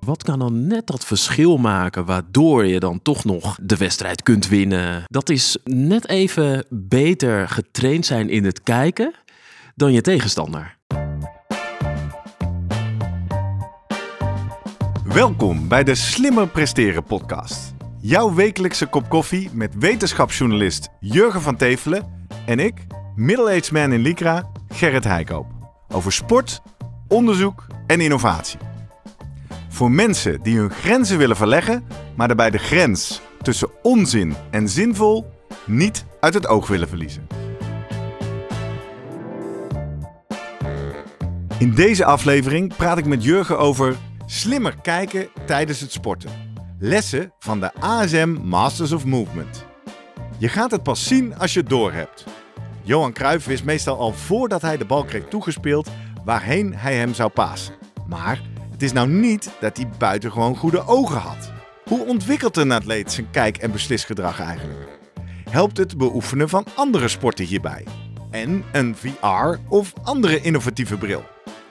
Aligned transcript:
Wat 0.00 0.22
kan 0.22 0.38
dan 0.38 0.66
net 0.66 0.86
dat 0.86 1.04
verschil 1.04 1.56
maken 1.56 2.04
waardoor 2.04 2.66
je 2.66 2.80
dan 2.80 3.02
toch 3.02 3.24
nog 3.24 3.58
de 3.62 3.76
wedstrijd 3.76 4.22
kunt 4.22 4.48
winnen? 4.48 5.02
Dat 5.06 5.28
is 5.28 5.58
net 5.64 6.08
even 6.08 6.64
beter 6.68 7.48
getraind 7.48 8.06
zijn 8.06 8.28
in 8.28 8.44
het 8.44 8.62
kijken 8.62 9.14
dan 9.74 9.92
je 9.92 10.00
tegenstander. 10.00 10.76
Welkom 15.04 15.68
bij 15.68 15.84
de 15.84 15.94
Slimmer 15.94 16.48
Presteren 16.48 17.04
podcast. 17.04 17.74
Jouw 18.00 18.34
wekelijkse 18.34 18.86
kop 18.86 19.08
koffie 19.08 19.50
met 19.52 19.74
wetenschapsjournalist 19.78 20.88
Jurgen 21.00 21.40
van 21.40 21.56
Tevelen 21.56 22.26
en 22.46 22.58
ik, 22.58 22.86
middle-aged 23.14 23.72
man 23.72 23.92
in 23.92 24.00
Lycra, 24.00 24.50
Gerrit 24.68 25.04
Heikoop. 25.04 25.46
Over 25.88 26.12
sport, 26.12 26.62
onderzoek 27.08 27.66
en 27.86 28.00
innovatie. 28.00 28.69
Voor 29.72 29.90
mensen 29.90 30.42
die 30.42 30.58
hun 30.58 30.70
grenzen 30.70 31.18
willen 31.18 31.36
verleggen, 31.36 31.86
maar 32.16 32.26
daarbij 32.26 32.50
de 32.50 32.58
grens 32.58 33.20
tussen 33.42 33.70
onzin 33.82 34.34
en 34.50 34.68
zinvol 34.68 35.32
niet 35.66 36.04
uit 36.20 36.34
het 36.34 36.46
oog 36.46 36.66
willen 36.68 36.88
verliezen. 36.88 37.26
In 41.58 41.74
deze 41.74 42.04
aflevering 42.04 42.76
praat 42.76 42.98
ik 42.98 43.06
met 43.06 43.24
Jurgen 43.24 43.58
over 43.58 43.96
slimmer 44.26 44.74
kijken 44.82 45.28
tijdens 45.46 45.80
het 45.80 45.92
sporten. 45.92 46.30
Lessen 46.78 47.32
van 47.38 47.60
de 47.60 47.72
ASM 47.80 48.36
Masters 48.42 48.92
of 48.92 49.04
Movement. 49.04 49.64
Je 50.38 50.48
gaat 50.48 50.70
het 50.70 50.82
pas 50.82 51.06
zien 51.06 51.38
als 51.38 51.52
je 51.52 51.60
het 51.60 51.68
doorhebt. 51.68 52.24
Johan 52.82 53.12
Cruijff 53.12 53.46
wist 53.46 53.64
meestal 53.64 53.98
al 53.98 54.12
voordat 54.12 54.62
hij 54.62 54.76
de 54.76 54.84
bal 54.84 55.04
kreeg 55.04 55.24
toegespeeld 55.28 55.90
waarheen 56.24 56.74
hij 56.74 56.96
hem 56.96 57.14
zou 57.14 57.30
pasen. 57.30 57.74
Maar 58.06 58.40
het 58.80 58.88
is 58.88 58.94
nou 58.94 59.08
niet 59.08 59.50
dat 59.60 59.76
hij 59.76 59.88
buitengewoon 59.98 60.56
goede 60.56 60.86
ogen 60.86 61.18
had. 61.18 61.52
Hoe 61.84 62.06
ontwikkelt 62.06 62.56
een 62.56 62.72
atleet 62.72 63.12
zijn 63.12 63.30
kijk- 63.30 63.56
en 63.56 63.72
beslisgedrag 63.72 64.40
eigenlijk? 64.40 64.98
Helpt 65.50 65.76
het 65.76 65.96
beoefenen 65.96 66.48
van 66.48 66.66
andere 66.74 67.08
sporten 67.08 67.44
hierbij? 67.44 67.84
En 68.30 68.64
een 68.72 68.96
VR 68.96 69.58
of 69.68 69.92
andere 70.02 70.40
innovatieve 70.40 70.96
bril? 70.96 71.24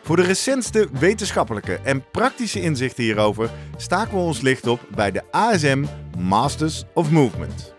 Voor 0.04 0.16
de 0.16 0.22
recentste 0.22 0.88
wetenschappelijke 0.92 1.80
en 1.84 2.04
praktische 2.12 2.62
inzichten 2.62 3.04
hierover 3.04 3.50
staken 3.78 4.14
we 4.14 4.20
ons 4.20 4.42
licht 4.42 4.68
op 4.68 4.80
bij 4.96 5.12
de 5.12 5.24
ASM 5.32 5.84
Masters 6.18 6.84
of 6.94 7.12
Movement. 7.12 7.79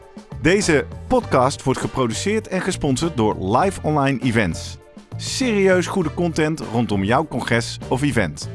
Deze 0.41 0.85
podcast 1.07 1.63
wordt 1.63 1.79
geproduceerd 1.79 2.47
en 2.47 2.61
gesponsord 2.61 3.17
door 3.17 3.57
Live 3.57 3.81
Online 3.81 4.19
Events. 4.19 4.77
Serieus 5.17 5.87
goede 5.87 6.13
content 6.13 6.59
rondom 6.59 7.03
jouw 7.03 7.27
congres 7.27 7.77
of 7.87 8.01
event. 8.01 8.49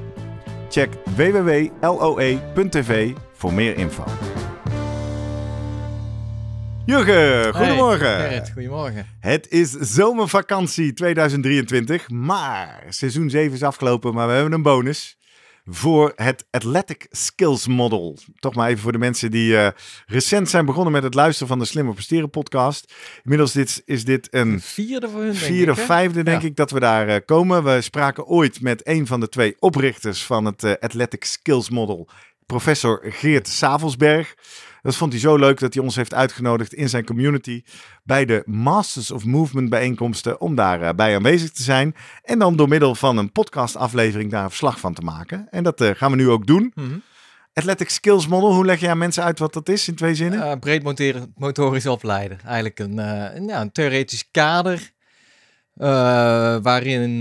Check 0.71 0.93
www.loe.tv 1.17 3.13
voor 3.33 3.53
meer 3.53 3.77
info. 3.77 4.05
Jurgen, 6.87 7.55
goedemorgen. 7.55 8.17
Hey, 8.17 8.29
Gerrit, 8.29 8.51
goedemorgen. 8.51 9.07
Het 9.21 9.51
is 9.51 9.71
zomervakantie 9.71 10.93
2023, 10.93 12.09
maar 12.09 12.85
seizoen 12.89 13.31
7 13.31 13.53
is 13.53 13.63
afgelopen, 13.63 14.15
maar 14.15 14.27
we 14.27 14.33
hebben 14.33 14.53
een 14.53 14.63
bonus 14.63 15.16
voor 15.69 16.13
het 16.17 16.47
Athletic 16.51 17.07
Skills 17.11 17.67
Model. 17.67 18.19
Toch 18.39 18.55
maar 18.55 18.69
even 18.69 18.83
voor 18.83 18.93
de 18.93 18.99
mensen 18.99 19.31
die 19.31 19.53
uh, 19.53 19.69
recent 20.07 20.51
zijn 20.51 20.65
begonnen 20.65 20.93
met 20.93 21.03
het 21.03 21.15
luisteren 21.15 21.49
van 21.49 21.59
de 21.59 21.65
Slimmer 21.65 21.95
Presteren 21.95 22.31
podcast. 22.31 22.95
Inmiddels 23.23 23.53
dit, 23.53 23.83
is 23.85 24.05
dit 24.05 24.29
een 24.31 24.61
vierde 24.61 25.09
voor 25.09 25.21
hun, 25.21 25.35
vierde 25.35 25.73
of 25.73 25.81
vijfde 25.81 26.23
denk 26.23 26.43
ja. 26.43 26.49
ik 26.49 26.57
dat 26.57 26.71
we 26.71 26.81
daar 26.81 27.09
uh, 27.09 27.17
komen. 27.25 27.65
We 27.65 27.81
spraken 27.81 28.27
ooit 28.27 28.61
met 28.61 28.87
een 28.87 29.07
van 29.07 29.21
de 29.21 29.29
twee 29.29 29.57
oprichters 29.59 30.25
van 30.25 30.45
het 30.45 30.65
uh, 30.65 30.73
Athletic 30.81 31.25
Skills 31.25 31.71
Model, 31.71 32.09
professor 32.47 33.05
Geert 33.05 33.49
Savelsberg. 33.49 34.35
Dat 34.87 34.97
vond 34.97 35.13
hij 35.13 35.21
zo 35.21 35.37
leuk 35.37 35.61
dat 35.61 35.75
hij 35.75 35.83
ons 35.83 35.97
heeft 35.97 36.15
uitgenodigd 36.15 36.75
in 36.75 36.89
zijn 36.89 37.05
community 37.05 37.63
bij 38.03 38.25
de 38.25 38.43
Masters 38.45 39.11
of 39.11 39.25
Movement 39.25 39.69
bijeenkomsten 39.69 40.41
om 40.41 40.55
daarbij 40.55 40.95
bij 40.95 41.15
aanwezig 41.15 41.51
te 41.51 41.63
zijn. 41.63 41.95
En 42.23 42.39
dan 42.39 42.57
door 42.57 42.69
middel 42.69 42.95
van 42.95 43.17
een 43.17 43.33
podcastaflevering 43.33 44.31
daar 44.31 44.43
een 44.43 44.49
verslag 44.49 44.81
van 44.81 44.95
te 44.95 45.03
maken. 45.03 45.47
En 45.51 45.63
dat 45.63 45.81
uh, 45.81 45.91
gaan 45.95 46.11
we 46.11 46.17
nu 46.17 46.29
ook 46.29 46.47
doen. 46.47 46.73
Mm 46.75 46.85
-hmm. 46.85 47.03
Athletic 47.53 47.91
Skills 47.91 48.27
Model, 48.27 48.55
hoe 48.55 48.65
leg 48.65 48.81
je 48.81 48.89
aan 48.89 48.99
mensen 48.99 49.25
uit 49.25 49.39
wat 49.39 49.53
dat 49.53 49.69
is 49.69 49.89
in 49.89 49.95
twee 49.95 50.15
zinnen? 50.15 50.39
Uh, 50.39 50.53
breed 50.61 50.83
motoren, 50.83 51.33
motorisch 51.37 51.87
opleiden. 51.87 52.39
Eigenlijk 52.45 52.79
een, 52.79 52.99
uh, 52.99 53.35
een, 53.35 53.47
ja, 53.47 53.61
een 53.61 53.73
theoretisch 53.73 54.31
kader 54.31 54.91
waarin 56.63 57.19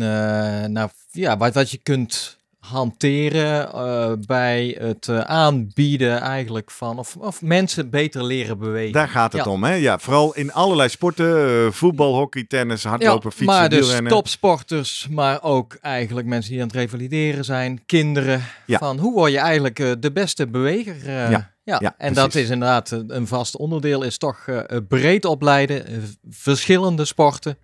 nou, 0.72 0.90
ja, 1.12 1.38
wat, 1.38 1.54
wat 1.54 1.72
je 1.72 1.78
kunt 1.78 2.38
hanteren 2.70 3.70
uh, 3.76 4.12
bij 4.26 4.78
het 4.80 5.08
uh, 5.08 5.20
aanbieden 5.20 6.20
eigenlijk 6.20 6.72
van 6.72 7.00
of, 7.00 7.16
of 7.16 7.42
mensen 7.42 7.90
beter 7.90 8.24
leren 8.24 8.58
bewegen. 8.58 8.94
Daar 8.94 9.08
gaat 9.08 9.34
het 9.34 9.46
ja. 9.46 9.52
om, 9.52 9.64
hè? 9.64 9.74
Ja, 9.74 10.00
vooral 10.00 10.36
in 10.36 10.54
allerlei 10.54 10.90
sporten, 10.90 11.50
uh, 11.50 11.72
voetbal, 11.72 12.16
hockey, 12.16 12.44
tennis, 12.48 12.84
hardlopen, 12.84 13.30
ja, 13.30 13.36
fietsen, 13.36 13.46
maar 13.46 13.70
dus 13.70 14.00
topsporters, 14.08 15.08
maar 15.10 15.44
ook 15.44 15.78
eigenlijk 15.82 16.28
mensen 16.28 16.52
die 16.52 16.62
aan 16.62 16.68
het 16.68 16.76
revalideren 16.76 17.46
zijn, 17.46 17.86
kinderen. 17.86 18.44
Ja. 18.66 18.78
Van 18.78 19.00
hoe 19.00 19.14
word 19.14 19.32
je 19.32 19.40
eigenlijk 19.40 20.02
de 20.02 20.12
beste 20.14 20.48
beweger? 20.48 20.96
ja. 21.12 21.54
Ja, 21.64 21.78
ja, 21.82 21.96
en 21.98 22.14
precies. 22.14 22.16
dat 22.16 22.36
is 22.36 22.50
inderdaad 22.50 22.92
een 23.08 23.28
vast 23.28 23.58
onderdeel, 23.58 24.04
is 24.04 24.18
toch 24.18 24.46
breed 24.88 25.26
opleiden, 25.26 25.86
verschillende 26.30 27.06
sporten 27.06 27.58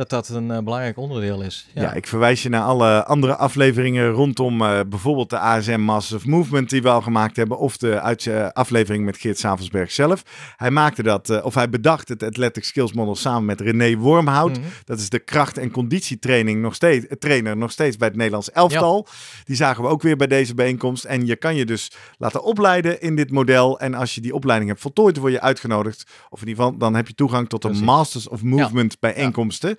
dat 0.00 0.10
dat 0.10 0.28
een 0.28 0.50
uh, 0.50 0.58
belangrijk 0.58 0.96
onderdeel 0.96 1.42
is. 1.42 1.66
Ja. 1.74 1.82
ja. 1.82 1.92
ik 1.92 2.06
verwijs 2.06 2.42
je 2.42 2.48
naar 2.48 2.62
alle 2.62 3.04
andere 3.04 3.36
afleveringen 3.36 4.10
rondom 4.10 4.62
uh, 4.62 4.80
bijvoorbeeld 4.86 5.30
de 5.30 5.38
ASM 5.38 5.80
Masters 5.80 6.22
of 6.22 6.28
Movement 6.28 6.70
die 6.70 6.82
we 6.82 6.88
al 6.88 7.00
gemaakt 7.00 7.36
hebben, 7.36 7.58
of 7.58 7.76
de 7.76 8.00
uit, 8.00 8.24
uh, 8.24 8.48
aflevering 8.48 9.04
met 9.04 9.16
Geert 9.16 9.38
Savelsberg 9.38 9.90
zelf. 9.90 10.22
Hij 10.56 10.70
maakte 10.70 11.02
dat, 11.02 11.42
of 11.42 11.54
hij 11.54 11.68
bedacht 11.68 12.08
het 12.08 12.22
Athletic 12.22 12.64
Skills 12.64 12.92
Model 12.92 13.16
samen 13.16 13.44
met 13.44 13.60
René 13.60 13.96
Wormhout. 13.96 14.56
Mm 14.56 14.62
-hmm. 14.62 14.72
Dat 14.84 14.98
is 14.98 15.08
de 15.08 15.18
kracht- 15.18 15.58
en 15.58 15.70
conditietraining 15.70 16.62
nog 16.62 16.74
steeds, 16.74 17.06
trainer 17.18 17.56
nog 17.56 17.70
steeds 17.70 17.96
bij 17.96 18.08
het 18.08 18.16
Nederlands 18.16 18.50
elftal. 18.50 19.06
Ja. 19.06 19.12
Die 19.44 19.56
zagen 19.56 19.82
we 19.82 19.88
ook 19.88 20.02
weer 20.02 20.16
bij 20.16 20.26
deze 20.26 20.54
bijeenkomst. 20.54 21.04
En 21.04 21.26
je 21.26 21.36
kan 21.36 21.54
je 21.54 21.64
dus 21.64 21.92
laten 22.18 22.42
opleiden 22.42 23.00
in 23.00 23.16
dit 23.16 23.30
model. 23.30 23.80
En 23.80 23.94
als 23.94 24.14
je 24.14 24.20
die 24.20 24.34
opleiding 24.34 24.70
hebt 24.70 24.82
voltooid, 24.82 25.16
word 25.16 25.32
je 25.32 25.40
uitgenodigd. 25.40 26.10
Of 26.30 26.42
in 26.42 26.48
ieder 26.48 26.64
geval, 26.64 26.78
dan 26.78 26.94
heb 26.94 27.06
je 27.06 27.14
toegang 27.14 27.48
tot 27.48 27.62
de 27.62 27.68
Precies. 27.68 27.86
Masters 27.86 28.28
of 28.28 28.42
Movement 28.42 28.92
ja. 28.92 28.98
bijeenkomsten. 29.00 29.76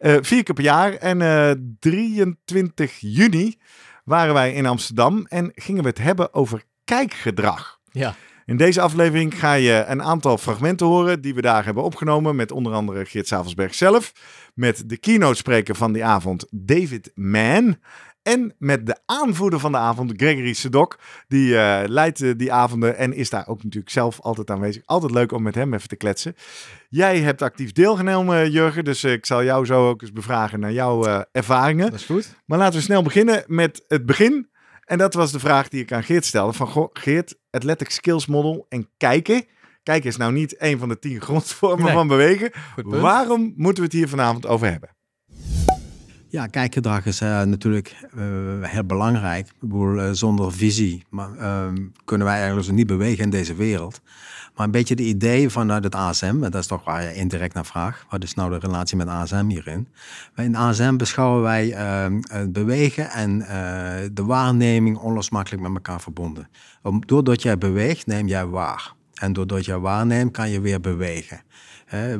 Uh, 0.00 0.16
vier 0.20 0.42
keer 0.42 0.54
per 0.54 0.64
jaar. 0.64 0.94
En 0.94 1.20
uh, 1.20 1.52
23 1.78 2.96
juni 3.00 3.58
waren 4.04 4.34
wij 4.34 4.52
in 4.52 4.66
Amsterdam 4.66 5.26
en 5.26 5.52
gingen 5.54 5.82
we 5.82 5.88
het 5.88 5.98
hebben 5.98 6.34
over 6.34 6.62
kijkgedrag. 6.84 7.78
Ja. 7.90 8.14
In 8.44 8.56
deze 8.56 8.80
aflevering 8.80 9.38
ga 9.38 9.52
je 9.52 9.84
een 9.86 10.02
aantal 10.02 10.38
fragmenten 10.38 10.86
horen 10.86 11.20
die 11.20 11.34
we 11.34 11.40
daar 11.40 11.64
hebben 11.64 11.82
opgenomen. 11.82 12.36
Met 12.36 12.50
onder 12.50 12.72
andere 12.72 13.04
Geert 13.04 13.26
Savelsberg 13.26 13.74
zelf. 13.74 14.12
Met 14.54 14.88
de 14.88 14.96
keynote 14.96 15.36
spreker 15.36 15.74
van 15.74 15.92
die 15.92 16.04
avond, 16.04 16.46
David 16.50 17.10
Mann. 17.14 17.78
En 18.22 18.54
met 18.58 18.86
de 18.86 18.96
aanvoerder 19.06 19.60
van 19.60 19.72
de 19.72 19.78
avond, 19.78 20.12
Gregory 20.16 20.52
Sedok. 20.52 20.98
Die 21.28 21.48
uh, 21.48 21.82
leidt 21.86 22.20
uh, 22.20 22.32
die 22.36 22.52
avonden 22.52 22.96
en 22.96 23.12
is 23.12 23.30
daar 23.30 23.48
ook 23.48 23.62
natuurlijk 23.62 23.92
zelf 23.92 24.20
altijd 24.20 24.50
aanwezig. 24.50 24.82
Altijd 24.84 25.12
leuk 25.12 25.32
om 25.32 25.42
met 25.42 25.54
hem 25.54 25.74
even 25.74 25.88
te 25.88 25.96
kletsen. 25.96 26.34
Jij 26.88 27.20
hebt 27.20 27.42
actief 27.42 27.72
deelgenomen, 27.72 28.50
Jurgen. 28.50 28.84
Dus 28.84 29.04
ik 29.04 29.26
zal 29.26 29.44
jou 29.44 29.66
zo 29.66 29.88
ook 29.88 30.02
eens 30.02 30.12
bevragen 30.12 30.60
naar 30.60 30.72
jouw 30.72 31.24
ervaringen. 31.32 31.90
Dat 31.90 32.00
is 32.00 32.06
goed. 32.06 32.34
Maar 32.46 32.58
laten 32.58 32.78
we 32.78 32.84
snel 32.84 33.02
beginnen 33.02 33.44
met 33.46 33.84
het 33.88 34.06
begin. 34.06 34.50
En 34.84 34.98
dat 34.98 35.14
was 35.14 35.32
de 35.32 35.38
vraag 35.38 35.68
die 35.68 35.82
ik 35.82 35.92
aan 35.92 36.02
Geert 36.02 36.24
stelde. 36.24 36.52
Van 36.52 36.66
goh, 36.66 36.88
Geert, 36.92 37.38
Athletic 37.50 37.90
Skills 37.90 38.26
Model 38.26 38.66
en 38.68 38.88
kijken. 38.96 39.44
Kijken 39.82 40.08
is 40.08 40.16
nou 40.16 40.32
niet 40.32 40.54
een 40.58 40.78
van 40.78 40.88
de 40.88 40.98
tien 40.98 41.20
grondvormen 41.20 41.84
nee. 41.84 41.94
van 41.94 42.08
bewegen. 42.08 42.50
Waarom 42.76 43.52
moeten 43.56 43.82
we 43.82 43.88
het 43.88 43.98
hier 43.98 44.08
vanavond 44.08 44.46
over 44.46 44.70
hebben? 44.70 44.96
Ja, 46.32 46.46
kijkgedrag 46.46 47.06
is 47.06 47.20
uh, 47.22 47.42
natuurlijk 47.42 47.96
uh, 48.16 48.22
heel 48.60 48.84
belangrijk. 48.84 49.46
Ik 49.46 49.54
bedoel, 49.60 49.96
uh, 49.96 50.08
zonder 50.12 50.52
visie 50.52 51.04
maar, 51.08 51.36
ehm, 51.38 51.76
kunnen 52.04 52.26
wij 52.26 52.36
eigenlijk 52.36 52.72
niet 52.72 52.86
bewegen 52.86 53.24
in 53.24 53.30
deze 53.30 53.54
wereld. 53.54 54.00
Maar 54.56 54.66
een 54.66 54.72
beetje 54.72 54.94
de 54.94 55.02
idee 55.02 55.48
vanuit 55.48 55.84
het 55.84 55.94
ASM, 55.94 56.40
dat 56.40 56.54
is 56.54 56.66
toch 56.66 56.84
waar 56.84 57.02
je 57.02 57.14
indirect 57.14 57.54
naar 57.54 57.66
vraagt. 57.66 58.04
Wat 58.10 58.22
is 58.22 58.34
nou 58.34 58.50
de 58.50 58.58
relatie 58.58 58.96
met 58.96 59.08
ASM 59.08 59.48
hierin? 59.48 59.88
In 60.36 60.56
ASM 60.56 60.96
beschouwen 60.96 61.42
wij 61.42 61.72
ehm, 61.72 62.20
het 62.22 62.52
bewegen 62.52 63.10
en 63.10 63.38
de 64.12 64.24
waarneming 64.24 64.98
onlosmakelijk 64.98 65.62
met 65.62 65.72
elkaar 65.74 66.00
verbonden. 66.00 66.48
Doordat 67.06 67.42
jij 67.42 67.58
beweegt, 67.58 68.06
neem 68.06 68.26
jij 68.26 68.46
waar. 68.46 68.92
En 69.14 69.32
doordat 69.32 69.64
jij 69.64 69.78
waarneemt, 69.78 70.32
kan 70.32 70.50
je 70.50 70.60
weer 70.60 70.80
bewegen 70.80 71.40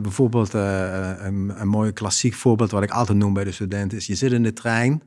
bijvoorbeeld 0.03 0.55
uh, 0.55 1.13
een, 1.19 1.53
een 1.61 1.69
mooi 1.69 1.93
klassiek 1.93 2.35
voorbeeld 2.35 2.71
wat 2.71 2.83
ik 2.83 2.91
altijd 2.91 3.19
noem 3.19 3.33
bij 3.33 3.45
de 3.45 3.53
studenten 3.53 3.99
is: 3.99 4.07
je 4.07 4.15
zit 4.15 4.33
in 4.33 4.43
de 4.43 4.53
trein 4.53 5.03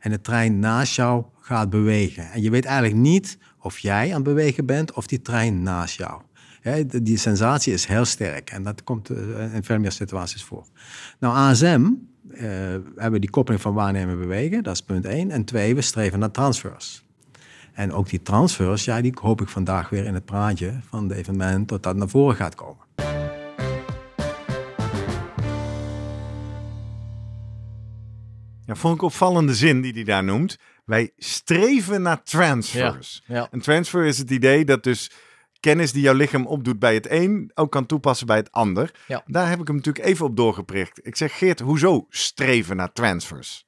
en 0.00 0.10
de 0.10 0.20
trein 0.20 0.58
naast 0.58 0.96
jou 0.96 1.24
gaat 1.40 1.70
bewegen. 1.70 2.30
En 2.30 2.42
je 2.42 2.50
weet 2.50 2.64
eigenlijk 2.64 2.96
niet 2.96 3.38
of 3.58 3.78
jij 3.78 4.08
aan 4.08 4.14
het 4.14 4.22
bewegen 4.22 4.66
bent 4.66 4.92
of 4.92 5.06
die 5.06 5.22
trein 5.22 5.62
naast 5.62 5.96
jou. 5.96 6.22
die 7.02 7.16
sensatie 7.16 7.72
is 7.72 7.86
heel 7.86 8.04
sterk 8.04 8.50
en 8.50 8.62
dat 8.62 8.84
komt 8.84 9.10
uh, 9.10 9.54
in 9.54 9.64
veel 9.64 9.78
meer 9.78 9.92
situaties 9.92 10.44
voor. 10.44 10.66
Nou, 11.18 11.34
ASM 11.34 11.90
uh, 12.30 12.40
hebben 12.96 13.20
die 13.20 13.30
koppeling 13.30 13.62
van 13.62 13.74
waarnemen 13.74 14.18
bewegen, 14.18 14.62
dat 14.62 14.74
is 14.74 14.82
punt 14.82 15.04
1. 15.04 15.30
En 15.30 15.44
twee, 15.44 15.74
we 15.74 15.80
streven 15.80 16.18
naar 16.18 16.30
transfers. 16.30 17.04
En 17.72 17.92
ook 17.92 18.08
die 18.08 18.22
transfers, 18.22 18.84
ja, 18.84 19.00
die 19.00 19.14
hoop 19.20 19.40
ik 19.40 19.48
vandaag 19.48 19.88
weer 19.88 20.04
in 20.04 20.14
het 20.14 20.24
praatje 20.24 20.74
van 20.88 21.08
het 21.08 21.18
evenement 21.18 21.68
tot 21.68 21.82
dat 21.82 21.96
naar 21.96 22.08
voren 22.08 22.36
gaat 22.36 22.54
komen. 22.54 23.03
Ja, 28.66 28.74
vond 28.74 28.94
ik 28.94 29.02
opvallende 29.02 29.54
zin 29.54 29.80
die 29.80 29.92
hij 29.92 30.04
daar 30.04 30.24
noemt. 30.24 30.58
Wij 30.84 31.10
streven 31.16 32.02
naar 32.02 32.22
transfers. 32.22 33.22
Ja, 33.26 33.48
Een 33.50 33.60
transfer 33.60 34.04
is 34.04 34.18
het 34.18 34.30
idee 34.30 34.64
dat 34.64 34.82
dus 34.82 35.10
kennis 35.60 35.92
die 35.92 36.02
jouw 36.02 36.14
lichaam 36.14 36.46
opdoet 36.46 36.78
bij 36.78 36.94
het 36.94 37.10
een 37.10 37.50
ook 37.54 37.70
kan 37.70 37.86
toepassen 37.86 38.26
bij 38.26 38.36
het 38.36 38.52
ander. 38.52 38.94
Ja. 39.06 39.22
Daar 39.26 39.48
heb 39.48 39.60
ik 39.60 39.66
hem 39.66 39.76
natuurlijk 39.76 40.04
even 40.04 40.26
op 40.26 40.36
doorgeprikt. 40.36 41.06
Ik 41.06 41.16
zeg 41.16 41.38
Geert, 41.38 41.60
hoezo 41.60 42.06
streven 42.08 42.76
naar 42.76 42.92
transfers? 42.92 43.63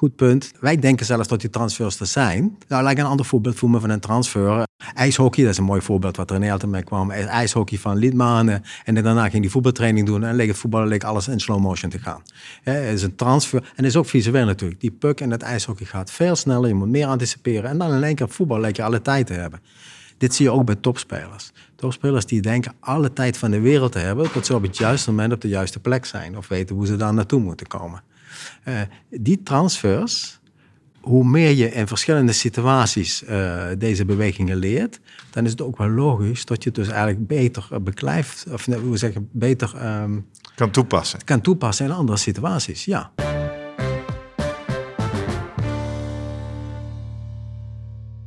Goed 0.00 0.16
punt. 0.16 0.52
Wij 0.60 0.76
denken 0.76 1.06
zelfs 1.06 1.28
dat 1.28 1.40
die 1.40 1.50
transfers 1.50 2.00
er 2.00 2.06
zijn. 2.06 2.56
Nou, 2.68 2.82
laat 2.82 2.92
ik 2.92 2.98
een 2.98 3.04
ander 3.04 3.26
voorbeeld 3.26 3.56
voeren 3.56 3.80
van 3.80 3.90
een 3.90 4.00
transfer. 4.00 4.66
IJshockey, 4.94 5.42
dat 5.42 5.52
is 5.52 5.58
een 5.58 5.64
mooi 5.64 5.80
voorbeeld 5.80 6.16
wat 6.16 6.30
René 6.30 6.52
altijd 6.52 6.72
mee 6.72 6.82
kwam. 6.82 7.10
IJshockey 7.10 7.78
van 7.78 7.96
Lidmanen. 7.96 8.62
En 8.84 8.94
daarna 8.94 9.28
ging 9.28 9.42
die 9.42 9.50
voetbaltraining 9.50 10.06
doen. 10.06 10.24
En 10.24 10.34
leek 10.34 10.48
het 10.48 10.56
voetballen 10.56 10.88
leek 10.88 11.04
alles 11.04 11.28
in 11.28 11.40
slow 11.40 11.60
motion 11.60 11.90
te 11.90 11.98
gaan. 11.98 12.22
Het 12.62 12.94
is 12.94 13.02
een 13.02 13.14
transfer. 13.14 13.62
En 13.62 13.72
dat 13.76 13.84
is 13.84 13.96
ook 13.96 14.06
visueel 14.06 14.44
natuurlijk. 14.44 14.80
Die 14.80 14.90
puck 14.90 15.20
en 15.20 15.30
het 15.30 15.42
ijshockey 15.42 15.86
gaat 15.86 16.10
veel 16.10 16.36
sneller. 16.36 16.68
Je 16.68 16.74
moet 16.74 16.88
meer 16.88 17.06
anticiperen. 17.06 17.70
En 17.70 17.78
dan 17.78 17.92
in 17.92 18.02
één 18.02 18.14
keer 18.14 18.28
voetbal 18.28 18.60
leek 18.60 18.76
je 18.76 18.82
alle 18.82 19.02
tijd 19.02 19.26
te 19.26 19.32
hebben. 19.32 19.60
Dit 20.18 20.34
zie 20.34 20.44
je 20.44 20.52
ook 20.52 20.64
bij 20.64 20.76
topspelers. 20.76 21.50
Topspelers 21.76 22.26
die 22.26 22.40
denken 22.40 22.72
alle 22.80 23.12
tijd 23.12 23.38
van 23.38 23.50
de 23.50 23.60
wereld 23.60 23.92
te 23.92 23.98
hebben... 23.98 24.32
tot 24.32 24.46
ze 24.46 24.54
op 24.54 24.62
het 24.62 24.76
juiste 24.76 25.10
moment 25.10 25.32
op 25.32 25.40
de 25.40 25.48
juiste 25.48 25.80
plek 25.80 26.04
zijn. 26.04 26.36
Of 26.36 26.48
weten 26.48 26.76
hoe 26.76 26.86
ze 26.86 26.96
daar 26.96 27.14
naartoe 27.14 27.40
moeten 27.40 27.66
komen. 27.66 28.02
Uh, 28.64 28.80
die 29.10 29.42
transfers 29.42 30.40
hoe 31.00 31.24
meer 31.24 31.50
je 31.50 31.72
in 31.72 31.86
verschillende 31.86 32.32
situaties 32.32 33.22
uh, 33.22 33.66
deze 33.78 34.04
bewegingen 34.04 34.56
leert, 34.56 35.00
dan 35.30 35.44
is 35.44 35.50
het 35.50 35.60
ook 35.60 35.78
wel 35.78 35.88
logisch 35.88 36.44
dat 36.44 36.62
je 36.62 36.68
het 36.68 36.78
dus 36.78 36.88
eigenlijk 36.88 37.26
beter 37.26 37.68
uh, 37.72 37.78
beklijft, 37.78 38.46
of 38.52 38.66
hoe 38.66 38.96
zeggen, 38.96 39.28
beter 39.32 40.00
um, 40.02 40.26
kan 40.54 40.70
toepassen. 40.70 41.24
Kan 41.24 41.40
toepassen 41.40 41.86
in 41.86 41.92
andere 41.92 42.18
situaties, 42.18 42.84
ja. 42.84 43.12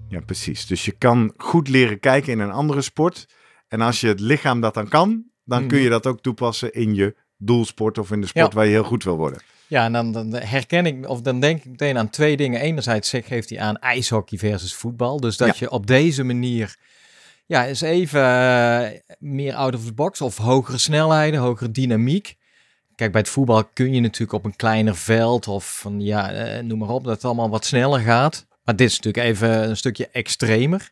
Ja, 0.07 0.19
precies. 0.25 0.65
Dus 0.65 0.85
je 0.85 0.91
kan 0.91 1.33
goed 1.37 1.69
leren 1.69 1.99
kijken 1.99 2.31
in 2.31 2.39
een 2.39 2.51
andere 2.51 2.81
sport. 2.81 3.27
En 3.67 3.81
als 3.81 4.01
je 4.01 4.07
het 4.07 4.19
lichaam 4.19 4.61
dat 4.61 4.73
dan 4.73 4.87
kan, 4.87 5.23
dan 5.43 5.67
kun 5.67 5.77
mhm. 5.77 5.83
je 5.83 5.89
dat 5.89 6.07
ook 6.07 6.21
toepassen 6.21 6.73
in 6.73 6.95
je 6.95 7.15
doelsport 7.37 7.97
of 7.97 8.11
in 8.11 8.21
de 8.21 8.27
sport 8.27 8.53
waar 8.53 8.65
je 8.65 8.71
heel 8.71 8.83
goed 8.83 9.03
wil 9.03 9.17
worden. 9.17 9.41
Ja, 9.73 9.85
en 9.85 9.93
dan, 9.93 10.11
dan, 10.11 10.33
herken 10.33 10.85
ik, 10.85 11.09
of 11.09 11.21
dan 11.21 11.39
denk 11.39 11.57
ik 11.57 11.65
meteen 11.65 11.97
aan 11.97 12.09
twee 12.09 12.37
dingen. 12.37 12.61
Enerzijds 12.61 13.13
geeft 13.25 13.49
hij 13.49 13.59
aan 13.59 13.79
ijshockey 13.79 14.37
versus 14.37 14.73
voetbal. 14.73 15.19
Dus 15.19 15.37
dat 15.37 15.57
je 15.57 15.71
op 15.71 15.87
deze 15.87 16.23
manier, 16.23 16.75
ja, 17.45 17.65
eens 17.65 17.81
even 17.81 18.21
uh, 18.21 18.87
meer 19.19 19.53
out 19.53 19.75
of 19.75 19.85
the 19.85 19.93
box 19.93 20.21
of 20.21 20.37
hogere 20.37 20.77
snelheden, 20.77 21.39
hogere 21.39 21.71
dynamiek. 21.71 22.35
Kijk, 22.95 23.11
bij 23.11 23.21
het 23.21 23.29
voetbal 23.29 23.63
kun 23.63 23.93
je 23.93 23.99
natuurlijk 23.99 24.33
op 24.33 24.45
een 24.45 24.55
kleiner 24.55 24.95
veld 24.95 25.47
of 25.47 25.79
van, 25.79 26.01
ja, 26.01 26.55
uh, 26.55 26.63
noem 26.63 26.79
maar 26.79 26.89
op, 26.89 27.03
dat 27.03 27.15
het 27.15 27.25
allemaal 27.25 27.49
wat 27.49 27.65
sneller 27.65 27.99
gaat. 27.99 28.45
Maar 28.63 28.75
dit 28.75 28.89
is 28.89 28.99
natuurlijk 28.99 29.27
even 29.27 29.69
een 29.69 29.77
stukje 29.77 30.09
extremer. 30.11 30.91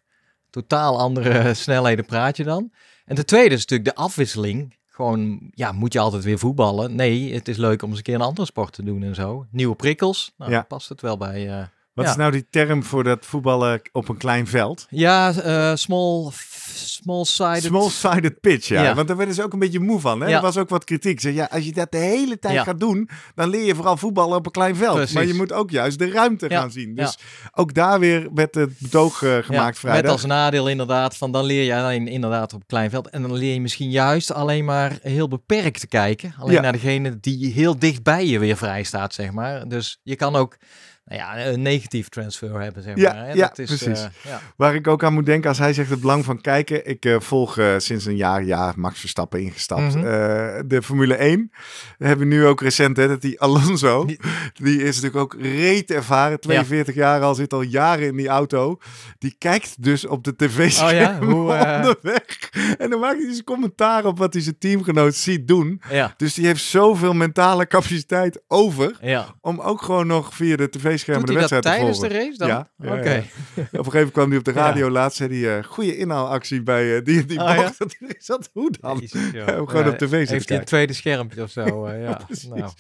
Totaal 0.50 1.00
andere 1.00 1.54
snelheden 1.64 2.06
praat 2.06 2.38
je 2.38 2.44
dan. 2.44 2.72
En 3.06 3.16
de 3.16 3.26
tweede 3.26 3.56
is 3.56 3.66
natuurlijk 3.66 3.96
de 3.96 4.02
afwisseling 4.02 4.76
gewoon, 4.92 5.40
ja, 5.54 5.72
moet 5.72 5.94
je 5.94 6.00
altijd 6.00 6.24
weer 6.24 6.40
voetballen? 6.40 6.96
Nee, 6.96 7.34
het 7.34 7.48
is 7.48 7.58
leuk 7.58 7.82
om 7.82 7.90
eens 7.90 7.98
een 7.98 8.04
keer 8.04 8.16
een 8.16 8.22
andere 8.22 8.48
sport 8.48 8.74
te 8.74 8.84
doen 8.84 9.04
en 9.04 9.16
zo. 9.16 9.46
Nieuwe 9.50 9.76
prikkels, 9.76 10.34
nou, 10.38 10.52
ja. 10.52 10.62
past 10.62 10.90
het 10.90 11.02
wel 11.02 11.18
bij. 11.18 11.70
Wat 11.94 12.06
is 12.06 12.16
nou 12.16 12.32
die 12.32 12.48
term 12.50 12.84
voor 12.84 13.04
dat 13.04 13.26
voetballen 13.26 13.82
op 13.92 14.10
een 14.10 14.18
klein 14.18 14.48
veld? 14.48 14.86
Ja, 14.90 15.34
uh, 15.46 15.76
small 15.76 16.32
Small-sided... 16.76 17.64
Small-sided 17.64 18.40
pitch, 18.40 18.68
ja. 18.68 18.96
Want 18.96 19.08
daar 19.08 19.18
werden 19.18 19.36
ze 19.36 19.44
ook 19.44 19.54
een 19.54 19.60
beetje 19.60 19.80
moe 19.80 20.00
van. 20.00 20.22
Hè? 20.22 20.30
Er 20.30 20.42
was 20.42 20.58
ook 20.58 20.70
wat 20.70 20.84
kritiek. 20.84 21.20
Zeg, 21.20 21.34
ja, 21.34 21.48
als 21.52 21.66
je 21.66 21.74
dat 21.74 21.92
de 21.92 21.98
hele 21.98 22.40
tijd 22.40 22.60
gaat 22.60 22.80
doen, 22.80 23.10
dan 23.36 23.50
leer 23.50 23.66
je 23.66 23.76
vooral 23.76 23.98
voetballen 23.98 24.38
op 24.38 24.46
een 24.46 24.52
klein 24.52 24.76
veld. 24.76 25.14
Maar 25.14 25.26
je 25.26 25.34
moet 25.34 25.54
ook 25.54 25.72
juist 25.72 26.00
de 26.00 26.12
ruimte 26.12 26.50
gaan 26.50 26.72
zien. 26.72 26.96
Dus 26.96 27.18
ook 27.52 27.74
daar 27.74 28.00
weer 28.00 28.30
werd 28.34 28.56
het 28.56 28.80
betoog 28.80 29.22
uh, 29.22 29.38
gemaakt 29.38 29.80
vrijdag. 29.80 30.02
Met 30.02 30.12
als 30.12 30.26
nadeel 30.26 30.70
inderdaad, 30.70 31.18
van 31.18 31.32
dan 31.32 31.46
leer 31.46 31.64
je 31.64 31.76
alleen 31.76 32.08
inderdaad 32.08 32.54
op 32.54 32.60
een 32.60 32.68
klein 32.68 32.90
veld. 32.90 33.10
En 33.10 33.22
dan 33.22 33.34
leer 33.34 33.54
je 33.54 33.62
misschien 33.62 33.90
juist 33.90 34.34
alleen 34.34 34.66
maar 34.66 34.98
heel 35.02 35.28
beperkt 35.28 35.80
te 35.80 35.88
kijken. 35.88 36.34
Alleen 36.40 36.62
naar 36.62 36.72
degene 36.72 37.20
die 37.20 37.54
heel 37.54 37.80
dicht 37.80 38.04
bij 38.04 38.28
je 38.28 38.40
weer 38.40 38.58
vrij 38.58 38.84
staat, 38.84 39.14
zeg 39.14 39.32
maar. 39.32 39.68
Dus 39.68 40.00
je 40.04 40.16
kan 40.16 40.36
ook 40.36 40.58
nou 41.06 41.20
ja, 41.20 41.46
een 41.46 41.62
negatief 41.62 42.10
transfer 42.10 42.62
hebben, 42.62 42.84
zeg 42.84 42.96
maar. 42.96 43.04
Ja, 43.04 43.34
ja 43.34 43.48
dat 43.48 43.60
is, 43.60 43.68
precies. 43.68 44.04
Uh, 44.04 44.10
ja. 44.24 44.42
Waar 44.56 44.76
ik 44.76 44.88
ook 44.88 45.04
aan 45.04 45.14
moet 45.14 45.26
denken 45.26 45.50
als 45.50 45.58
hij 45.58 45.74
zegt 45.74 45.90
het 45.90 46.02
belang 46.02 46.26
van 46.26 46.42
kijken. 46.42 46.88
Ik 46.88 47.06
uh, 47.06 47.20
volg 47.20 47.58
uh, 47.58 47.74
sinds 47.78 48.06
een 48.06 48.16
jaar, 48.16 48.44
jaar 48.44 48.74
Max 48.78 49.00
Verstappen 49.00 49.42
ingestapt. 49.42 49.96
Mm 49.96 50.02
-hmm. 50.02 50.68
de 50.68 50.82
Formule 50.82 51.16
1 51.16 51.52
we 51.98 52.08
hebben 52.08 52.28
nu 52.28 52.46
ook 52.46 52.62
recent, 52.62 52.98
hè, 52.98 53.08
dat 53.08 53.22
die 53.22 53.40
Alonso, 53.42 54.06
die, 54.54 54.84
is 54.84 55.02
natuurlijk 55.02 55.16
ook 55.16 55.42
reet 55.42 55.92
ervaren. 55.92 56.40
42 56.40 56.96
ja. 56.96 57.02
jaar 57.02 57.22
al, 57.22 57.36
zit 57.36 57.54
al 57.54 57.62
jaren 57.62 58.08
in 58.08 58.16
die 58.16 58.28
auto. 58.28 58.80
Die 59.18 59.36
kijkt 59.38 59.84
dus 59.84 60.08
op 60.08 60.24
de 60.24 60.36
tv-scherm 60.36 61.34
oh, 61.34 61.48
ja? 61.50 61.76
onderweg. 61.78 62.50
En 62.78 62.90
dan 62.90 63.00
maakt 63.00 63.18
hij 63.18 63.28
dus 63.28 63.44
commentaar 63.44 64.06
op 64.06 64.18
wat 64.18 64.34
hij 64.34 64.42
zijn 64.42 64.58
teamgenoot 64.58 65.16
ziet 65.16 65.48
doen. 65.48 65.82
Dus 66.18 66.34
die 66.34 66.46
heeft 66.46 66.64
zoveel 66.64 67.14
mentale 67.14 67.68
capaciteit 67.68 68.42
over. 68.48 69.00
Om 69.42 69.60
ook 69.60 69.82
gewoon 69.82 70.08
nog 70.08 70.34
via 70.34 70.56
de 70.56 70.70
tv 70.70 70.91
schermen 70.98 71.26
de 71.26 71.34
wedstrijd 71.34 71.64
dat 71.64 71.74
tijdens 71.74 72.00
de 72.00 72.08
race 72.08 72.38
dan? 72.38 72.48
Ja. 72.48 72.70
Oké. 72.78 72.92
Okay. 72.92 73.18
Op 73.20 73.26
een 73.56 73.68
gegeven 73.70 73.92
moment 73.94 74.12
kwam 74.12 74.30
hij 74.30 74.38
op 74.38 74.44
de 74.44 74.52
radio 74.52 74.90
laatst. 74.90 75.18
Zei 75.18 75.44
hij, 75.44 75.58
uh, 75.58 75.64
goede 75.64 75.98
inhaalactie 75.98 76.64
bij 76.64 76.86
uh, 76.86 77.04
die, 77.04 77.26
die 77.26 77.40
oh, 77.40 77.56
bocht. 77.56 77.78
Dat 77.80 77.96
is 78.18 78.26
dat 78.26 78.50
hoe 78.54 78.72
dan? 78.80 78.98
Jezus, 78.98 79.32
gewoon 79.44 79.88
op 79.88 79.98
tv 79.98 80.28
Heeft 80.30 80.50
hij 80.50 80.58
een 80.58 80.66
tweede 80.66 80.94
schermpje 80.94 81.42
of 81.42 81.50
zo? 81.50 81.88
Uh, 81.88 82.04
ja, 82.04 82.22
nou. 82.54 82.72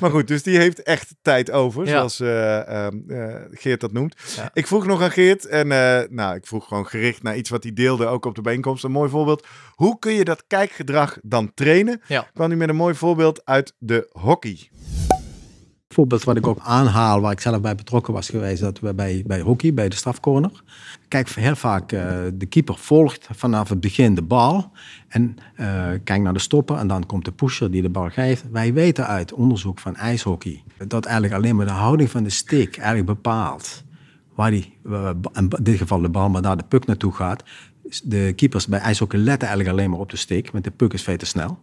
Maar 0.00 0.10
goed, 0.10 0.28
dus 0.28 0.42
die 0.42 0.58
heeft 0.58 0.82
echt 0.82 1.14
tijd 1.22 1.50
over. 1.50 1.86
Zoals 1.86 2.20
ehm, 2.20 2.98
Geert 3.50 3.80
dat 3.80 3.92
noemt. 3.92 4.16
Ik 4.52 4.66
vroeg 4.66 4.86
nog 4.86 5.02
aan 5.02 5.10
Geert. 5.10 5.46
En 5.46 5.68
nou, 6.14 6.34
ik 6.34 6.46
vroeg 6.46 6.68
gewoon 6.68 6.86
gericht 6.86 7.22
naar 7.22 7.36
iets 7.36 7.50
wat 7.50 7.62
hij 7.62 7.72
deelde. 7.72 8.06
Ook 8.06 8.24
op 8.24 8.34
de 8.34 8.42
bijeenkomst. 8.42 8.84
Een 8.84 8.90
mooi 8.90 9.10
voorbeeld. 9.10 9.46
Hoe 9.74 9.98
kun 9.98 10.12
je 10.12 10.24
dat 10.24 10.44
kijkgedrag 10.46 11.18
dan 11.22 11.54
trainen? 11.54 12.00
Ja. 12.06 12.28
Kwam 12.34 12.48
hij 12.48 12.56
met 12.56 12.68
een 12.68 12.76
mooi 12.76 12.94
voorbeeld 12.94 13.44
uit 13.44 13.74
de 13.78 14.08
hockey 14.12 14.70
voorbeeld 15.94 16.24
wat 16.24 16.36
ik 16.36 16.46
ook 16.46 16.58
aanhaal, 16.62 17.20
waar 17.20 17.32
ik 17.32 17.40
zelf 17.40 17.60
bij 17.60 17.74
betrokken 17.74 18.12
was 18.12 18.28
geweest, 18.28 18.60
dat 18.60 18.80
we 18.80 18.94
bij, 18.94 19.22
bij 19.26 19.40
hockey, 19.40 19.74
bij 19.74 19.88
de 19.88 19.96
strafcorner. 19.96 20.62
Kijk, 21.08 21.28
heel 21.28 21.56
vaak 21.56 21.92
uh, 21.92 22.16
de 22.34 22.46
keeper 22.46 22.76
volgt 22.78 23.28
vanaf 23.32 23.68
het 23.68 23.80
begin 23.80 24.14
de 24.14 24.22
bal 24.22 24.72
en 25.08 25.36
uh, 25.56 25.86
kijkt 26.04 26.22
naar 26.22 26.32
de 26.32 26.38
stopper 26.38 26.76
en 26.76 26.86
dan 26.86 27.06
komt 27.06 27.24
de 27.24 27.32
pusher 27.32 27.70
die 27.70 27.82
de 27.82 27.88
bal 27.88 28.10
geeft. 28.10 28.44
Wij 28.50 28.72
weten 28.72 29.06
uit 29.06 29.32
onderzoek 29.32 29.78
van 29.78 29.96
ijshockey 29.96 30.62
dat 30.88 31.04
eigenlijk 31.04 31.34
alleen 31.34 31.56
maar 31.56 31.66
de 31.66 31.72
houding 31.72 32.10
van 32.10 32.22
de 32.22 32.30
stick 32.30 32.76
eigenlijk 32.76 33.06
bepaalt 33.06 33.84
waar 34.34 34.50
die, 34.50 34.76
uh, 34.84 35.10
in 35.32 35.52
dit 35.62 35.76
geval 35.76 36.00
de 36.00 36.08
bal, 36.08 36.28
maar 36.28 36.42
daar 36.42 36.56
de 36.56 36.64
puck 36.68 36.86
naartoe 36.86 37.12
gaat. 37.12 37.42
De 38.04 38.32
keepers 38.36 38.66
bij 38.66 38.80
ijshockey 38.80 39.18
letten 39.18 39.48
eigenlijk 39.48 39.78
alleen 39.78 39.90
maar 39.90 40.00
op 40.00 40.10
de 40.10 40.16
stick, 40.16 40.50
want 40.50 40.64
de 40.64 40.70
puck 40.70 40.92
is 40.92 41.02
veel 41.02 41.16
te 41.16 41.26
snel. 41.26 41.58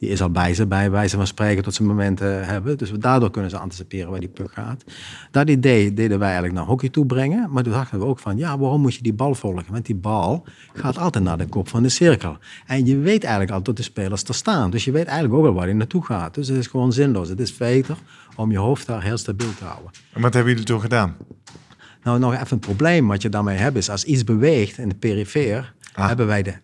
Die 0.00 0.08
is 0.08 0.22
al 0.22 0.30
bij 0.30 0.54
ze, 0.54 0.66
bij 0.66 0.90
wijze 0.90 1.16
van 1.16 1.26
spreken, 1.26 1.62
tot 1.62 1.74
ze 1.74 1.82
momenten 1.82 2.46
hebben. 2.46 2.78
Dus 2.78 2.90
daardoor 2.90 3.30
kunnen 3.30 3.50
ze 3.50 3.58
anticiperen 3.58 4.10
waar 4.10 4.20
die 4.20 4.28
puck 4.28 4.52
gaat. 4.52 4.84
Dat 5.30 5.48
idee 5.48 5.94
deden 5.94 6.18
wij 6.18 6.26
eigenlijk 6.26 6.56
naar 6.58 6.66
hockey 6.66 6.88
toe 6.88 7.06
brengen. 7.06 7.50
Maar 7.50 7.62
toen 7.62 7.72
dachten 7.72 7.98
we 7.98 8.04
ook 8.04 8.18
van, 8.18 8.36
ja, 8.36 8.58
waarom 8.58 8.80
moet 8.80 8.94
je 8.94 9.02
die 9.02 9.12
bal 9.12 9.34
volgen? 9.34 9.64
Want 9.70 9.86
die 9.86 9.94
bal 9.94 10.46
gaat 10.72 10.98
altijd 10.98 11.24
naar 11.24 11.38
de 11.38 11.46
kop 11.46 11.68
van 11.68 11.82
de 11.82 11.88
cirkel. 11.88 12.36
En 12.66 12.86
je 12.86 12.98
weet 12.98 13.22
eigenlijk 13.22 13.52
al 13.52 13.62
tot 13.62 13.76
de 13.76 13.82
spelers 13.82 14.22
te 14.22 14.32
staan. 14.32 14.70
Dus 14.70 14.84
je 14.84 14.90
weet 14.90 15.06
eigenlijk 15.06 15.34
ook 15.34 15.42
wel 15.42 15.54
waar 15.54 15.64
hij 15.64 15.74
naartoe 15.74 16.04
gaat. 16.04 16.34
Dus 16.34 16.48
het 16.48 16.58
is 16.58 16.66
gewoon 16.66 16.92
zinloos. 16.92 17.28
Het 17.28 17.40
is 17.40 17.56
beter 17.56 17.96
om 18.36 18.50
je 18.50 18.58
hoofd 18.58 18.86
daar 18.86 19.02
heel 19.02 19.18
stabiel 19.18 19.54
te 19.58 19.64
houden. 19.64 19.90
En 20.12 20.20
wat 20.20 20.34
hebben 20.34 20.52
jullie 20.52 20.66
toen 20.66 20.80
gedaan? 20.80 21.16
Nou, 22.02 22.18
nog 22.18 22.34
even 22.34 22.46
een 22.50 22.58
probleem 22.58 23.08
wat 23.08 23.22
je 23.22 23.28
daarmee 23.28 23.56
hebt 23.56 23.76
is, 23.76 23.90
als 23.90 24.04
iets 24.04 24.24
beweegt 24.24 24.78
in 24.78 24.88
de 24.88 24.94
perifeer, 24.94 25.74
ah. 25.92 26.06
hebben 26.06 26.26
wij 26.26 26.42
de 26.42 26.54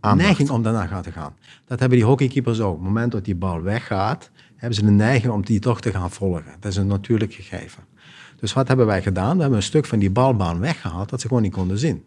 neiging 0.00 0.50
om 0.50 0.62
daarna 0.62 1.00
te 1.00 1.12
gaan. 1.12 1.34
Dat 1.66 1.80
hebben 1.80 1.98
die 1.98 2.06
hockeykeepers 2.06 2.60
ook. 2.60 2.72
Op 2.72 2.78
het 2.78 2.86
moment 2.86 3.12
dat 3.12 3.24
die 3.24 3.34
bal 3.34 3.62
weggaat, 3.62 4.30
hebben 4.56 4.78
ze 4.78 4.84
de 4.84 4.90
neiging 4.90 5.32
om 5.32 5.44
die 5.44 5.58
toch 5.58 5.80
te 5.80 5.90
gaan 5.90 6.10
volgen. 6.10 6.54
Dat 6.60 6.70
is 6.70 6.76
een 6.76 6.86
natuurlijk 6.86 7.32
gegeven. 7.32 7.82
Dus 8.40 8.52
wat 8.52 8.68
hebben 8.68 8.86
wij 8.86 9.02
gedaan? 9.02 9.34
We 9.34 9.40
hebben 9.40 9.58
een 9.58 9.64
stuk 9.64 9.86
van 9.86 9.98
die 9.98 10.10
balbaan 10.10 10.60
weggehaald 10.60 11.08
dat 11.08 11.20
ze 11.20 11.26
gewoon 11.26 11.42
niet 11.42 11.52
konden 11.52 11.78
zien. 11.78 12.04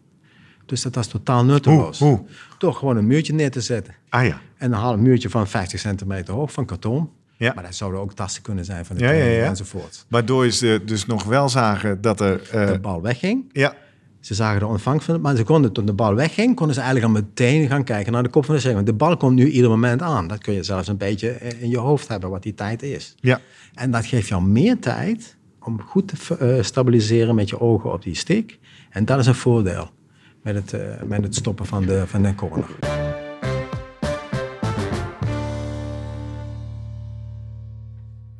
Dus 0.66 0.82
dat 0.82 0.94
was 0.94 1.06
totaal 1.06 1.44
nutteloos. 1.44 1.98
Hoe? 1.98 2.24
Gewoon 2.58 2.96
een 2.96 3.06
muurtje 3.06 3.32
neer 3.32 3.50
te 3.50 3.60
zetten. 3.60 3.94
Ah 4.08 4.26
ja. 4.26 4.40
En 4.56 4.70
dan 4.70 4.80
haal 4.80 4.92
een 4.92 5.02
muurtje 5.02 5.30
van 5.30 5.48
50 5.48 5.80
centimeter 5.80 6.34
hoog 6.34 6.52
van 6.52 6.64
karton. 6.64 7.10
Ja. 7.36 7.52
Maar 7.54 7.64
dat 7.64 7.74
zouden 7.74 8.00
ook 8.00 8.12
tassen 8.12 8.42
kunnen 8.42 8.64
zijn 8.64 8.84
van 8.84 8.96
de 8.96 9.04
ja, 9.04 9.10
ja, 9.10 9.24
ja, 9.24 9.44
enzovoort. 9.44 10.04
Waardoor 10.08 10.50
ze 10.50 10.82
dus 10.84 11.06
nog 11.06 11.24
wel 11.24 11.48
zagen 11.48 12.00
dat 12.00 12.20
er... 12.20 12.50
Uh... 12.54 12.66
De 12.66 12.78
bal 12.78 13.02
wegging. 13.02 13.50
Ja. 13.52 13.74
Ze 14.20 14.34
zagen 14.34 14.60
de 14.60 14.66
ontvangst 14.66 15.04
van 15.04 15.14
het, 15.14 15.22
maar 15.22 15.36
ze 15.36 15.44
konden 15.44 15.72
toen 15.72 15.86
de 15.86 15.92
bal 15.92 16.14
wegging, 16.14 16.56
konden 16.56 16.74
ze 16.74 16.80
eigenlijk 16.80 17.14
al 17.14 17.20
meteen 17.22 17.68
gaan 17.68 17.84
kijken 17.84 18.12
naar 18.12 18.22
de 18.22 18.28
kop 18.28 18.44
van 18.44 18.56
de. 18.56 18.74
Want 18.74 18.86
de 18.86 18.92
bal 18.92 19.16
komt 19.16 19.34
nu 19.34 19.48
ieder 19.48 19.70
moment 19.70 20.02
aan. 20.02 20.28
Dat 20.28 20.38
kun 20.38 20.54
je 20.54 20.62
zelfs 20.62 20.88
een 20.88 20.96
beetje 20.96 21.30
in 21.58 21.70
je 21.70 21.78
hoofd 21.78 22.08
hebben, 22.08 22.30
wat 22.30 22.42
die 22.42 22.54
tijd 22.54 22.82
is. 22.82 23.14
Ja. 23.20 23.40
En 23.74 23.90
dat 23.90 24.06
geeft 24.06 24.28
jou 24.28 24.42
meer 24.42 24.78
tijd 24.78 25.36
om 25.60 25.80
goed 25.82 26.08
te 26.08 26.38
uh, 26.56 26.62
stabiliseren 26.62 27.34
met 27.34 27.48
je 27.48 27.60
ogen 27.60 27.92
op 27.92 28.02
die 28.02 28.14
stick. 28.14 28.58
En 28.90 29.04
dat 29.04 29.18
is 29.18 29.26
een 29.26 29.34
voordeel 29.34 29.90
met 30.42 30.54
het, 30.54 30.72
uh, 30.72 30.80
met 31.06 31.22
het 31.22 31.34
stoppen 31.34 31.66
van 31.66 31.86
de, 31.86 32.06
van 32.06 32.22
de 32.22 32.34
corner. 32.34 32.68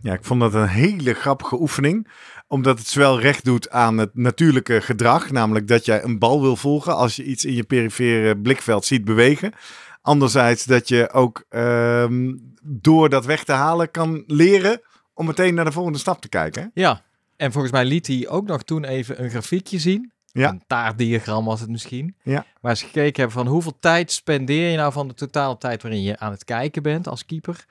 Ja, 0.03 0.13
ik 0.13 0.25
vond 0.25 0.41
dat 0.41 0.55
een 0.55 0.69
hele 0.69 1.15
grappige 1.15 1.61
oefening 1.61 2.09
omdat 2.51 2.79
het 2.79 2.89
zowel 2.89 3.21
recht 3.21 3.45
doet 3.45 3.71
aan 3.71 3.99
het 3.99 4.11
natuurlijke 4.15 4.81
gedrag, 4.81 5.31
namelijk 5.31 5.69
dat 5.69 5.85
jij 5.85 6.03
een 6.03 6.19
bal 6.19 6.41
wil 6.41 6.57
volgen 6.57 6.97
als 6.97 7.17
je 7.17 7.25
iets 7.25 7.45
in 7.45 7.55
je 7.55 7.65
perifere 7.65 8.39
blikveld 8.39 8.85
ziet 8.85 9.05
bewegen. 9.05 9.53
Anderzijds 10.03 10.65
dat 10.65 10.89
je 10.89 11.13
ook 11.13 11.45
ehm, 11.49 12.37
door 12.63 13.09
dat 13.09 13.25
weg 13.25 13.45
te 13.45 13.53
halen 13.53 13.91
kan 13.91 14.25
leren 14.27 14.81
om 15.15 15.27
meteen 15.27 15.55
naar 15.55 15.65
de 15.65 15.73
volgende 15.73 15.99
stap 15.99 16.21
te 16.21 16.29
kijken. 16.29 16.71
Ja, 16.75 17.03
en 17.37 17.53
volgens 17.53 17.73
mij 17.73 17.85
liet 17.85 18.07
hij 18.07 18.29
ook 18.29 18.47
nog 18.47 18.63
toen 18.63 18.85
even 18.85 19.23
een 19.23 19.31
grafiekje 19.31 19.79
zien. 19.79 20.13
Ja. 20.33 20.49
Een 20.49 20.63
taartdiagram 20.67 21.45
was 21.45 21.61
het 21.61 21.71
misschien. 21.71 22.15
Ja. 22.23 22.47
Waar 22.61 22.77
ze 22.77 22.85
gekeken 22.85 23.23
hebben 23.23 23.43
van 23.43 23.53
hoeveel 23.53 23.77
tijd 23.81 24.13
spendeer 24.13 24.71
je 24.71 24.77
nou 24.77 24.93
van 24.93 25.09
de 25.09 25.15
totale 25.15 25.59
tijd 25.59 25.83
waarin 25.83 26.03
je 26.03 26.19
aan 26.19 26.31
het 26.31 26.45
kijken 26.45 26.83
bent 26.83 27.09
als 27.09 27.27
keeper 27.27 27.65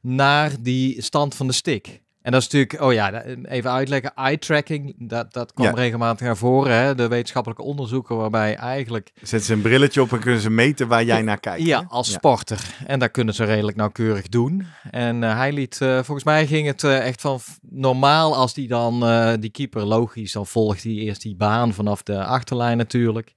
naar 0.00 0.52
die 0.60 1.02
stand 1.02 1.34
van 1.34 1.46
de 1.46 1.52
stick. 1.52 2.00
En 2.26 2.32
dat 2.32 2.40
is 2.40 2.48
natuurlijk, 2.48 2.82
oh 2.82 2.92
ja, 2.92 3.22
even 3.24 3.70
uitleggen, 3.70 4.14
eye 4.14 4.38
tracking, 4.38 4.94
dat, 4.98 5.32
dat 5.32 5.52
kwam 5.52 5.74
regelmatig 5.74 6.26
naar 6.26 6.36
voren. 6.36 6.72
Hè? 6.72 6.94
De 6.94 7.08
wetenschappelijke 7.08 7.62
onderzoeken 7.62 8.16
waarbij 8.16 8.56
eigenlijk... 8.56 9.12
Zetten 9.14 9.42
ze 9.42 9.52
een 9.52 9.60
brilletje 9.60 10.02
op 10.02 10.12
en 10.12 10.20
kunnen 10.20 10.40
ze 10.40 10.50
meten 10.50 10.88
waar 10.88 11.04
jij 11.04 11.22
naar 11.22 11.40
kijkt. 11.40 11.66
Ja, 11.66 11.84
als 11.88 12.12
sporter. 12.12 12.74
En 12.86 12.98
dat 12.98 13.10
kunnen 13.10 13.34
ze 13.34 13.44
redelijk 13.44 13.76
nauwkeurig 13.76 14.28
doen. 14.28 14.66
En 14.90 15.22
uh, 15.22 15.36
hij 15.36 15.52
liet, 15.52 15.80
uh, 15.82 15.94
volgens 15.94 16.24
mij 16.24 16.46
ging 16.46 16.66
het 16.66 16.82
uh, 16.82 17.06
echt 17.06 17.20
van 17.20 17.40
normaal 17.60 18.36
als 18.36 18.54
die 18.54 18.68
dan, 18.68 19.00
die 19.40 19.50
keeper 19.50 19.84
logisch, 19.84 20.32
dan 20.32 20.46
volgt 20.46 20.82
hij 20.82 20.92
eerst 20.92 21.22
die 21.22 21.36
baan 21.36 21.74
vanaf 21.74 22.02
de 22.02 22.24
achterlijn 22.24 22.76
natuurlijk. 22.76 23.34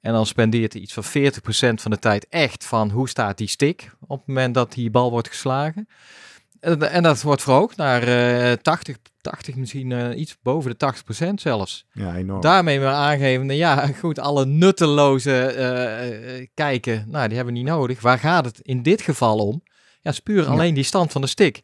En 0.00 0.12
dan 0.12 0.26
spendeert 0.26 0.72
hij 0.72 0.82
iets 0.82 0.92
van 0.92 1.04
40% 1.04 1.08
van 1.74 1.90
de 1.90 1.98
tijd 1.98 2.26
echt 2.28 2.64
van 2.64 2.90
hoe 2.90 3.08
staat 3.08 3.38
die 3.38 3.48
stick 3.48 3.90
op 4.06 4.18
het 4.18 4.26
moment 4.26 4.54
dat 4.54 4.72
die 4.72 4.90
bal 4.90 5.10
wordt 5.10 5.28
geslagen. 5.28 5.88
En 6.60 7.02
dat 7.02 7.22
wordt 7.22 7.42
verhoogd 7.42 7.76
naar 7.76 8.08
uh, 8.48 8.52
80, 8.52 8.96
80, 9.20 9.54
misschien 9.54 9.90
uh, 9.90 10.18
iets 10.18 10.36
boven 10.42 10.70
de 10.70 10.76
80 10.76 11.04
procent 11.04 11.40
zelfs. 11.40 11.86
Ja, 11.92 12.16
enorm. 12.16 12.40
Daarmee 12.40 12.80
maar 12.80 12.92
aangeven, 12.92 13.56
ja 13.56 13.86
goed, 14.00 14.18
alle 14.18 14.46
nutteloze 14.46 15.54
uh, 16.38 16.46
kijken, 16.54 17.04
nou 17.08 17.26
die 17.26 17.36
hebben 17.36 17.54
we 17.54 17.60
niet 17.60 17.68
nodig. 17.68 18.00
Waar 18.00 18.18
gaat 18.18 18.44
het 18.44 18.60
in 18.60 18.82
dit 18.82 19.02
geval 19.02 19.38
om? 19.38 19.62
Ja, 20.00 20.10
is 20.10 20.20
puur 20.20 20.46
alleen 20.46 20.74
die 20.74 20.84
stand 20.84 21.12
van 21.12 21.20
de 21.20 21.26
stick. 21.26 21.60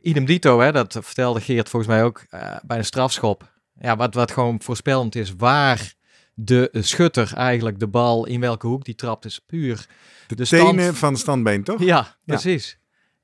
Idem 0.00 0.24
dito, 0.24 0.60
hè, 0.60 0.72
dat 0.72 0.98
vertelde 1.00 1.40
Geert 1.40 1.68
volgens 1.68 1.92
mij 1.92 2.04
ook 2.04 2.26
bij 2.62 2.76
de 2.76 2.82
strafschop. 2.82 3.52
Ja, 3.80 3.96
wat, 3.96 4.14
wat 4.14 4.30
gewoon 4.30 4.62
voorspellend 4.62 5.14
is, 5.14 5.34
waar 5.36 5.94
de 6.34 6.70
schutter 6.72 7.32
eigenlijk 7.34 7.78
de 7.78 7.88
bal, 7.88 8.26
in 8.26 8.40
welke 8.40 8.66
hoek 8.66 8.84
die 8.84 8.94
trapt, 8.94 9.24
is 9.24 9.38
puur... 9.46 9.86
De, 10.26 10.34
de 10.34 10.46
tenen 10.46 10.94
van 10.94 11.12
het 11.12 11.20
standbeen, 11.20 11.64
toch? 11.64 11.82
Ja, 11.82 12.16
precies. 12.24 12.77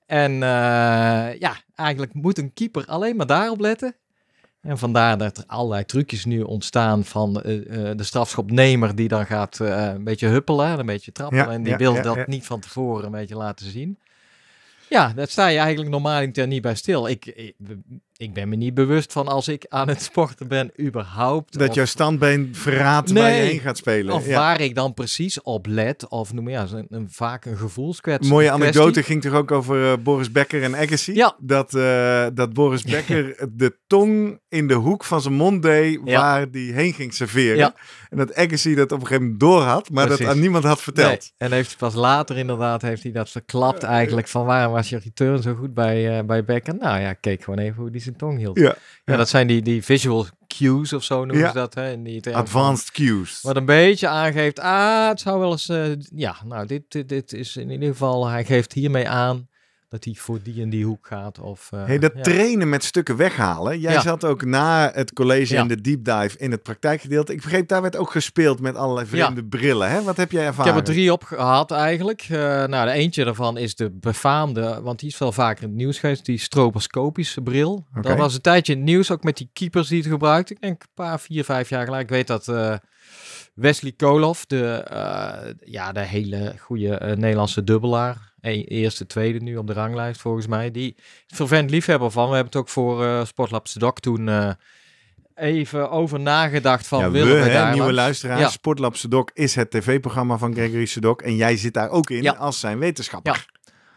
En 0.06 0.32
uh, 0.32 0.38
ja, 1.38 1.56
eigenlijk 1.74 2.14
moet 2.14 2.38
een 2.38 2.52
keeper 2.52 2.84
alleen 2.86 3.16
maar 3.16 3.26
daarop 3.26 3.60
letten. 3.60 3.96
En 4.60 4.78
vandaar 4.78 5.18
dat 5.18 5.38
er 5.38 5.44
allerlei 5.46 5.84
trucjes 5.84 6.24
nu 6.24 6.40
ontstaan 6.40 7.04
van 7.04 7.42
uh, 7.46 7.54
uh, 7.54 7.90
de 7.96 8.02
strafschopnemer 8.02 8.94
die 8.94 9.08
dan 9.08 9.26
gaat 9.26 9.58
een 9.58 10.04
beetje 10.04 10.28
huppelen, 10.28 10.78
een 10.78 10.86
beetje 10.86 11.12
trappen. 11.12 11.50
en 11.50 11.62
die 11.62 11.76
wil 11.76 12.02
dat 12.02 12.26
niet 12.26 12.46
van 12.46 12.60
tevoren 12.60 13.04
een 13.04 13.10
beetje 13.10 13.36
laten 13.36 13.70
zien. 13.70 13.98
Ja, 14.88 15.12
dat 15.12 15.30
sta 15.30 15.46
je 15.46 15.58
eigenlijk 15.58 15.90
normaal 15.90 16.26
niet 16.46 16.62
bij 16.62 16.74
stil. 16.74 17.08
Ik, 17.08 17.26
ik, 17.26 17.54
ik 18.16 18.34
ben 18.34 18.48
me 18.48 18.56
niet 18.56 18.74
bewust 18.74 19.12
van 19.12 19.28
als 19.28 19.48
ik 19.48 19.66
aan 19.68 19.88
het 19.88 20.02
sporten 20.02 20.48
ben, 20.48 20.70
überhaupt. 20.80 21.58
Dat 21.58 21.74
jouw 21.74 21.84
standbeen 21.84 22.48
verraadt 22.52 23.12
waar 23.12 23.30
je 23.30 23.42
heen 23.42 23.60
gaat 23.60 23.76
spelen. 23.76 24.14
Of 24.14 24.26
waar 24.26 24.60
ik 24.60 24.74
dan 24.74 24.94
precies 24.94 25.42
op 25.42 25.66
let. 25.66 26.08
Of 26.08 26.32
noem 26.32 26.48
ja, 26.48 26.66
een, 26.72 26.86
een, 26.90 27.08
vaak 27.10 27.44
een 27.44 27.56
gevoelskwets. 27.56 28.28
Mooie 28.28 28.50
anekdote 28.50 29.02
ging 29.02 29.22
toch 29.22 29.32
ook 29.32 29.50
over 29.50 29.90
uh, 29.90 29.92
Boris 30.02 30.32
Becker 30.32 30.62
en 30.62 30.76
Agassi? 30.76 31.14
Ja. 31.14 31.36
Dat, 31.38 31.74
uh, 31.74 32.26
dat 32.34 32.52
Boris 32.52 32.82
Becker 32.94 33.48
de 33.52 33.76
tong 33.86 34.40
in 34.48 34.68
de 34.68 34.74
hoek 34.74 35.04
van 35.04 35.20
zijn 35.20 35.34
mond 35.34 35.62
deed 35.62 36.00
waar 36.04 36.50
die 36.50 36.72
heen 36.72 36.92
ging 36.92 37.14
serveren. 37.14 37.56
Ja. 37.56 37.74
En 38.10 38.16
dat 38.16 38.34
Agassi 38.34 38.74
dat 38.74 38.92
op 38.92 39.00
een 39.00 39.06
gegeven 39.06 39.22
moment 39.22 39.40
door 39.40 39.60
had, 39.60 39.90
maar 39.90 40.08
dat 40.08 40.24
aan 40.24 40.40
niemand 40.40 40.64
had 40.64 40.82
verteld. 40.82 41.08
Nee. 41.08 41.32
En 41.36 41.52
heeft 41.52 41.76
pas 41.76 41.94
later 41.94 42.36
inderdaad 42.36 42.82
heeft 42.82 43.02
hij 43.02 43.12
dat 43.12 43.30
verklapt 43.30 43.82
eigenlijk 43.82 44.28
van 44.28 44.44
waarom 44.44 44.72
was 44.72 44.88
je 44.88 44.98
return 44.98 45.42
zo 45.42 45.54
goed 45.54 45.74
bij, 45.74 46.18
uh, 46.18 46.24
bij 46.24 46.44
Becker? 46.44 46.74
Nou 46.74 47.00
ja, 47.00 47.12
keek 47.12 47.44
gewoon 47.44 47.58
even 47.58 47.82
hoe 47.82 47.90
die 47.90 48.02
zijn 48.04 48.16
tong 48.16 48.38
hield. 48.38 48.58
Ja, 48.58 48.76
ja. 49.04 49.16
dat 49.16 49.28
zijn 49.28 49.46
die, 49.46 49.62
die 49.62 49.84
visual 49.84 50.26
cues 50.46 50.92
of 50.92 51.04
zo 51.04 51.24
noemen 51.24 51.46
ze 51.46 51.54
dat. 51.54 51.74
Hè, 51.74 51.92
in 51.92 52.04
die 52.04 52.36
Advanced 52.36 52.90
cues. 52.90 53.40
Wat 53.42 53.56
een 53.56 53.64
beetje 53.64 54.08
aangeeft, 54.08 54.58
ah, 54.60 55.08
het 55.08 55.20
zou 55.20 55.38
wel 55.40 55.50
eens, 55.50 55.68
uh, 55.68 55.92
ja, 56.14 56.36
nou, 56.44 56.66
dit, 56.66 56.82
dit, 56.88 57.08
dit 57.08 57.32
is 57.32 57.56
in 57.56 57.70
ieder 57.70 57.88
geval, 57.88 58.26
hij 58.26 58.44
geeft 58.44 58.72
hiermee 58.72 59.08
aan 59.08 59.48
dat 59.94 60.04
hij 60.04 60.14
voor 60.14 60.38
die 60.42 60.62
en 60.62 60.68
die 60.68 60.84
hoek 60.84 61.06
gaat. 61.06 61.38
Of, 61.38 61.70
uh, 61.74 61.84
hey, 61.84 61.98
dat 61.98 62.24
trainen 62.24 62.68
met 62.68 62.84
stukken 62.84 63.16
weghalen. 63.16 63.80
Jij 63.80 64.00
zat 64.00 64.24
ook 64.24 64.44
na 64.44 64.90
het 64.94 65.12
college 65.12 65.56
in 65.56 65.68
de 65.68 65.80
deep 65.80 66.04
dive 66.04 66.38
in 66.38 66.50
het 66.50 66.62
praktijkgedeelte. 66.62 67.32
Ik 67.32 67.42
begreep, 67.42 67.68
daar 67.68 67.82
werd 67.82 67.96
ook 67.96 68.10
gespeeld 68.10 68.60
met 68.60 68.76
allerlei 68.76 69.06
vreemde 69.06 69.44
brillen. 69.44 69.90
Hè? 69.90 70.02
Wat 70.02 70.16
heb 70.16 70.30
jij 70.30 70.44
ervaren? 70.44 70.70
Ik 70.70 70.76
heb 70.76 70.86
er 70.86 70.92
drie 70.92 71.12
op 71.12 71.22
gehad 71.22 71.70
eigenlijk. 71.70 72.28
Uh, 72.30 72.38
nou, 72.64 72.86
de 72.86 72.92
eentje 72.92 73.24
daarvan 73.24 73.56
is 73.56 73.74
de 73.74 73.90
befaamde, 73.90 74.80
want 74.82 74.98
die 75.00 75.08
is 75.08 75.18
wel 75.18 75.32
vaker 75.32 75.62
in 75.62 75.68
het 75.68 75.78
nieuws 75.78 75.98
geweest, 75.98 76.24
die 76.24 76.38
stroboscopische 76.38 77.40
bril. 77.40 77.86
Dat 78.00 78.18
was 78.18 78.34
een 78.34 78.40
tijdje 78.40 78.72
in 78.72 78.78
het 78.78 78.88
nieuws, 78.88 79.10
ook 79.10 79.24
met 79.24 79.36
die 79.36 79.50
keepers 79.52 79.88
die 79.88 79.98
het 79.98 80.10
gebruikten. 80.10 80.54
Ik 80.54 80.62
denk 80.62 80.82
een 80.82 80.88
paar, 80.94 81.20
vier, 81.20 81.44
vijf 81.44 81.68
jaar 81.68 81.84
geleden. 81.84 82.04
Ik 82.04 82.10
weet 82.10 82.26
dat... 82.26 82.48
Uh, 82.48 82.74
Wesley 83.54 83.92
Koloff, 83.92 84.46
de, 84.46 84.84
ja, 85.64 85.92
de 85.92 86.00
hele 86.00 86.54
goede 86.58 87.14
Nederlandse 87.18 87.64
dubbelaar, 87.64 88.32
eerste, 88.52 89.06
tweede 89.06 89.38
nu 89.38 89.56
op 89.56 89.66
de 89.66 89.72
ranglijst 89.72 90.20
volgens 90.20 90.46
mij. 90.46 90.70
Die 90.70 90.96
vervent 91.26 91.70
liefhebber 91.70 92.10
van. 92.10 92.28
We 92.28 92.34
hebben 92.34 92.52
het 92.52 92.60
ook 92.60 92.68
voor 92.68 93.04
uh, 93.04 93.24
Sportlab 93.24 93.66
Sedok 93.66 94.00
toen 94.00 94.26
uh, 94.26 94.50
even 95.34 95.90
over 95.90 96.20
nagedacht 96.20 96.86
van 96.86 97.00
ja, 97.00 97.10
willen 97.10 97.42
we, 97.42 97.48
hè, 97.48 97.72
nieuwe 97.72 97.92
luisteraars. 97.92 98.40
Ja. 98.40 98.48
Sportlab 98.48 98.96
Sedok 98.96 99.30
is 99.34 99.54
het 99.54 99.70
tv-programma 99.70 100.38
van 100.38 100.54
Gregory 100.54 100.84
Sedok 100.84 101.22
en 101.22 101.36
jij 101.36 101.56
zit 101.56 101.74
daar 101.74 101.90
ook 101.90 102.10
in 102.10 102.22
ja. 102.22 102.32
als 102.32 102.60
zijn 102.60 102.78
wetenschapper. 102.78 103.46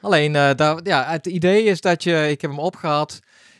Alleen 0.01 0.33
uh, 0.33 0.49
daar, 0.55 0.79
ja, 0.83 1.05
het 1.05 1.25
idee 1.25 1.63
is 1.63 1.81
dat 1.81 2.03
je, 2.03 2.29
ik 2.29 2.41
heb 2.41 2.49
hem 2.49 2.59
opgehad, 2.59 3.19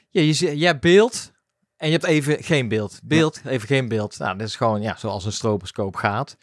ja, 0.10 0.22
je, 0.22 0.58
je 0.60 0.66
hebt 0.66 0.82
beeld 0.82 1.32
en 1.78 1.88
je 1.88 1.94
hebt 1.94 2.06
even 2.06 2.44
geen 2.44 2.68
beeld. 2.68 3.00
Beeld, 3.04 3.42
even 3.46 3.68
geen 3.68 3.88
beeld. 3.88 4.20
Nou, 4.20 4.38
dat 4.38 4.48
is 4.48 4.56
gewoon 4.56 4.82
ja, 4.82 4.96
zoals 4.98 5.26
een 5.26 5.32
stroboscoop 5.32 5.96
gaat 5.96 6.38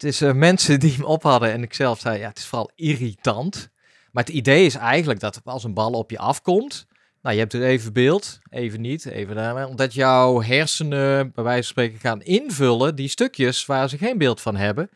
het 0.00 0.12
is 0.12 0.22
uh, 0.22 0.32
mensen 0.32 0.80
die 0.80 0.92
hem 0.92 1.04
op 1.04 1.22
hadden 1.22 1.52
en 1.52 1.62
ik 1.62 1.74
zelf 1.74 2.00
zei, 2.00 2.18
ja, 2.18 2.28
het 2.28 2.38
is 2.38 2.46
vooral 2.46 2.70
irritant. 2.74 3.70
Maar 4.12 4.24
het 4.24 4.32
idee 4.32 4.64
is 4.64 4.74
eigenlijk 4.74 5.20
dat 5.20 5.40
als 5.44 5.64
een 5.64 5.74
bal 5.74 5.92
op 5.92 6.10
je 6.10 6.18
afkomt, 6.18 6.86
nou, 7.22 7.34
je 7.34 7.40
hebt 7.40 7.52
het 7.52 7.62
even 7.62 7.92
beeld, 7.92 8.38
even 8.50 8.80
niet, 8.80 9.04
even 9.06 9.34
daar, 9.34 9.66
omdat 9.66 9.94
jouw 9.94 10.42
hersenen 10.42 11.32
bij 11.34 11.44
wijze 11.44 11.62
van 11.62 11.84
spreken 11.84 11.98
gaan 11.98 12.22
invullen 12.22 12.94
die 12.94 13.08
stukjes 13.08 13.66
waar 13.66 13.88
ze 13.88 13.98
geen 13.98 14.18
beeld 14.18 14.40
van 14.40 14.56
hebben. 14.56 14.90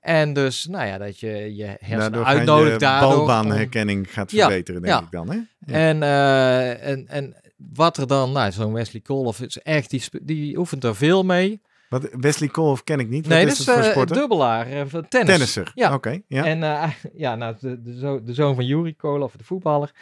En 0.00 0.32
dus, 0.32 0.66
nou 0.66 0.86
ja, 0.86 0.98
dat 0.98 1.20
je 1.20 1.56
je 1.56 1.76
hersenen 1.80 2.24
uitnodigt 2.24 2.80
daardoor. 2.80 3.16
balbaanherkenning 3.16 4.12
gaat 4.12 4.30
verbeteren, 4.30 4.82
denk 4.82 5.00
ik 5.00 5.10
dan. 5.10 5.30
Hè? 5.30 5.38
En, 5.74 5.96
uh, 5.96 6.86
en, 6.86 7.08
en 7.08 7.34
wat 7.56 7.96
er 7.96 8.06
dan, 8.06 8.32
nou, 8.32 8.52
zo'n 8.52 8.72
Wesley 8.72 9.02
Kolf 9.02 9.40
is 9.40 9.58
echt, 9.58 9.90
die, 9.90 10.02
die 10.22 10.58
oefent 10.58 10.84
er 10.84 10.96
veel 10.96 11.24
mee. 11.24 11.60
Wat, 11.90 12.08
Wesley 12.12 12.48
Kolf 12.48 12.84
ken 12.84 13.00
ik 13.00 13.08
niet. 13.08 13.26
Nee, 13.26 13.46
Wat 13.46 13.56
dat 13.56 13.78
is, 13.78 13.86
is 13.86 13.96
uh, 13.96 14.06
dubbelaar, 14.06 14.72
uh, 14.72 14.82
tennis. 14.82 15.08
Tennisser, 15.08 15.72
ja. 15.74 15.94
oké. 15.94 16.20
ja. 16.26 16.44
En 16.44 16.58
uh, 16.58 16.90
ja, 17.14 17.34
nou, 17.34 17.56
de, 17.60 17.82
de, 17.82 17.98
zo, 17.98 18.22
de 18.22 18.34
zoon 18.34 18.54
van 18.54 18.64
Yuri 18.64 18.96
Kolov, 18.96 19.34
de 19.34 19.44
voetballer. 19.44 19.92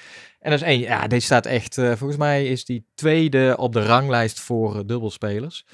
En 0.40 0.50
dat 0.50 0.60
is 0.60 0.66
één, 0.66 0.80
ja, 0.80 1.06
deze 1.06 1.26
staat 1.26 1.46
echt, 1.46 1.74
volgens 1.74 2.16
mij 2.16 2.46
is 2.46 2.64
die 2.64 2.84
tweede 2.94 3.54
op 3.58 3.72
de 3.72 3.86
ranglijst 3.86 4.40
voor 4.40 4.86
dubbelspelers. 4.86 5.64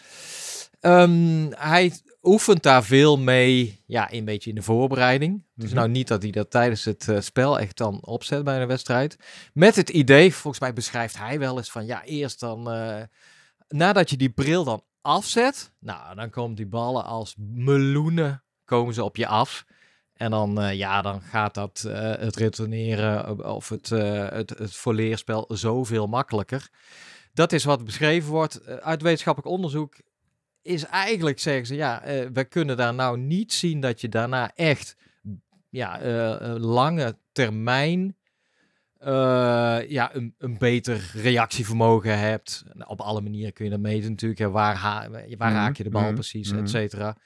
Um, 0.80 1.48
hij 1.52 1.92
oefent 2.22 2.62
daar 2.62 2.84
veel 2.84 3.18
mee, 3.18 3.80
ja, 3.86 4.12
een 4.12 4.24
beetje 4.24 4.50
in 4.50 4.56
de 4.56 4.62
voorbereiding. 4.62 5.44
Dus 5.54 5.72
nou 5.72 5.88
niet 5.88 6.08
dat 6.08 6.22
hij 6.22 6.30
dat 6.30 6.50
tijdens 6.50 6.84
het 6.84 7.06
uh, 7.10 7.20
spel 7.20 7.58
echt 7.58 7.76
dan 7.76 7.98
opzet 8.04 8.44
bij 8.44 8.60
een 8.60 8.66
wedstrijd. 8.66 9.16
Met 9.52 9.76
het 9.76 9.88
idee, 9.88 10.34
volgens 10.34 10.62
mij 10.62 10.72
beschrijft 10.72 11.18
hij 11.18 11.38
wel 11.38 11.56
eens 11.56 11.70
van, 11.70 11.86
ja, 11.86 12.04
eerst 12.04 12.40
dan, 12.40 12.74
uh, 12.74 13.02
nadat 13.68 14.10
je 14.10 14.16
die 14.16 14.30
bril 14.30 14.64
dan 14.64 14.82
afzet, 15.04 15.72
nou, 15.78 16.14
dan 16.14 16.30
komen 16.30 16.56
die 16.56 16.66
ballen 16.66 17.04
als 17.04 17.34
meloenen, 17.38 18.44
komen 18.64 18.94
ze 18.94 19.04
op 19.04 19.16
je 19.16 19.26
af. 19.26 19.64
En 20.12 20.30
dan, 20.30 20.60
uh, 20.60 20.74
ja, 20.74 21.02
dan 21.02 21.20
gaat 21.20 21.54
dat 21.54 21.84
het 22.18 22.36
retourneren 22.36 23.44
of 23.54 23.68
het, 23.68 23.88
het, 23.88 24.50
het 24.50 24.76
volleerspel 24.76 25.44
zoveel 25.48 26.06
makkelijker. 26.06 26.68
Dat 27.32 27.52
is 27.52 27.64
wat 27.64 27.84
beschreven 27.84 28.30
wordt. 28.30 28.66
uit 28.66 29.02
wetenschappelijk 29.02 29.52
onderzoek 29.52 29.94
is 30.64 30.84
eigenlijk, 30.84 31.38
zeggen 31.38 31.66
ze, 31.66 31.74
ja, 31.74 32.06
uh, 32.06 32.28
we 32.32 32.44
kunnen 32.44 32.76
daar 32.76 32.94
nou 32.94 33.18
niet 33.18 33.52
zien 33.52 33.80
dat 33.80 34.00
je 34.00 34.08
daarna 34.08 34.50
echt 34.54 34.96
ja, 35.70 36.02
uh, 36.02 36.54
lange 36.58 37.18
termijn 37.32 38.16
ja, 39.88 40.14
een, 40.14 40.34
een 40.38 40.58
beter 40.58 41.10
reactievermogen 41.14 42.18
hebt. 42.18 42.64
Op 42.86 43.00
alle 43.00 43.20
manieren 43.20 43.52
kun 43.52 43.64
je 43.64 43.70
dat 43.70 43.80
meten 43.80 44.10
natuurlijk. 44.10 44.40
Ja, 44.40 44.50
waar, 44.50 44.76
ha 44.76 45.08
waar 45.10 45.50
mm 45.50 45.56
raak 45.56 45.76
je 45.76 45.82
de 45.82 45.90
bal 45.90 46.08
mm 46.08 46.14
precies, 46.14 46.52
mm 46.52 46.58
et 46.58 46.70
cetera. 46.70 47.16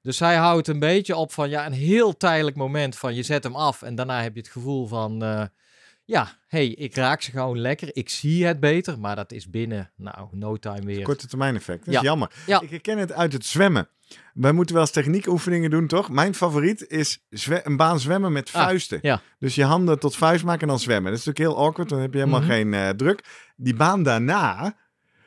Dus 0.00 0.18
hij 0.18 0.36
houdt 0.36 0.68
een 0.68 0.78
beetje 0.78 1.16
op 1.16 1.32
van 1.32 1.48
ja, 1.48 1.66
een 1.66 1.72
heel 1.72 2.16
tijdelijk 2.16 2.56
moment 2.56 2.96
van 2.96 3.14
je 3.14 3.22
zet 3.22 3.44
hem 3.44 3.56
af 3.56 3.82
en 3.82 3.94
daarna 3.94 4.22
heb 4.22 4.34
je 4.34 4.40
het 4.40 4.50
gevoel 4.50 4.86
van 4.86 5.22
ja, 6.04 6.38
hey, 6.46 6.66
ik 6.66 6.94
raak 6.94 7.22
ze 7.22 7.30
gewoon 7.30 7.58
lekker. 7.58 7.88
Ik 7.92 8.08
zie 8.08 8.46
het 8.46 8.60
beter, 8.60 8.98
maar 8.98 9.16
dat 9.16 9.32
is 9.32 9.50
binnen, 9.50 9.90
nou, 9.96 10.28
no 10.30 10.56
time 10.56 10.84
weer. 10.84 11.02
Korte 11.02 11.26
termijn 11.26 11.56
effect. 11.56 11.84
Dat 11.84 11.94
is 11.94 12.00
jammer. 12.00 12.30
Ja. 12.46 12.60
Ik 12.60 12.70
herken 12.70 12.98
het 12.98 13.12
uit 13.12 13.32
het 13.32 13.46
zwemmen. 13.46 13.88
Wij 14.34 14.52
moeten 14.52 14.74
wel 14.74 14.84
eens 14.84 14.92
techniekoefeningen 14.92 15.70
doen, 15.70 15.86
toch? 15.86 16.10
Mijn 16.10 16.34
favoriet 16.34 16.88
is 16.88 17.26
een 17.62 17.76
baan 17.76 18.00
zwemmen 18.00 18.32
met 18.32 18.50
ah, 18.52 18.62
vuisten. 18.62 18.98
ja. 19.02 19.20
Dus 19.38 19.54
je 19.54 19.64
handen 19.64 19.98
tot 19.98 20.16
vuist 20.16 20.44
maken 20.44 20.62
en 20.62 20.68
dan 20.68 20.78
zwemmen. 20.78 21.10
Dat 21.10 21.20
is 21.20 21.24
natuurlijk 21.24 21.56
heel 21.56 21.66
awkward, 21.66 21.88
dan 21.88 22.00
heb 22.00 22.12
je 22.12 22.18
helemaal 22.18 22.40
mhm. 22.40 22.50
geen 22.50 22.72
uh, 22.72 22.88
druk. 22.88 23.24
Die 23.56 23.74
baan 23.74 24.02
daarna, 24.02 24.76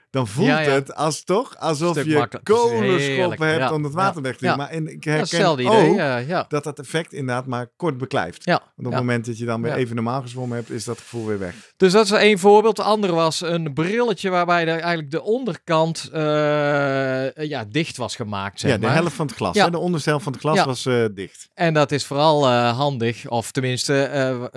dan 0.10 0.28
voelt 0.28 0.66
het 0.66 0.96
als 0.96 1.24
toch 1.24 1.58
alsof 1.58 2.04
je 2.04 2.28
kolenschoppen 2.44 3.48
hebt 3.48 3.72
om 3.72 3.84
het 3.84 3.94
water 3.94 4.22
weg 4.22 4.38
te 4.38 4.46
doen. 4.46 4.58
Maar 4.58 4.74
ik 4.74 5.04
herken 5.04 5.46
ook 5.48 5.60
idee, 5.60 6.26
dat 6.48 6.64
dat 6.64 6.80
effect 6.80 7.14
inderdaad 7.14 7.46
maar 7.46 7.68
kort 7.76 7.98
beklijft. 7.98 8.46
Want 8.46 8.62
op 8.76 8.86
het 8.86 8.94
moment 8.94 9.26
dat 9.26 9.38
je 9.38 9.46
dan 9.46 9.62
weer 9.62 9.74
even 9.74 9.96
normaal 9.96 10.22
gezwommen 10.22 10.58
hebt, 10.58 10.70
is 10.70 10.84
dat 10.84 10.98
gevoel 10.98 11.26
weer 11.26 11.40
weg. 11.40 11.56
Dus 11.78 11.92
dat 11.92 12.06
is 12.06 12.12
één 12.12 12.40
voorbeeld. 12.40 12.76
De 12.76 12.84
andere 12.84 13.14
was 13.14 13.42
een 13.42 13.74
brilletje 13.74 14.30
waarbij 14.30 14.66
de, 14.66 14.72
eigenlijk 14.72 15.12
de 15.12 15.22
onderkant 15.22 16.10
uh, 16.14 16.20
ja, 17.36 17.66
dicht 17.70 17.98
was 17.98 18.16
gemaakt. 18.16 18.60
Zeg 18.60 18.72
ja, 18.72 18.78
de 18.78 18.88
helft 18.88 19.16
van 19.16 19.26
het 19.26 19.36
glas. 19.36 19.56
Hè? 19.56 19.70
De 19.70 19.78
onderste 19.78 20.10
helft 20.10 20.24
van 20.24 20.34
het 20.34 20.42
glas 20.42 20.66
was 20.66 20.86
uh, 20.86 21.06
dicht. 21.14 21.50
En 21.54 21.74
dat 21.74 21.92
is 21.92 22.06
vooral 22.06 22.48
uh, 22.48 22.78
handig, 22.78 23.30
of 23.30 23.52
tenminste 23.52 24.50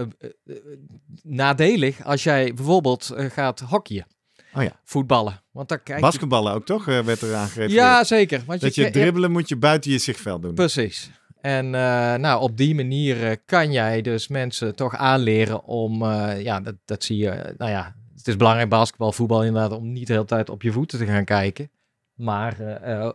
nadelig, 1.22 2.04
als 2.04 2.22
jij 2.22 2.54
bijvoorbeeld 2.54 3.14
gaat 3.16 3.60
hockeyen. 3.60 4.06
Oh 4.54 4.62
ja. 4.62 4.80
Voetballen. 4.84 5.42
Want 5.50 5.68
dan 5.68 5.82
kijk 5.82 6.00
Basketballen 6.00 6.52
ook 6.52 6.66
toch, 6.66 6.86
uh, 6.88 7.00
werd 7.00 7.20
er 7.20 7.34
aangegeven. 7.34 7.70
Ja, 7.70 8.04
zeker. 8.04 8.42
Want 8.46 8.60
dat 8.60 8.74
je, 8.74 8.90
dribbelen 8.90 9.30
moet 9.30 9.48
je 9.48 9.56
buiten 9.56 9.90
je 9.90 9.98
zichtveld 9.98 10.42
doen. 10.42 10.54
Precies. 10.54 11.10
En 11.40 11.66
uh, 11.66 11.72
nou, 12.14 12.40
op 12.40 12.56
die 12.56 12.74
manier 12.74 13.30
uh, 13.30 13.36
kan 13.44 13.72
jij 13.72 14.02
dus 14.02 14.28
mensen 14.28 14.76
toch 14.76 14.96
aanleren 14.96 15.64
om, 15.64 16.04
ja, 16.38 16.60
dat, 16.60 16.74
dat 16.84 17.04
zie 17.04 17.16
je, 17.16 17.54
nou 17.56 17.70
ja, 17.70 17.96
het 18.16 18.26
is 18.26 18.36
belangrijk 18.36 18.68
basketbal, 18.68 19.12
voetbal 19.12 19.44
inderdaad, 19.44 19.78
om 19.78 19.92
niet 19.92 20.06
de 20.06 20.12
hele 20.12 20.24
tijd 20.24 20.50
op 20.50 20.62
je 20.62 20.72
voeten 20.72 20.98
te 20.98 21.06
gaan 21.06 21.24
kijken. 21.24 21.70
Maar 22.14 22.56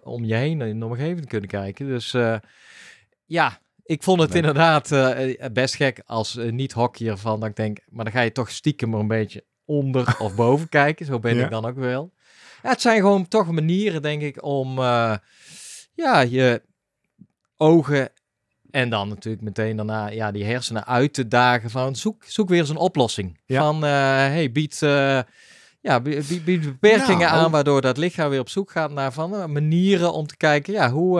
om 0.03 0.25
je 0.25 0.35
heen 0.35 0.61
in 0.61 0.79
de 0.79 0.85
omgeving 0.85 1.21
te 1.21 1.27
kunnen 1.27 1.49
kijken. 1.49 1.87
Dus 1.87 2.15
ja, 3.25 3.59
ik 3.83 4.03
vond 4.03 4.21
het 4.21 4.35
inderdaad 4.35 4.89
best 5.53 5.75
gek 5.75 6.01
als 6.05 6.39
niet-hockeyer 6.49 7.17
van, 7.17 7.39
dat 7.39 7.49
ik 7.49 7.55
denk, 7.55 7.79
maar 7.89 8.03
dan 8.03 8.13
ga 8.13 8.21
je 8.21 8.31
toch 8.31 8.51
stiekem 8.51 8.93
er 8.93 8.99
een 8.99 9.07
beetje 9.07 9.43
onder 9.65 10.15
of 10.19 10.35
boven 10.35 10.69
kijken. 10.69 11.05
Zo 11.05 11.19
ben 11.19 11.39
ik 11.39 11.49
dan 11.49 11.65
ook 11.65 11.77
wel. 11.77 12.13
Ja, 12.63 12.69
het 12.69 12.81
zijn 12.81 12.99
gewoon 12.99 13.27
toch 13.27 13.51
manieren, 13.51 14.01
denk 14.01 14.21
ik, 14.21 14.43
om 14.43 14.79
uh, 14.79 15.15
ja, 15.93 16.19
je 16.19 16.61
ogen 17.57 18.09
en 18.71 18.89
dan 18.89 19.07
natuurlijk 19.07 19.43
meteen 19.43 19.75
daarna 19.75 20.07
ja, 20.07 20.31
die 20.31 20.45
hersenen 20.45 20.85
uit 20.85 21.13
te 21.13 21.27
dagen 21.27 21.69
van 21.69 21.95
zoek, 21.95 22.23
zoek 22.23 22.49
weer 22.49 22.59
eens 22.59 22.69
een 22.69 22.75
oplossing. 22.75 23.39
Ja. 23.45 23.61
Van 23.61 23.75
uh, 23.75 23.89
hey, 23.89 24.51
bied, 24.51 24.81
uh, 24.83 25.19
ja, 25.81 25.99
bied, 26.01 26.45
bied 26.45 26.61
beperkingen 26.61 27.29
nou, 27.29 27.43
aan 27.43 27.51
waardoor 27.51 27.81
dat 27.81 27.97
lichaam 27.97 28.29
weer 28.29 28.39
op 28.39 28.49
zoek 28.49 28.71
gaat 28.71 28.91
naar 28.91 29.13
van 29.13 29.51
manieren 29.51 30.13
om 30.13 30.27
te 30.27 30.37
kijken 30.37 30.73
ja, 30.73 30.91
hoe, 30.91 31.19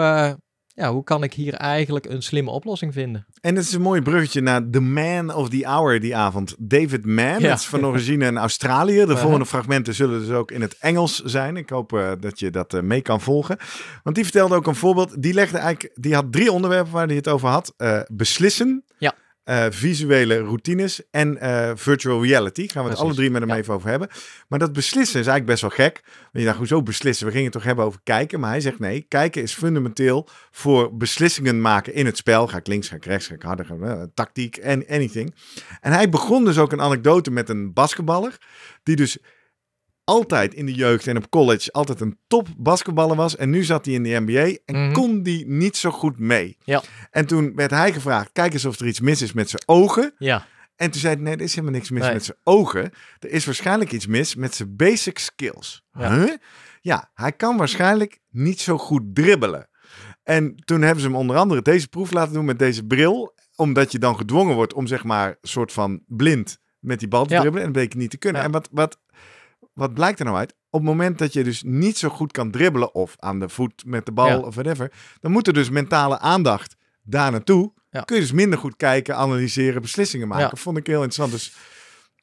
ja, 0.75 0.91
hoe 0.91 1.03
kan 1.03 1.23
ik 1.23 1.33
hier 1.33 1.53
eigenlijk 1.53 2.05
een 2.05 2.23
slimme 2.23 2.51
oplossing 2.51 2.93
vinden? 2.93 3.25
En 3.41 3.55
het 3.55 3.65
is 3.65 3.73
een 3.73 3.81
mooi 3.81 4.01
bruggetje 4.01 4.41
naar 4.41 4.69
The 4.69 4.79
Man 4.79 5.33
of 5.33 5.49
the 5.49 5.65
Hour 5.67 5.99
die 5.99 6.15
avond. 6.15 6.55
David 6.57 7.05
Mann, 7.05 7.39
ja. 7.39 7.47
dat 7.49 7.59
is 7.59 7.65
van 7.65 7.85
origine 7.85 8.25
in 8.25 8.38
Australië. 8.38 9.05
De 9.05 9.17
volgende 9.25 9.45
fragmenten 9.45 9.93
zullen 9.93 10.19
dus 10.19 10.29
ook 10.29 10.51
in 10.51 10.61
het 10.61 10.77
Engels 10.77 11.21
zijn. 11.23 11.57
Ik 11.57 11.69
hoop 11.69 11.93
uh, 11.93 12.11
dat 12.19 12.39
je 12.39 12.49
dat 12.49 12.73
uh, 12.73 12.81
mee 12.81 13.01
kan 13.01 13.21
volgen. 13.21 13.57
Want 14.03 14.15
die 14.15 14.23
vertelde 14.23 14.55
ook 14.55 14.67
een 14.67 14.75
voorbeeld. 14.75 15.21
Die, 15.21 15.33
legde 15.33 15.57
eigenlijk, 15.57 15.99
die 15.99 16.13
had 16.13 16.31
drie 16.31 16.51
onderwerpen 16.51 16.93
waar 16.93 17.07
hij 17.07 17.15
het 17.15 17.27
over 17.27 17.49
had. 17.49 17.73
Uh, 17.77 17.99
beslissen, 18.07 18.83
ja. 18.97 19.13
Uh, 19.49 19.65
visuele 19.69 20.39
routines 20.39 21.01
en 21.12 21.38
uh, 21.41 21.71
virtual 21.75 22.23
reality. 22.23 22.67
Gaan 22.67 22.84
we 22.84 22.89
het 22.89 22.99
alle 22.99 23.13
drie 23.13 23.29
met 23.29 23.41
hem 23.41 23.51
even 23.51 23.73
over 23.73 23.89
hebben. 23.89 24.10
Maar 24.47 24.60
dat 24.60 24.73
beslissen 24.73 25.19
is 25.19 25.27
eigenlijk 25.27 25.45
best 25.45 25.62
wel 25.62 25.88
gek. 25.88 26.01
Want 26.03 26.29
je 26.31 26.45
dacht, 26.45 26.58
hoezo 26.58 26.84
beslissen? 26.84 27.25
We 27.25 27.31
gingen 27.31 27.45
het 27.45 27.55
toch 27.55 27.63
hebben 27.63 27.86
over 27.86 27.99
kijken. 28.03 28.39
Maar 28.39 28.49
hij 28.49 28.62
zegt 28.62 28.79
nee, 28.79 29.05
kijken 29.08 29.41
is 29.41 29.53
fundamenteel 29.53 30.27
voor 30.51 30.97
beslissingen 30.97 31.62
maken 31.62 31.93
in 31.93 32.05
het 32.05 32.17
spel. 32.17 32.47
Ga 32.47 32.58
ik 32.58 32.67
links, 32.67 32.88
ga 32.88 32.95
ik 32.95 33.05
rechts, 33.05 33.27
ga 33.27 33.34
ik 33.34 33.41
harder, 33.41 33.65
ga, 33.65 33.75
uh, 33.75 34.03
tactiek 34.13 34.58
en 34.58 34.88
anything. 34.88 35.36
En 35.81 35.91
hij 35.91 36.10
begon 36.10 36.45
dus 36.45 36.58
ook 36.58 36.71
een 36.71 36.81
anekdote 36.81 37.31
met 37.31 37.49
een 37.49 37.73
basketballer. 37.73 38.38
Die 38.84 38.95
dus 38.95 39.17
altijd 40.05 40.53
in 40.53 40.65
de 40.65 40.73
jeugd 40.73 41.07
en 41.07 41.17
op 41.17 41.29
college 41.29 41.71
altijd 41.71 42.01
een 42.01 42.17
top 42.27 42.47
basketballer 42.57 43.15
was. 43.15 43.35
En 43.35 43.49
nu 43.49 43.63
zat 43.63 43.85
hij 43.85 43.93
in 43.93 44.03
de 44.03 44.19
NBA 44.25 44.57
en 44.65 44.83
mhm. 44.83 44.93
kon 44.93 45.23
die 45.23 45.47
niet 45.47 45.77
zo 45.77 45.91
goed 45.91 46.19
mee. 46.19 46.57
Ja. 46.63 46.83
En 47.11 47.25
toen 47.25 47.55
werd 47.55 47.71
hij 47.71 47.93
gevraagd, 47.93 48.31
kijk 48.31 48.53
eens 48.53 48.65
of 48.65 48.79
er 48.79 48.87
iets 48.87 48.99
mis 48.99 49.21
is 49.21 49.33
met 49.33 49.49
zijn 49.49 49.63
ogen. 49.65 50.13
Ja. 50.17 50.45
En 50.75 50.91
toen 50.91 51.01
zei 51.01 51.13
hij, 51.13 51.23
nee, 51.23 51.33
er 51.35 51.41
is 51.41 51.55
helemaal 51.55 51.75
niks 51.75 51.89
mis 51.89 52.11
met 52.11 52.25
zijn 52.25 52.37
ogen. 52.43 52.91
Er 53.19 53.29
is 53.29 53.45
waarschijnlijk 53.45 53.91
iets 53.91 54.07
mis 54.07 54.35
met 54.35 54.55
zijn 54.55 54.75
basic 54.75 55.19
skills. 55.19 55.83
Ja. 55.91 56.37
ja, 56.81 57.11
hij 57.13 57.31
kan 57.31 57.57
waarschijnlijk 57.57 58.19
niet 58.29 58.59
zo 58.61 58.77
goed 58.77 59.15
dribbelen. 59.15 59.69
En 60.23 60.55
toen 60.55 60.81
hebben 60.81 61.01
ze 61.01 61.07
hem 61.07 61.17
onder 61.17 61.35
andere 61.35 61.61
deze 61.61 61.87
proef 61.87 62.11
laten 62.11 62.33
doen 62.33 62.45
met 62.45 62.59
deze 62.59 62.85
bril. 62.85 63.33
Omdat 63.55 63.91
je 63.91 63.99
dan 63.99 64.17
gedwongen 64.17 64.55
wordt 64.55 64.73
om 64.73 64.87
zeg 64.87 65.03
maar 65.03 65.37
soort 65.41 65.71
van 65.71 66.03
blind 66.07 66.59
met 66.79 66.99
die 66.99 67.07
bal 67.07 67.25
te 67.25 67.35
dribbelen. 67.35 67.65
En 67.65 67.71
dat 67.73 67.81
bleek 67.81 67.95
niet 67.95 68.09
te 68.09 68.17
kunnen. 68.17 68.41
En 68.41 68.51
wat, 68.51 68.69
wat 68.71 68.99
wat 69.75 69.93
blijkt 69.93 70.19
er 70.19 70.25
nou 70.25 70.38
uit? 70.38 70.51
Op 70.69 70.79
het 70.79 70.89
moment 70.89 71.17
dat 71.17 71.33
je 71.33 71.43
dus 71.43 71.63
niet 71.65 71.97
zo 71.97 72.09
goed 72.09 72.31
kan 72.31 72.51
dribbelen 72.51 72.95
of 72.95 73.15
aan 73.19 73.39
de 73.39 73.49
voet 73.49 73.83
met 73.85 74.05
de 74.05 74.11
bal 74.11 74.41
of 74.41 74.53
whatever, 74.55 74.91
dan 75.19 75.31
moet 75.31 75.47
er 75.47 75.53
dus 75.53 75.69
mentale 75.69 76.19
aandacht 76.19 76.75
daar 77.01 77.31
naartoe. 77.31 77.73
Kun 78.05 78.15
je 78.15 78.21
dus 78.21 78.31
minder 78.31 78.59
goed 78.59 78.75
kijken, 78.75 79.15
analyseren, 79.15 79.81
beslissingen 79.81 80.27
maken. 80.27 80.57
Vond 80.57 80.77
ik 80.77 80.88
heel 80.88 81.03
interessant. 81.03 81.31
Dus 81.31 81.55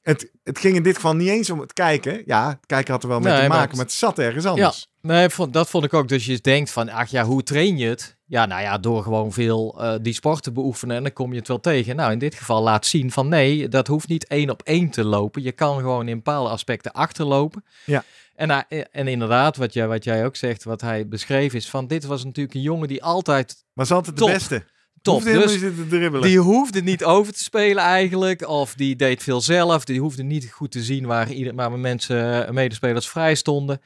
het, 0.02 0.30
het 0.42 0.58
ging 0.58 0.76
in 0.76 0.82
dit 0.82 0.94
geval 0.94 1.14
niet 1.16 1.28
eens 1.28 1.50
om 1.50 1.60
het 1.60 1.72
kijken. 1.72 2.22
Ja, 2.26 2.48
het 2.48 2.66
kijken 2.66 2.92
had 2.92 3.02
er 3.02 3.08
wel 3.08 3.20
mee 3.20 3.40
te 3.42 3.48
maken, 3.48 3.76
maar 3.76 3.84
het, 3.84 3.94
zat 3.94 4.18
ergens 4.18 4.44
anders. 4.46 4.91
Nee, 5.02 5.28
dat 5.50 5.68
vond 5.68 5.84
ik 5.84 5.94
ook. 5.94 6.08
Dus 6.08 6.26
je 6.26 6.40
denkt 6.40 6.70
van, 6.70 6.88
ach 6.88 7.10
ja, 7.10 7.24
hoe 7.24 7.42
train 7.42 7.78
je 7.78 7.88
het? 7.88 8.16
Ja, 8.26 8.46
nou 8.46 8.62
ja, 8.62 8.78
door 8.78 9.02
gewoon 9.02 9.32
veel 9.32 9.76
uh, 9.78 9.94
die 10.02 10.12
sport 10.12 10.42
te 10.42 10.52
beoefenen 10.52 10.96
en 10.96 11.02
dan 11.02 11.12
kom 11.12 11.32
je 11.32 11.38
het 11.38 11.48
wel 11.48 11.60
tegen. 11.60 11.96
Nou, 11.96 12.12
in 12.12 12.18
dit 12.18 12.34
geval 12.34 12.62
laat 12.62 12.86
zien 12.86 13.10
van 13.10 13.28
nee, 13.28 13.68
dat 13.68 13.86
hoeft 13.86 14.08
niet 14.08 14.26
één 14.26 14.50
op 14.50 14.62
één 14.62 14.90
te 14.90 15.04
lopen. 15.04 15.42
Je 15.42 15.52
kan 15.52 15.78
gewoon 15.78 16.08
in 16.08 16.16
bepaalde 16.16 16.50
aspecten 16.50 16.92
achterlopen. 16.92 17.64
Ja. 17.84 18.04
En, 18.34 18.50
uh, 18.50 18.82
en 18.90 19.08
inderdaad, 19.08 19.56
wat 19.56 19.72
jij, 19.72 19.88
wat 19.88 20.04
jij 20.04 20.24
ook 20.24 20.36
zegt, 20.36 20.64
wat 20.64 20.80
hij 20.80 21.08
beschreef 21.08 21.54
is 21.54 21.70
van 21.70 21.86
dit 21.86 22.04
was 22.04 22.24
natuurlijk 22.24 22.54
een 22.54 22.60
jongen 22.60 22.88
die 22.88 23.02
altijd... 23.02 23.64
Was 23.72 23.90
altijd 23.90 24.18
de 24.18 24.24
beste 24.24 24.64
top. 25.02 25.22
Dus 25.22 25.60
die 26.20 26.38
hoefde 26.38 26.82
niet 26.82 27.04
over 27.04 27.32
te 27.32 27.42
spelen 27.42 27.82
eigenlijk. 27.82 28.48
Of 28.48 28.74
die 28.74 28.96
deed 28.96 29.22
veel 29.22 29.40
zelf. 29.40 29.84
Die 29.84 30.00
hoefde 30.00 30.22
niet 30.22 30.50
goed 30.50 30.70
te 30.70 30.82
zien 30.82 31.06
waar, 31.06 31.32
ieder, 31.32 31.54
waar 31.54 31.72
mensen, 31.72 32.46
eh, 32.46 32.52
medespelers 32.52 33.08
vrij 33.08 33.34
stonden. 33.34 33.80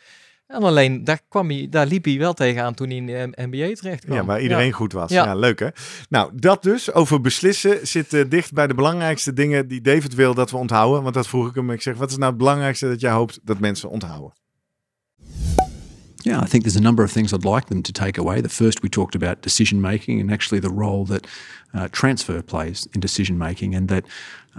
En 0.46 0.62
alleen 0.62 1.04
daar, 1.04 1.20
kwam 1.28 1.50
hij, 1.50 1.66
daar 1.70 1.87
liep 1.87 2.04
hij 2.04 2.18
wel 2.18 2.35
tegenaan 2.35 2.74
toen 2.74 2.88
hij 2.88 2.96
in 2.96 3.06
de 3.06 3.32
NBA 3.35 3.74
terecht 3.74 4.04
kwam. 4.04 4.16
Ja, 4.16 4.24
waar 4.24 4.40
iedereen 4.40 4.72
goed 4.72 4.92
was. 4.92 5.11
Ja. 5.11 5.35
leuk 5.35 5.59
hè. 5.59 5.68
Nou, 6.09 6.32
dat 6.35 6.62
dus 6.62 6.92
over 6.92 7.20
beslissen 7.20 7.87
zit 7.87 8.12
uh, 8.12 8.24
dicht 8.28 8.52
bij 8.52 8.66
de 8.66 8.74
belangrijkste 8.74 9.32
dingen 9.32 9.68
die 9.68 9.80
David 9.80 10.14
wil 10.14 10.35
dat 10.35 10.50
we 10.50 10.56
onthouden. 10.56 11.02
Want 11.02 11.14
dat 11.14 11.28
vroeg 11.28 11.48
ik 11.48 11.54
hem. 11.54 11.70
Ik 11.70 11.82
zeg, 11.82 11.96
wat 11.96 12.11
is 12.11 12.16
nou 12.16 12.28
het 12.28 12.38
belangrijkste 12.38 12.88
dat 12.88 13.00
jij 13.00 13.11
hoopt 13.11 13.40
dat 13.44 13.59
mensen 13.59 13.90
onthouden? 13.90 14.32
Yeah, 16.26 16.42
I 16.42 16.46
think 16.46 16.64
there's 16.64 16.76
a 16.76 16.80
number 16.80 17.04
of 17.04 17.12
things 17.12 17.32
I'd 17.32 17.44
like 17.44 17.66
them 17.66 17.82
to 17.82 17.92
take 17.92 18.18
away. 18.18 18.42
The 18.42 18.48
first, 18.48 18.82
we 18.82 18.88
talked 18.88 19.14
about 19.14 19.42
decision 19.42 19.80
making 19.80 20.20
and 20.20 20.32
actually 20.32 20.61
the 20.61 20.74
role 20.74 21.04
that 21.04 21.26
uh, 21.72 21.85
transfer 21.90 22.42
plays 22.42 22.88
in 22.90 23.00
decision 23.00 23.37
making, 23.37 23.76
and 23.76 23.88
that 23.88 24.04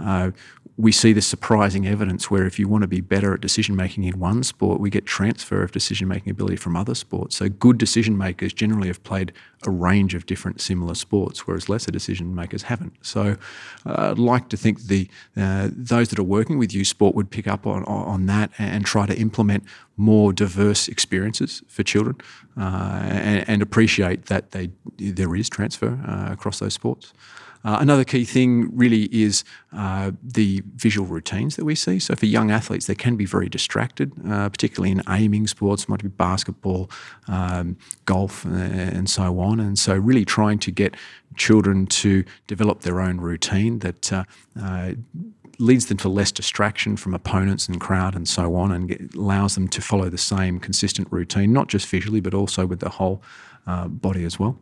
uh, 0.00 0.30
we 0.78 0.92
see 0.92 1.12
this 1.12 1.26
surprising 1.26 1.88
evidence 1.88 2.30
where 2.30 2.46
if 2.46 2.56
you 2.56 2.68
want 2.68 2.82
to 2.82 2.88
be 2.88 3.00
better 3.00 3.34
at 3.34 3.40
decision 3.40 3.74
making 3.74 4.04
in 4.04 4.16
one 4.20 4.44
sport, 4.44 4.78
we 4.78 4.90
get 4.90 5.04
transfer 5.04 5.60
of 5.64 5.72
decision 5.72 6.06
making 6.06 6.30
ability 6.30 6.54
from 6.54 6.76
other 6.76 6.94
sports. 6.94 7.36
So 7.36 7.48
good 7.48 7.78
decision 7.78 8.16
makers 8.16 8.52
generally 8.52 8.86
have 8.86 9.02
played 9.02 9.32
a 9.66 9.70
range 9.70 10.14
of 10.14 10.24
different 10.24 10.60
similar 10.60 10.94
sports, 10.94 11.48
whereas 11.48 11.68
lesser 11.68 11.90
decision 11.90 12.32
makers 12.32 12.62
haven't. 12.62 12.92
So 13.02 13.36
uh, 13.84 14.10
I'd 14.12 14.20
like 14.20 14.48
to 14.50 14.56
think 14.56 14.82
the 14.82 15.08
uh, 15.36 15.68
those 15.72 16.10
that 16.10 16.18
are 16.20 16.22
working 16.22 16.58
with 16.58 16.72
you 16.72 16.84
sport 16.84 17.16
would 17.16 17.28
pick 17.28 17.48
up 17.48 17.66
on, 17.66 17.84
on 17.84 18.26
that 18.26 18.52
and 18.56 18.86
try 18.86 19.04
to 19.04 19.18
implement 19.18 19.64
more 19.98 20.32
diverse 20.32 20.88
experiences 20.88 21.62
for 21.68 21.82
children 21.82 22.16
uh, 22.56 23.00
and, 23.02 23.48
and, 23.48 23.62
appreciate 23.62 24.26
that 24.26 24.52
they 24.52 24.70
there 24.96 25.34
is 25.34 25.48
transfer 25.48 25.98
uh, 26.06 26.32
across 26.32 26.60
those 26.60 26.72
sports. 26.72 27.12
Uh, 27.64 27.78
another 27.80 28.04
key 28.04 28.24
thing 28.24 28.74
really 28.76 29.04
is 29.12 29.42
uh, 29.72 30.12
the 30.22 30.62
visual 30.76 31.06
routines 31.06 31.56
that 31.56 31.64
we 31.64 31.74
see. 31.74 31.98
So 31.98 32.14
for 32.14 32.26
young 32.26 32.50
athletes, 32.50 32.86
they 32.86 32.94
can 32.94 33.16
be 33.16 33.24
very 33.24 33.48
distracted, 33.48 34.12
uh, 34.26 34.48
particularly 34.48 34.92
in 34.92 35.02
aiming 35.08 35.48
sports, 35.48 35.88
might 35.88 36.02
be 36.02 36.08
basketball, 36.08 36.88
um, 37.26 37.76
golf, 38.04 38.46
uh, 38.46 38.50
and 38.50 39.10
so 39.10 39.40
on. 39.40 39.58
And 39.58 39.78
so 39.78 39.96
really 39.96 40.24
trying 40.24 40.60
to 40.60 40.70
get 40.70 40.94
children 41.36 41.86
to 41.86 42.24
develop 42.46 42.82
their 42.82 43.00
own 43.00 43.20
routine 43.20 43.80
that 43.80 44.12
leads 45.58 45.86
them 45.86 45.96
to 45.96 46.08
less 46.08 46.32
distraction 46.32 46.96
from 46.96 47.14
opponents 47.14 47.68
and 47.68 47.80
crowd 47.80 48.14
and 48.14 48.28
so 48.28 48.54
on, 48.54 48.72
and 48.72 48.88
get, 48.88 49.14
allows 49.14 49.54
them 49.54 49.68
to 49.68 49.80
follow 49.80 50.10
the 50.10 50.16
same 50.16 50.58
consistent 50.60 51.08
routine, 51.10 51.52
not 51.52 51.68
just 51.68 51.90
visually, 51.90 52.20
but 52.20 52.34
also 52.34 52.66
with 52.66 52.78
the 52.78 52.88
whole 52.88 53.20
uh, 53.66 53.86
body 53.88 54.24
as 54.24 54.36
well. 54.38 54.56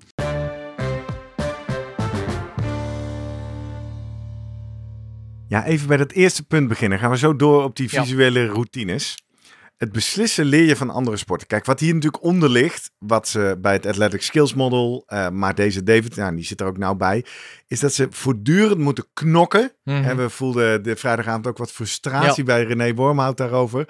Ja, 5.48 5.64
even 5.64 5.88
bij 5.88 5.96
dat 5.96 6.12
eerste 6.12 6.42
punt 6.42 6.68
beginnen. 6.68 6.98
Gaan 6.98 7.11
we 7.11 7.18
zo 7.18 7.37
door 7.37 7.62
op 7.62 7.76
die 7.76 7.88
visuele 7.88 8.46
routines. 8.46 9.25
Het 9.76 9.92
beslissen 9.92 10.44
leer 10.44 10.64
je 10.64 10.76
van 10.76 10.90
andere 10.90 11.16
sporten. 11.16 11.46
Kijk, 11.46 11.64
wat 11.64 11.80
hier 11.80 11.94
natuurlijk 11.94 12.22
onder 12.22 12.50
ligt, 12.50 12.90
wat 12.98 13.28
ze 13.28 13.58
bij 13.60 13.72
het 13.72 13.86
Athletic 13.86 14.22
Skills 14.22 14.54
Model, 14.54 15.04
uh, 15.08 15.28
maar 15.28 15.54
deze 15.54 15.82
David, 15.82 16.16
nou, 16.16 16.36
die 16.36 16.44
zit 16.44 16.60
er 16.60 16.66
ook 16.66 16.78
nou 16.78 16.96
bij, 16.96 17.24
is 17.66 17.80
dat 17.80 17.92
ze 17.94 18.06
voortdurend 18.10 18.78
moeten 18.78 19.06
knokken. 19.12 19.72
En 19.84 20.02
mhm. 20.02 20.16
we 20.16 20.30
voelden 20.30 20.82
de 20.82 20.96
vrijdagavond 20.96 21.46
ook 21.46 21.58
wat 21.58 21.72
frustratie 21.72 22.44
bij 22.44 22.64
René 22.64 22.94
Wormhout 22.94 23.36
daarover 23.36 23.86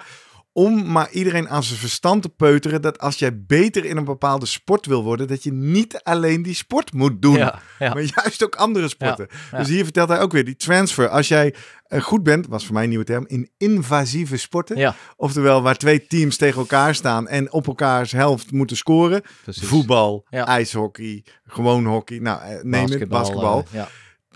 om 0.57 0.91
maar 0.91 1.09
iedereen 1.11 1.49
aan 1.49 1.63
zijn 1.63 1.79
verstand 1.79 2.21
te 2.21 2.29
peuteren 2.29 2.81
dat 2.81 2.99
als 2.99 3.19
jij 3.19 3.43
beter 3.45 3.85
in 3.85 3.97
een 3.97 4.03
bepaalde 4.03 4.45
sport 4.45 4.85
wil 4.85 5.03
worden, 5.03 5.27
dat 5.27 5.43
je 5.43 5.53
niet 5.53 6.03
alleen 6.03 6.41
die 6.41 6.53
sport 6.53 6.93
moet 6.93 7.21
doen, 7.21 7.39
maar 7.79 8.01
juist 8.15 8.43
ook 8.43 8.55
andere 8.55 8.87
sporten. 8.87 9.27
Dus 9.51 9.67
hier 9.67 9.83
vertelt 9.83 10.09
hij 10.09 10.19
ook 10.19 10.31
weer 10.31 10.45
die 10.45 10.55
transfer. 10.55 11.09
Als 11.09 11.27
jij 11.27 11.55
goed 11.89 12.23
bent, 12.23 12.47
was 12.47 12.65
voor 12.65 12.73
mij 12.73 12.83
een 12.83 12.89
nieuwe 12.89 13.05
term, 13.05 13.25
in 13.27 13.49
invasieve 13.57 14.37
sporten, 14.37 14.95
oftewel 15.15 15.61
waar 15.61 15.77
twee 15.77 16.07
teams 16.07 16.37
tegen 16.37 16.59
elkaar 16.59 16.95
staan 16.95 17.27
en 17.27 17.51
op 17.51 17.67
elkaars 17.67 18.11
helft 18.11 18.51
moeten 18.51 18.77
scoren, 18.77 19.21
voetbal, 19.45 20.25
ijshockey, 20.29 21.23
gewoon 21.45 21.85
hockey, 21.85 22.17
nou 22.17 22.41
eh, 22.41 22.63
neem 22.63 22.71
basketbal, 22.71 22.99
het, 22.99 23.09
basketbal. 23.09 23.65
Uh, 23.73 23.85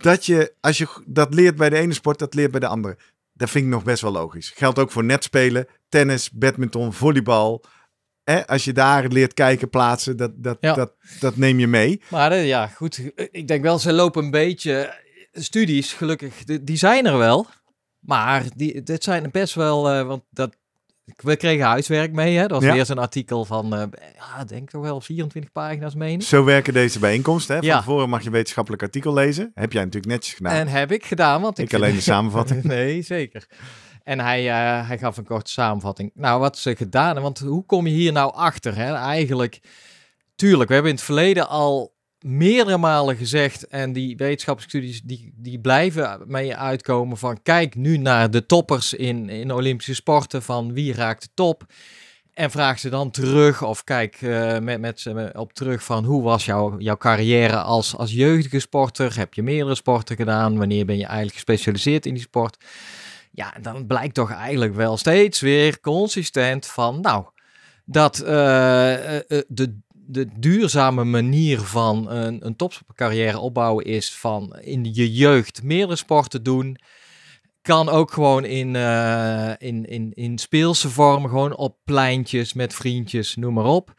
dat 0.02 0.26
je, 0.26 0.54
als 0.60 0.78
je 0.78 0.88
dat 1.06 1.34
leert 1.34 1.56
bij 1.56 1.70
de 1.70 1.78
ene 1.78 1.94
sport, 1.94 2.20
dat 2.20 2.34
leert 2.34 2.52
bij 2.52 2.60
de 2.60 2.68
andere. 2.68 2.98
Dat 3.34 3.50
vind 3.50 3.66
ik 3.66 3.72
nog 3.72 3.84
best 3.84 4.02
wel 4.02 4.12
logisch. 4.12 4.52
Geldt 4.56 4.80
ook 4.80 4.92
voor 4.92 5.04
netspelen, 5.04 5.68
tennis, 5.90 6.32
badminton, 6.32 6.94
volleybal. 6.94 7.64
Eh, 8.24 8.44
als 8.46 8.64
je 8.64 8.74
daar 8.74 9.08
leert 9.08 9.34
kijken, 9.34 9.70
plaatsen, 9.70 10.18
dat, 10.18 10.32
dat, 10.36 10.62
dat, 10.62 10.94
dat 11.20 11.38
neem 11.38 11.60
je 11.60 11.68
mee. 11.68 12.02
Maar 12.10 12.36
ja, 12.36 12.68
goed. 12.68 13.02
Ik 13.16 13.48
denk 13.48 13.64
wel, 13.64 13.80
ze 13.80 13.94
lopen 13.94 14.24
een 14.24 14.32
beetje... 14.32 15.00
Studies, 15.32 15.94
gelukkig, 15.94 16.44
die 16.44 16.78
zijn 16.78 17.06
er 17.06 17.18
wel. 17.18 17.48
Maar 18.00 18.44
die, 18.56 18.84
dit 18.84 19.04
zijn 19.04 19.32
best 19.32 19.54
wel... 19.54 19.94
Uh, 19.94 20.08
want 20.08 20.24
dat, 20.30 20.56
we 21.16 21.36
kregen 21.36 21.66
huiswerk 21.66 22.12
mee, 22.12 22.38
hè? 22.38 22.48
Dat 22.48 22.64
was 22.64 22.74
weer 22.74 22.86
zo'n 22.86 22.98
artikel 22.98 23.46
van, 23.46 23.74
uh, 23.74 23.84
ja, 24.16 24.44
denk 24.44 24.70
toch 24.70 24.82
wel 24.82 25.02
24 25.02 25.52
pagina's 25.52 25.96
mee. 25.96 26.22
Zo 26.22 26.44
werken 26.44 26.74
deze 26.74 27.00
bijeenkomsten, 27.00 27.56
hè? 27.56 27.68
Van 27.68 27.78
tevoren 27.78 28.10
mag 28.10 28.20
je 28.20 28.26
een 28.26 28.32
wetenschappelijk 28.32 28.84
artikel 28.84 29.14
lezen. 29.14 29.52
Heb 29.54 29.72
jij 29.72 29.84
natuurlijk 29.84 30.14
netjes 30.14 30.34
gedaan. 30.34 30.54
En 30.54 30.68
heb 30.68 30.92
ik 30.92 31.06
gedaan, 31.06 31.42
want 31.42 31.58
ik... 31.58 31.66
Ik 31.66 31.74
alleen 31.74 31.96
de 31.96 32.02
samenvatting. 32.02 32.64
nee, 32.78 33.02
zeker. 33.02 33.46
En 34.04 34.20
hij, 34.20 34.46
uh, 34.46 34.88
hij 34.88 34.98
gaf 34.98 35.18
een 35.18 35.26
korte 35.26 35.52
samenvatting. 35.52 36.12
Nou, 36.14 36.40
wat 36.40 36.58
ze 36.58 36.76
gedaan 36.76 37.06
hebben, 37.06 37.24
want 37.24 37.40
hoe 37.40 37.66
kom 37.66 37.88
je 37.88 37.94
hier 37.94 38.12
nou 38.12 38.34
achter? 38.34 38.76
Hè? 38.76 38.94
Eigenlijk, 38.94 39.60
tuurlijk, 40.36 40.68
we 40.68 40.74
hebben 40.74 40.92
in 40.92 40.98
het 40.98 41.06
verleden 41.06 41.48
al 41.48 41.94
meerdere 42.22 42.78
malen 42.78 43.16
gezegd, 43.16 43.68
en 43.68 43.94
die 43.94 44.18
wetenschapsstudies 44.18 45.02
die, 45.02 45.34
die 45.36 45.60
blijven 45.60 46.20
mee 46.26 46.56
uitkomen 46.56 47.18
van 47.18 47.42
kijk 47.44 47.76
nu 47.76 47.98
naar 47.98 48.32
de 48.32 48.46
toppers 48.46 48.94
in, 48.94 49.30
in 49.30 49.54
Olympische 49.54 49.96
sporten, 49.96 50.42
van 50.42 50.74
wie 50.74 50.94
raakt 50.94 51.22
de 51.22 51.30
top. 51.34 51.66
En 52.34 52.52
vraag 52.52 52.80
ze 52.80 52.90
dan 52.90 53.12
terug, 53.12 53.64
of 53.64 53.84
kijk 53.84 54.22
uh, 54.22 54.58
met, 54.60 54.80
met 54.80 55.00
ze 55.00 55.30
op 55.38 55.54
terug 55.54 55.84
van 55.84 56.06
hoe 56.06 56.24
was 56.24 56.46
jouw, 56.46 56.80
jouw 56.80 56.98
carrière 56.98 57.62
als, 57.62 57.96
als 57.96 58.12
jeugdige 58.12 58.60
sporter? 58.60 59.18
Heb 59.18 59.34
je 59.34 59.44
meerdere 59.44 59.76
sporten 59.76 60.16
gedaan? 60.16 60.58
Wanneer 60.58 60.86
ben 60.86 60.98
je 60.98 61.06
eigenlijk 61.06 61.34
gespecialiseerd 61.34 62.06
in 62.06 62.14
die 62.14 62.24
sport? 62.24 62.58
Ja, 63.32 63.54
dan 63.62 63.88
blijkt 63.88 64.14
toch 64.14 64.32
eigenlijk 64.32 64.76
wel 64.76 64.98
steeds 64.98 65.40
weer 65.40 65.80
consistent 65.80 66.66
van, 66.66 67.02
nou, 67.02 67.26
dat 67.86 68.20
uh, 68.20 68.28
de, 68.28 69.80
de 70.12 70.28
duurzame 70.38 71.04
manier 71.04 71.60
van 71.60 72.10
een, 72.10 72.46
een 72.46 72.56
topcarrière 72.56 73.40
opbouwen 73.40 73.86
is 73.86 74.16
van 74.16 74.58
in 74.60 74.94
je 74.94 75.14
jeugd 75.14 75.64
meerdere 75.64 75.96
sporten 75.96 76.44
doen. 76.44 76.78
Kan 77.62 77.90
ook 77.90 78.12
gewoon 78.12 78.46
in, 78.46 78.74
uh, 78.74 79.52
in, 79.58 79.86
in, 79.86 80.12
in 80.14 80.38
speelse 80.38 80.90
vorm, 80.90 81.28
gewoon 81.28 81.56
op 81.56 81.78
pleintjes 81.84 82.54
met 82.54 82.74
vriendjes, 82.74 83.36
noem 83.36 83.54
maar 83.54 83.66
op. 83.66 83.94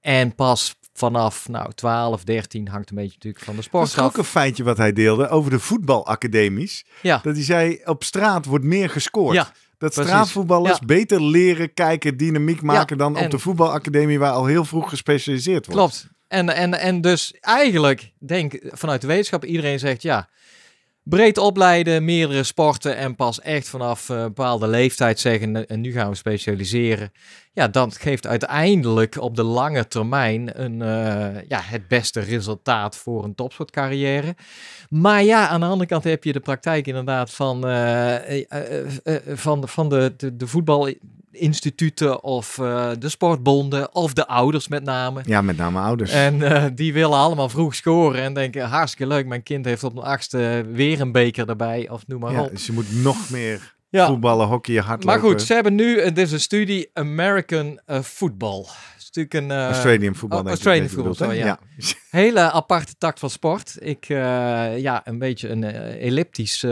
En 0.00 0.34
pas 0.34 0.74
vanaf 0.92 1.48
nou, 1.48 1.72
12, 1.72 2.24
13 2.24 2.68
hangt 2.68 2.90
een 2.90 2.96
beetje 2.96 3.14
natuurlijk 3.14 3.44
van 3.44 3.56
de 3.56 3.62
sport 3.62 3.94
Dat 3.94 3.98
is 3.98 4.10
ook 4.10 4.16
een 4.16 4.24
feitje 4.24 4.64
wat 4.64 4.76
hij 4.76 4.92
deelde 4.92 5.28
over 5.28 5.50
de 5.50 5.58
voetbalacademies. 5.58 6.84
Ja. 7.02 7.20
Dat 7.22 7.34
hij 7.34 7.44
zei, 7.44 7.80
op 7.84 8.04
straat 8.04 8.44
wordt 8.44 8.64
meer 8.64 8.90
gescoord. 8.90 9.34
Ja. 9.34 9.52
Dat 9.78 9.92
straatvoetballers 9.92 10.78
beter 10.78 11.22
leren 11.22 11.74
kijken, 11.74 12.16
dynamiek 12.16 12.62
maken 12.62 12.98
dan 12.98 13.18
op 13.18 13.30
de 13.30 13.38
voetbalacademie 13.38 14.18
waar 14.18 14.32
al 14.32 14.46
heel 14.46 14.64
vroeg 14.64 14.88
gespecialiseerd 14.88 15.66
wordt. 15.66 15.80
Klopt. 15.80 16.08
En, 16.28 16.48
en, 16.48 16.74
en 16.74 17.00
dus 17.00 17.34
eigenlijk 17.40 18.12
denk 18.18 18.58
vanuit 18.62 19.00
de 19.00 19.06
wetenschap, 19.06 19.44
iedereen 19.44 19.78
zegt 19.78 20.02
ja, 20.02 20.28
breed 21.02 21.38
opleiden, 21.38 22.04
meerdere 22.04 22.42
sporten 22.42 22.96
en 22.96 23.16
pas 23.16 23.40
echt 23.40 23.68
vanaf 23.68 24.08
een 24.08 24.22
bepaalde 24.22 24.68
leeftijd 24.68 25.20
zeggen 25.20 25.66
en 25.66 25.80
nu 25.80 25.92
gaan 25.92 26.10
we 26.10 26.16
specialiseren. 26.16 27.12
Ja, 27.56 27.68
dat 27.68 27.96
geeft 27.96 28.26
uiteindelijk 28.26 29.20
op 29.20 29.36
de 29.36 29.42
lange 29.42 29.88
termijn 29.88 30.62
een, 30.62 30.80
uh, 30.80 31.42
ja, 31.48 31.60
het 31.62 31.88
beste 31.88 32.20
resultaat 32.20 32.96
voor 32.96 33.24
een 33.24 33.34
topsportcarrière. 33.34 34.36
Maar 34.90 35.22
ja, 35.22 35.48
aan 35.48 35.60
de 35.60 35.66
andere 35.66 35.88
kant 35.88 36.04
heb 36.04 36.24
je 36.24 36.32
de 36.32 36.40
praktijk 36.40 36.86
inderdaad 36.86 37.30
van, 37.30 37.68
uh, 37.68 38.38
uh, 38.38 38.46
van, 39.26 39.68
van 39.68 39.88
de, 39.88 40.14
de, 40.16 40.36
de 40.36 40.46
voetbal 40.46 40.88
instituten 41.30 42.22
of 42.22 42.54
de 42.98 43.08
sportbonden 43.08 43.94
of 43.94 44.12
de 44.12 44.26
ouders 44.26 44.68
met 44.68 44.84
name. 44.84 45.20
Ja, 45.24 45.42
met 45.42 45.56
name 45.56 45.80
ouders. 45.80 46.12
En 46.12 46.74
die 46.74 46.92
willen 46.92 47.18
allemaal 47.18 47.48
vroeg 47.48 47.74
scoren 47.74 48.22
en 48.22 48.34
denken 48.34 48.68
hartstikke 48.68 49.12
leuk, 49.12 49.26
mijn 49.26 49.42
kind 49.42 49.64
heeft 49.64 49.84
op 49.84 49.94
de 49.94 50.02
achtste 50.02 50.66
weer 50.72 51.00
een 51.00 51.12
beker 51.12 51.48
erbij 51.48 51.88
of 51.88 52.06
noem 52.06 52.20
maar 52.20 52.32
ja, 52.32 52.42
op. 52.42 52.50
Dus 52.50 52.66
je 52.66 52.72
moet 52.72 53.02
nog 53.02 53.30
meer 53.30 53.74
ja. 53.88 54.06
voetballen, 54.06 54.46
hockey, 54.46 54.74
hardlopen. 54.74 55.06
Maar 55.06 55.30
goed, 55.30 55.42
ze 55.42 55.54
hebben 55.54 55.74
nu, 55.74 56.00
het 56.00 56.18
is 56.18 56.32
een 56.32 56.40
studie 56.40 56.90
American 56.92 57.80
uh, 57.86 58.00
Football. 58.00 58.66
Stuk 58.96 59.34
een, 59.34 59.50
uh, 59.50 59.66
Australian 59.66 60.14
voetbal. 60.14 60.40
Oh, 60.40 60.46
Australian 60.46 60.88
voetbal, 60.88 61.32
ja. 61.32 61.46
ja. 61.46 61.58
Hele 62.10 62.50
aparte 62.50 62.94
tak 62.98 63.18
van 63.18 63.30
sport. 63.30 63.76
Ik, 63.78 64.08
uh, 64.08 64.78
ja, 64.78 65.00
een 65.04 65.18
beetje 65.18 65.48
een 65.48 65.64
elliptisch 65.98 66.64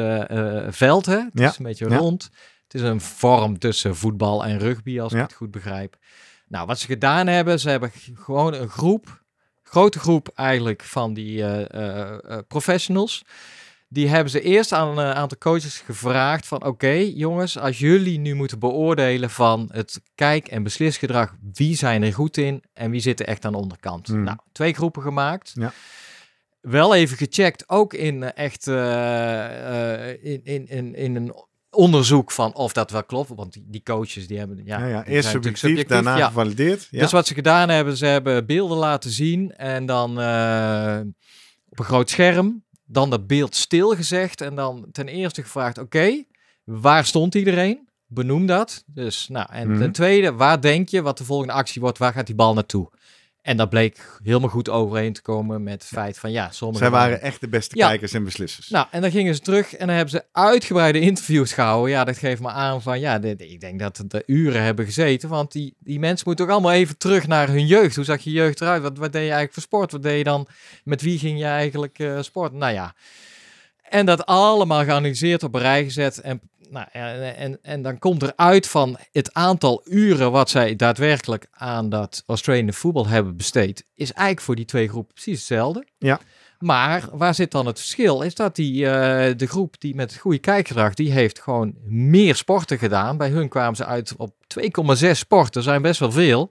veld, 0.69 1.07
hè. 1.07 1.19
Het 1.19 1.31
ja. 1.33 1.49
is 1.49 1.59
een 1.59 1.65
beetje 1.65 1.87
rond. 1.87 2.31
Het 2.63 2.75
is 2.75 2.89
een 2.89 3.01
vorm 3.01 3.59
tussen 3.59 3.97
voetbal 3.97 4.45
en 4.45 4.59
rugby, 4.59 5.01
als 5.01 5.13
ik 5.13 5.21
het 5.21 5.33
goed 5.33 5.51
begrijp. 5.51 5.97
Nou, 6.49 6.67
wat 6.67 6.79
ze 6.79 6.87
gedaan 6.87 7.27
hebben, 7.27 7.61
ze 7.61 7.71
hebben 7.71 7.91
gewoon 8.15 8.55
een 8.55 8.69
groep, 8.69 9.23
grote 9.63 9.99
groep 9.99 10.29
eigenlijk 10.35 10.83
van 10.83 11.15
die 11.15 11.45
professionals. 12.49 13.25
Die 13.95 14.09
hebben 14.09 14.31
ze 14.31 14.41
eerst 14.41 14.73
aan 14.73 14.99
een 14.99 15.15
aantal 15.15 15.39
coaches 15.39 15.79
gevraagd 15.79 16.47
van 16.47 16.65
oké 16.65 17.11
jongens, 17.15 17.59
als 17.59 17.79
jullie 17.79 18.19
nu 18.19 18.35
moeten 18.35 18.59
beoordelen 18.59 19.31
van 19.31 19.69
het 19.73 20.01
kijk- 20.15 20.49
en 20.49 20.63
beslisgedrag, 20.63 21.35
wie 21.53 21.77
zijn 21.77 22.03
er 22.03 22.13
goed 22.13 22.37
in 22.37 22.63
en 22.73 22.91
wie 22.91 23.01
zit 23.01 23.21
er 23.21 23.27
echt 23.27 23.45
aan 23.45 23.53
de 23.53 23.59
onderkant. 23.59 24.09
Mm. 24.09 24.23
Nou, 24.23 24.37
twee 24.53 24.73
groepen 24.73 25.03
gemaakt. 25.03 25.53
Ja. 25.55 25.73
Wel 26.61 26.95
even 26.95 27.17
gecheckt, 27.17 27.69
ook 27.69 27.95
in 27.95 28.23
eh, 28.23 28.45
echt 28.45 28.69
eh, 28.69 30.11
eh, 30.11 30.19
in, 30.23 30.41
in, 30.45 30.69
in, 30.69 30.95
in 30.95 31.17
een 31.17 31.35
onderzoek 31.71 32.31
van 32.31 32.55
of 32.55 32.73
dat 32.73 32.91
wel 32.91 33.05
klopt. 33.05 33.29
Want 33.35 33.53
die, 33.53 33.65
die 33.67 33.83
coaches 33.83 34.27
die 34.27 34.39
hebben 34.39 34.61
ja, 34.65 34.79
Ja, 34.79 34.87
ja. 34.87 35.03
die 35.03 35.13
Eerst 35.13 35.27
natuurlijk 35.27 35.57
subjectief, 35.57 35.89
daarna 35.89 36.17
ja. 36.17 36.27
gevalideerd. 36.27 36.89
Ja. 36.91 37.01
Dus 37.01 37.13
wat 37.13 37.27
ze 37.27 37.35
gedaan 37.35 37.69
hebben, 37.69 37.97
ze 37.97 38.07
hebben 38.07 38.47
beelden 38.47 38.79
laten 38.79 39.11
zien 39.11 39.53
en 39.57 39.87
dan 39.87 40.21
eh, 40.21 41.01
op 41.69 41.79
een 41.79 41.85
groot 41.85 42.11
scherm, 42.11 42.63
dan 42.87 43.11
dat 43.11 43.27
beeld 43.27 43.55
stilgezegd 43.55 44.41
en 44.41 44.55
dan 44.55 44.87
ten 44.93 45.09
eerste 45.09 45.43
gevraagd, 45.43 45.79
oké, 45.79 46.25
waar 46.65 47.05
stond 47.05 47.35
iedereen? 47.35 47.89
Benoem 48.07 48.47
dat. 48.47 48.85
Dus, 48.87 49.29
nou, 49.29 49.47
en 49.53 49.71
Mhm. 49.71 49.79
ten 49.79 49.93
tweede, 49.93 50.33
waar 50.33 50.61
denk 50.61 50.89
je 50.89 51.03
wat 51.03 51.19
de 51.19 51.25
volgende 51.25 51.53
actie 51.53 51.81
wordt? 51.81 51.99
Waar 51.99 52.13
gaat 52.13 52.27
die 52.27 52.35
bal 52.35 52.55
naartoe? 52.55 52.91
En 53.45 53.57
dat 53.57 53.69
bleek 53.71 54.19
helemaal 54.23 54.49
goed 54.49 54.69
overeen 54.69 55.13
te 55.13 55.23
komen 55.23 55.63
met 55.63 55.73
het 55.73 55.85
feit 55.85 56.19
van 56.19 56.33
ja, 56.33 56.51
sommige 56.51 56.79
Zij 56.83 56.91
waren 56.93 57.21
echt 57.21 57.41
de 57.41 57.49
beste 57.49 57.77
Ja. 57.77 57.89
kijkers 57.89 58.13
en 58.13 58.25
beslissers. 58.25 58.69
nou, 58.69 58.87
en 58.91 59.01
dan 59.01 59.11
gingen 59.11 59.35
ze 59.35 59.41
terug 59.41 59.75
en 59.75 59.87
dan 59.87 59.97
hebben 59.97 60.15
ze 60.15 60.25
uitgebreide 60.33 61.01
interviews 61.01 61.53
gehouden. 61.53 61.91
Ja, 61.91 62.05
dat 62.05 62.19
geeft 62.19 62.41
me 62.41 62.49
aan 62.49 62.83
van, 62.83 63.01
ja, 63.01 63.19
dit- 63.19 63.41
ik 63.41 63.61
denk 63.61 63.79
dat 63.79 64.05
de 64.09 64.23
uren 64.27 64.63
hebben 64.63 64.85
gezeten. 64.85 65.29
Want 65.29 65.53
die, 65.53 65.75
die 65.79 65.99
mensen 65.99 66.25
moeten 66.27 66.45
ook 66.45 66.51
allemaal 66.51 66.73
even 66.73 66.99
terug 66.99 67.27
naar 67.27 67.49
hun 67.49 67.67
jeugd. 67.67 67.97
Hoe 67.97 68.05
zag 68.05 68.21
je 68.21 68.31
jeugd 68.31 68.61
eruit? 68.61 68.83
Wat, 68.83 68.99
wat 68.99 69.13
deed 69.13 69.23
je 69.23 69.33
eigenlijk 69.33 69.53
voor 69.53 69.63
sport? 69.63 69.93
Wat 69.93 70.03
deed 70.03 70.19
je 70.19 70.25
dan? 70.25 70.47
Met 70.85 71.03
wie 71.03 71.19
ging 71.19 71.39
je 71.39 71.45
eigenlijk 71.45 71.99
eh 71.99 72.19
sporten? 72.21 72.59
Nou 72.59 72.73
ja. 72.73 72.95
En 73.89 74.07
dat 74.07 74.27
allemaal 74.27 74.85
geanalyseerd 74.85 75.43
op 75.43 75.55
een 75.55 75.61
rij 75.61 75.85
gezet. 75.85 76.21
En, 76.21 76.41
nou, 76.71 76.87
en, 76.93 77.37
en, 77.37 77.59
en 77.63 77.83
dan 77.83 77.99
komt 77.99 78.23
eruit 78.23 78.69
van 78.69 78.97
het 79.13 79.35
aantal 79.35 79.83
uren 79.85 80.31
wat 80.31 80.51
zij 80.51 80.77
daadwerkelijk 80.77 81.47
aan 81.51 81.89
dat 81.89 82.23
Australian 82.27 82.73
voetbal 82.73 83.07
hebben 83.07 83.37
besteed, 83.37 83.85
is 83.95 84.13
eigenlijk 84.13 84.47
voor 84.47 84.57
die 84.57 84.65
twee 84.65 84.89
groepen 84.89 85.15
precies 85.15 85.39
hetzelfde. 85.39 85.87
Ja. 85.99 86.21
Maar 86.59 87.09
waar 87.13 87.35
zit 87.35 87.51
dan 87.51 87.67
het 87.67 87.79
verschil? 87.79 88.23
Is 88.23 88.35
dat 88.35 88.57
die, 88.57 88.87
eh, 88.87 89.37
de 89.37 89.47
groep 89.47 89.81
die 89.81 89.95
met 89.95 90.11
het 90.11 90.21
goede 90.21 90.39
kijkgedrag, 90.39 90.95
die 90.95 91.13
heeft 91.13 91.41
gewoon 91.41 91.75
meer 91.85 92.35
sporten 92.35 92.79
gedaan. 92.79 93.17
Bij 93.17 93.29
hun 93.29 93.49
kwamen 93.49 93.77
ze 93.77 93.85
uit 93.85 94.15
op 94.17 94.35
2,6 94.47 95.19
sporten, 95.19 95.63
zijn 95.63 95.83
best 95.83 96.01
wel 96.01 96.13
veel. 96.13 96.51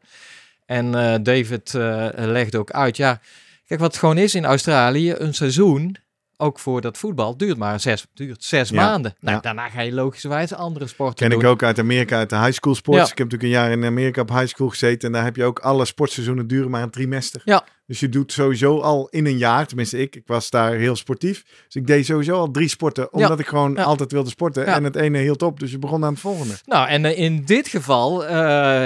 En 0.65 0.95
eh, 0.95 1.15
David 1.23 1.75
eh, 1.75 2.07
legde 2.13 2.57
ook 2.57 2.71
uit, 2.71 2.97
ja, 2.97 3.21
kijk 3.65 3.79
wat 3.79 3.91
het 3.91 3.99
gewoon 3.99 4.17
is 4.17 4.35
in 4.35 4.45
Australië, 4.45 5.13
een 5.17 5.33
seizoen, 5.33 5.95
ook 6.37 6.59
voor 6.59 6.81
dat 6.81 6.97
voetbal, 6.97 7.37
duurt 7.37 7.57
maar 7.57 7.79
zes, 7.79 8.05
duurt 8.13 8.43
zes 8.43 8.69
Ja, 8.69 8.75
maanden. 8.75 9.15
Nou, 9.19 9.35
ja. 9.35 9.41
daarna 9.41 9.69
ga 9.69 9.81
je 9.81 9.93
logischerwijs 9.93 10.53
andere 10.53 10.87
sporten 10.87 11.15
Ken 11.15 11.29
doen. 11.29 11.39
ik 11.39 11.45
ook 11.45 11.63
uit 11.63 11.79
Amerika, 11.79 12.17
uit 12.17 12.29
de 12.29 12.37
high 12.37 12.51
school 12.51 12.75
sports. 12.75 13.05
Ja. 13.05 13.11
Ik 13.11 13.17
heb 13.17 13.31
natuurlijk 13.31 13.43
een 13.43 13.61
jaar 13.61 13.71
in 13.71 13.85
Amerika 13.85 14.21
op 14.21 14.29
high 14.29 14.45
school 14.45 14.69
gezeten. 14.69 15.07
En 15.07 15.13
daar 15.13 15.23
heb 15.23 15.35
je 15.35 15.43
ook 15.43 15.59
alle 15.59 15.85
sportseizoenen 15.85 16.47
duren 16.47 16.71
maar 16.71 16.81
een 16.81 16.89
trimester. 16.89 17.41
Ja. 17.45 17.65
Dus 17.87 17.99
je 17.99 18.09
doet 18.09 18.31
sowieso 18.31 18.79
al 18.79 19.07
in 19.09 19.25
een 19.25 19.37
jaar, 19.37 19.67
tenminste 19.67 19.97
ik, 19.97 20.15
ik 20.15 20.23
was 20.27 20.49
daar 20.49 20.71
heel 20.73 20.95
sportief. 20.95 21.43
Dus 21.65 21.75
ik 21.75 21.87
deed 21.87 22.05
sowieso 22.05 22.33
al 22.35 22.51
drie 22.51 22.67
sporten, 22.67 23.13
omdat 23.13 23.39
ik 23.39 23.47
gewoon 23.47 23.73
Ja. 23.73 23.83
altijd 23.83 24.11
wilde 24.11 24.29
sporten. 24.29 24.65
Ja. 24.65 24.75
En 24.75 24.83
het 24.83 24.95
ene 24.95 25.17
hield 25.19 25.41
op, 25.41 25.59
dus 25.59 25.71
je 25.71 25.79
begon 25.79 26.03
aan 26.05 26.11
het 26.11 26.21
volgende. 26.21 26.53
Nou, 26.65 26.87
en 26.87 27.05
eh, 27.05 27.17
in 27.19 27.43
dit 27.45 27.67
geval 27.67 28.25
eh, 28.25 28.35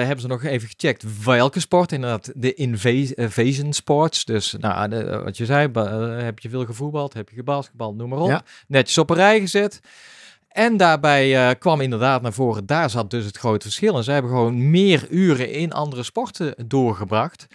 hebben 0.06 0.20
ze 0.20 0.28
nog 0.28 0.44
even 0.44 0.68
gecheckt 0.70 1.24
welke 1.24 1.60
sport. 1.60 1.92
Inderdaad, 1.92 2.32
de 2.36 2.54
inva- 2.54 3.14
invasion 3.16 3.74
sports. 3.74 4.26
Dus 4.26 4.56
nou, 4.60 4.90
de- 4.90 5.22
wat 5.24 5.38
je 5.38 5.46
zei, 5.46 5.70
eh, 5.74 6.18
heb 6.24 6.40
je 6.40 6.50
veel 6.50 6.66
gevoetbald, 6.66 7.14
heb 7.14 7.30
je 7.30 7.36
gebasketbald, 7.36 7.96
noem 7.98 8.10
maar 8.10 8.20
op. 8.20 8.30
Ja. 8.30 8.44
Netjes 8.68 8.98
op 8.98 9.10
een 9.10 9.16
rij 9.16 9.40
gezet. 9.40 9.80
En 10.48 10.78
daarbij 10.78 11.48
eh, 11.50 11.56
kwam 11.60 11.82
inderdaad 11.82 12.22
naar 12.22 12.34
voren, 12.34 12.66
daar 12.66 12.90
zat 12.90 13.12
dus 13.12 13.26
het 13.26 13.38
grote 13.38 13.66
verschil. 13.66 13.98
En 13.98 14.04
ze 14.04 14.12
hebben 14.12 14.32
gewoon 14.32 14.70
meer 14.70 15.08
uren 15.10 15.52
in 15.52 15.72
andere 15.74 16.04
sporten 16.04 16.56
doorgebracht. 16.68 17.48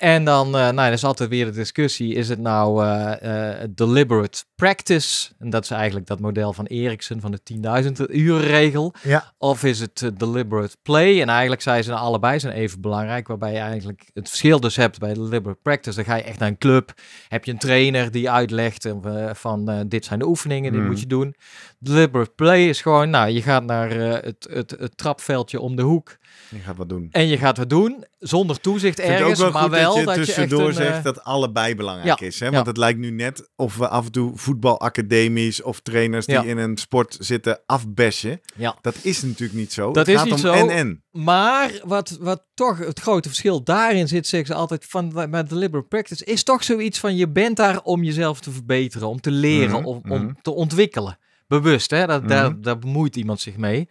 En 0.00 0.24
dan, 0.24 0.46
eh, 0.46 0.52
nou, 0.52 0.74
dan 0.74 0.92
is 0.92 1.04
altijd 1.04 1.28
weer 1.28 1.44
de 1.44 1.50
discussie, 1.50 2.14
is 2.14 2.28
het 2.28 2.38
nou 2.38 2.84
eh, 2.84 3.62
eh, 3.62 3.68
deliberate 3.74 4.44
practice? 4.54 5.30
En 5.38 5.50
dat 5.50 5.64
is 5.64 5.70
eigenlijk 5.70 6.06
dat 6.06 6.20
model 6.20 6.52
van 6.52 6.66
Eriksen 6.66 7.20
van 7.20 7.30
de 7.30 7.42
10.000 7.42 8.06
uren 8.08 8.40
regel. 8.40 8.94
Ja. 9.02 9.32
Of 9.38 9.64
is 9.64 9.80
het 9.80 10.10
deliberate 10.16 10.76
play? 10.82 11.20
En 11.20 11.28
eigenlijk 11.28 11.62
zijn 11.62 11.84
ze 11.84 11.94
allebei 11.94 12.40
zijn 12.40 12.52
even 12.52 12.80
belangrijk. 12.80 13.28
Waarbij 13.28 13.52
je 13.52 13.58
eigenlijk 13.58 14.10
het 14.12 14.28
verschil 14.28 14.60
dus 14.60 14.76
hebt 14.76 14.98
bij 14.98 15.14
deliberate 15.14 15.58
practice. 15.62 15.96
Dan 15.96 16.04
ga 16.04 16.14
je 16.14 16.22
echt 16.22 16.38
naar 16.38 16.48
een 16.48 16.58
club. 16.58 16.92
Heb 17.28 17.44
je 17.44 17.52
een 17.52 17.58
trainer 17.58 18.10
die 18.10 18.30
uitlegt 18.30 18.88
van 19.32 19.84
dit 19.88 20.04
zijn 20.04 20.18
de 20.18 20.26
oefeningen, 20.26 20.72
dit 20.72 20.80
Mhm. 20.80 20.90
moet 20.90 21.00
je 21.00 21.06
doen. 21.06 21.34
Deliberate 21.78 22.30
play 22.30 22.68
is 22.68 22.82
gewoon, 22.82 23.10
nou, 23.10 23.30
je 23.30 23.42
gaat 23.42 23.64
naar 23.64 23.90
het, 23.90 24.46
het, 24.50 24.70
het 24.78 24.96
trapveldje 24.96 25.60
om 25.60 25.76
de 25.76 25.82
hoek. 25.82 26.16
Je 26.50 26.58
gaat 26.58 26.76
wat 26.76 26.88
doen. 26.88 27.08
En 27.10 27.26
je 27.28 27.38
gaat 27.38 27.56
wat 27.56 27.70
doen 27.70 28.04
zonder 28.18 28.60
toezicht 28.60 29.00
ergens. 29.00 29.38
wel 29.38 29.50
maar 29.50 29.62
goed 29.62 29.70
wel 29.70 29.90
dat 29.90 29.98
je 30.00 30.04
dat 30.04 30.16
je 30.16 30.24
tussendoor 30.24 30.68
een, 30.68 30.74
zegt 30.74 30.96
eh, 30.96 31.02
dat 31.02 31.24
allebei 31.24 31.74
belangrijk 31.74 32.20
ja, 32.20 32.26
is. 32.26 32.40
Hè? 32.40 32.46
ja. 32.46 32.52
Want 32.52 32.66
het 32.66 32.76
lijkt 32.76 32.98
nu 32.98 33.10
net 33.10 33.50
of 33.56 33.76
we 33.76 33.88
af 33.88 34.04
en 34.04 34.12
toe 34.12 34.32
voetbalacademies 34.34 35.62
of 35.62 35.80
trainers 35.80 36.26
die 36.26 36.34
Ja. 36.34 36.42
in 36.42 36.58
een 36.58 36.76
sport 36.76 37.16
zitten 37.20 37.60
afbashen. 37.66 38.40
Ja. 38.56 38.76
Dat 38.80 38.94
is 39.02 39.22
natuurlijk 39.22 39.58
niet 39.58 39.72
zo. 39.72 39.86
Dat 39.92 40.06
het 40.06 40.08
is 40.08 40.14
gaat 40.14 40.24
niet 40.24 40.34
om 40.34 40.40
zo. 40.40 40.52
en 40.52 40.68
en. 40.70 41.04
Maar 41.10 41.80
wat, 41.84 42.16
wat 42.20 42.44
toch 42.54 42.78
het 42.78 43.00
grote 43.00 43.28
verschil 43.28 43.62
daarin 43.64 44.08
zit, 44.08 44.26
zeggen 44.26 44.54
ze 44.54 44.60
altijd 44.60 44.84
van 44.88 45.30
met 45.30 45.48
deliberate 45.48 45.86
practice, 45.88 46.24
is 46.24 46.42
toch 46.42 46.64
zoiets 46.64 46.98
van 46.98 47.16
je 47.16 47.28
bent 47.28 47.56
daar 47.56 47.80
om 47.82 48.02
jezelf 48.04 48.40
te 48.40 48.50
verbeteren, 48.50 49.08
om 49.08 49.20
te 49.20 49.30
leren, 49.30 49.78
Mhm, 49.80 49.84
om, 49.86 50.00
mhm. 50.04 50.30
te 50.42 50.50
ontwikkelen. 50.50 51.18
Bewust, 51.46 51.90
hè? 51.90 52.06
Dat, 52.06 52.20
Mhm. 52.20 52.28
daar, 52.28 52.60
daar 52.60 52.78
bemoeit 52.78 53.16
iemand 53.16 53.40
zich 53.40 53.56
mee. 53.56 53.88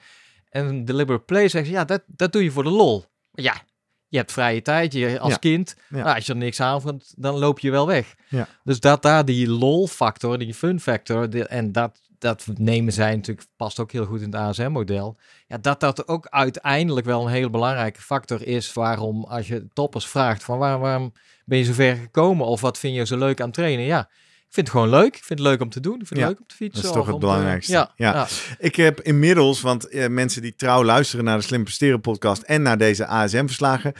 En 0.49 0.85
deliberate 0.85 1.23
play 1.23 1.47
zegt 1.47 1.65
ze, 1.65 1.71
ja, 1.71 1.85
dat, 1.85 2.01
dat 2.07 2.31
doe 2.31 2.43
je 2.43 2.51
voor 2.51 2.63
de 2.63 2.69
lol. 2.69 3.05
Maar 3.31 3.45
ja, 3.45 3.61
je 4.07 4.17
hebt 4.17 4.31
vrije 4.31 4.61
tijd, 4.61 4.93
je 4.93 5.19
als 5.19 5.31
Ja. 5.31 5.37
kind. 5.37 5.75
Ja. 5.89 5.97
Nou, 6.03 6.15
als 6.15 6.25
je 6.25 6.31
er 6.31 6.37
niks 6.39 6.59
aan 6.61 6.81
vindt, 6.81 7.13
dan 7.17 7.37
loop 7.37 7.59
je 7.59 7.71
wel 7.71 7.87
weg. 7.87 8.15
Ja. 8.29 8.47
Dus 8.63 8.79
dat 8.79 9.01
daar 9.01 9.25
die 9.25 9.49
lol-factor, 9.49 10.37
die 10.37 10.53
fun-factor, 10.53 11.29
die- 11.29 11.45
en 11.47 11.71
dat, 11.71 11.99
dat 12.17 12.45
nemen 12.55 12.93
zij 12.93 13.15
natuurlijk, 13.15 13.47
past 13.55 13.79
ook 13.79 13.91
heel 13.91 14.05
goed 14.05 14.19
in 14.21 14.25
het 14.25 14.35
ASM-model. 14.35 15.17
Ja, 15.47 15.57
dat 15.57 15.79
dat 15.79 16.07
ook 16.07 16.27
uiteindelijk 16.27 17.05
wel 17.05 17.21
een 17.25 17.31
hele 17.31 17.49
belangrijke 17.49 18.01
factor 18.01 18.47
is 18.47 18.73
waarom 18.73 19.23
als 19.23 19.47
je 19.47 19.67
toppers 19.73 20.07
vraagt 20.07 20.43
van 20.43 20.57
waar, 20.57 20.79
waarom 20.79 21.13
ben 21.45 21.57
je 21.57 21.63
zo 21.63 21.73
ver 21.73 21.95
gekomen 21.95 22.45
of 22.45 22.61
wat 22.61 22.77
vind 22.77 22.95
je 22.95 23.05
zo 23.05 23.17
leuk 23.17 23.41
aan 23.41 23.51
trainen? 23.51 23.85
Ja, 23.85 24.09
ik 24.49 24.55
vind 24.55 24.67
het 24.67 24.75
gewoon 24.75 24.89
leuk. 24.89 25.15
Ik 25.15 25.23
vind 25.23 25.39
het 25.39 25.47
leuk 25.47 25.61
om 25.61 25.69
te 25.69 25.79
doen. 25.79 25.99
Ik 25.99 26.07
vind 26.07 26.09
het 26.09 26.19
Ja, 26.19 26.27
leuk 26.27 26.39
om 26.39 26.45
te 26.47 26.55
fietsen. 26.55 26.81
dat 26.81 26.91
is 26.91 26.97
toch 26.97 27.05
het 27.07 27.13
te- 27.19 27.25
belangrijkste. 27.25 27.71
ja, 27.71 27.91
Ja. 27.95 28.13
ja. 28.13 28.27
Ik 28.57 28.75
heb 28.75 29.01
inmiddels, 29.01 29.61
want 29.61 29.87
eh, 29.89 30.07
mensen 30.07 30.41
die 30.41 30.55
trouw 30.55 30.83
luisteren 30.83 31.25
naar 31.25 31.37
de 31.37 31.43
Slim 31.43 31.63
Presteren 31.63 32.01
podcast 32.01 32.41
en 32.41 32.61
naar 32.61 32.77
deze 32.77 33.05
ASM-verslagen, 33.07 33.93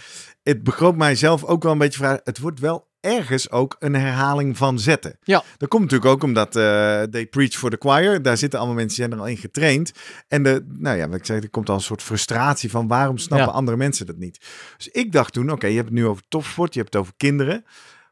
het 0.44 0.64
begroot 0.64 0.96
mijzelf 0.96 1.44
ook 1.44 1.64
wel 1.64 1.72
een 1.72 1.78
beetje 1.78 1.98
vragen. 2.00 2.22
Het 2.24 2.40
wordt 2.40 2.60
wel 2.60 2.88
ergens 3.00 3.52
ook 3.52 3.76
een 3.80 3.94
herhaling 3.94 4.58
van 4.58 4.80
zetten. 4.80 5.18
Ja. 5.24 5.44
Dat 5.58 5.70
komt 5.70 5.84
natuurlijk 5.84 6.12
ook 6.12 6.24
omdat 6.24 6.56
eh 6.56 7.02
they 7.04 7.26
preach 7.26 7.52
for 7.54 7.70
the 7.70 7.76
choir. 7.80 8.22
Daar 8.22 8.38
zitten 8.38 8.60
allemaal 8.60 8.78
mensen 8.78 8.96
die 8.98 9.06
zijn 9.08 9.20
er 9.20 9.26
al 9.26 9.32
in 9.32 9.42
getraind. 9.42 9.92
En 10.28 10.44
de, 10.44 10.66
nou 10.68 10.98
ja, 10.98 11.08
wat 11.08 11.18
ik 11.20 11.26
zeg, 11.26 11.42
er 11.44 11.50
komt 11.50 11.70
al 11.70 11.76
een 11.76 11.82
soort 11.82 12.02
frustratie 12.04 12.70
van 12.70 12.88
waarom 12.88 13.18
snappen 13.18 13.48
Ja. 13.48 13.54
andere 13.54 13.78
mensen 13.78 14.06
dat 14.06 14.18
niet. 14.18 14.40
Dus 14.78 14.88
ik 14.88 15.12
dacht 15.12 15.34
toen, 15.34 15.52
oké, 15.52 15.68
je 15.68 15.76
hebt 15.76 15.88
het 15.90 15.98
nu 15.98 16.06
over 16.06 16.24
topsport, 16.28 16.74
je 16.74 16.80
hebt 16.80 16.94
het 16.94 17.02
over 17.02 17.14
kinderen. 17.18 17.66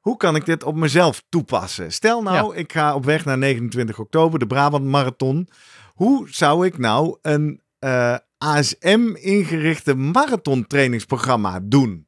Hoe 0.07 0.17
kan 0.17 0.35
ik 0.35 0.45
dit 0.45 0.63
op 0.63 0.75
mezelf 0.75 1.23
toepassen? 1.29 1.91
Stel 1.91 2.21
nou, 2.21 2.55
ik 2.55 2.71
ga 2.71 2.95
op 2.95 3.05
weg 3.05 3.25
naar 3.25 3.37
29 3.37 3.99
oktober, 3.99 4.39
de 4.39 4.47
Brabant 4.47 4.85
Marathon. 4.85 5.49
Hoe 5.93 6.27
zou 6.29 6.65
ik 6.65 6.77
nou 6.77 7.17
een 7.21 7.61
eh, 7.79 8.15
ASM 8.37 9.15
ingerichte 9.15 9.95
marathon 9.95 10.67
trainingsprogramma 10.67 11.59
doen? 11.63 12.06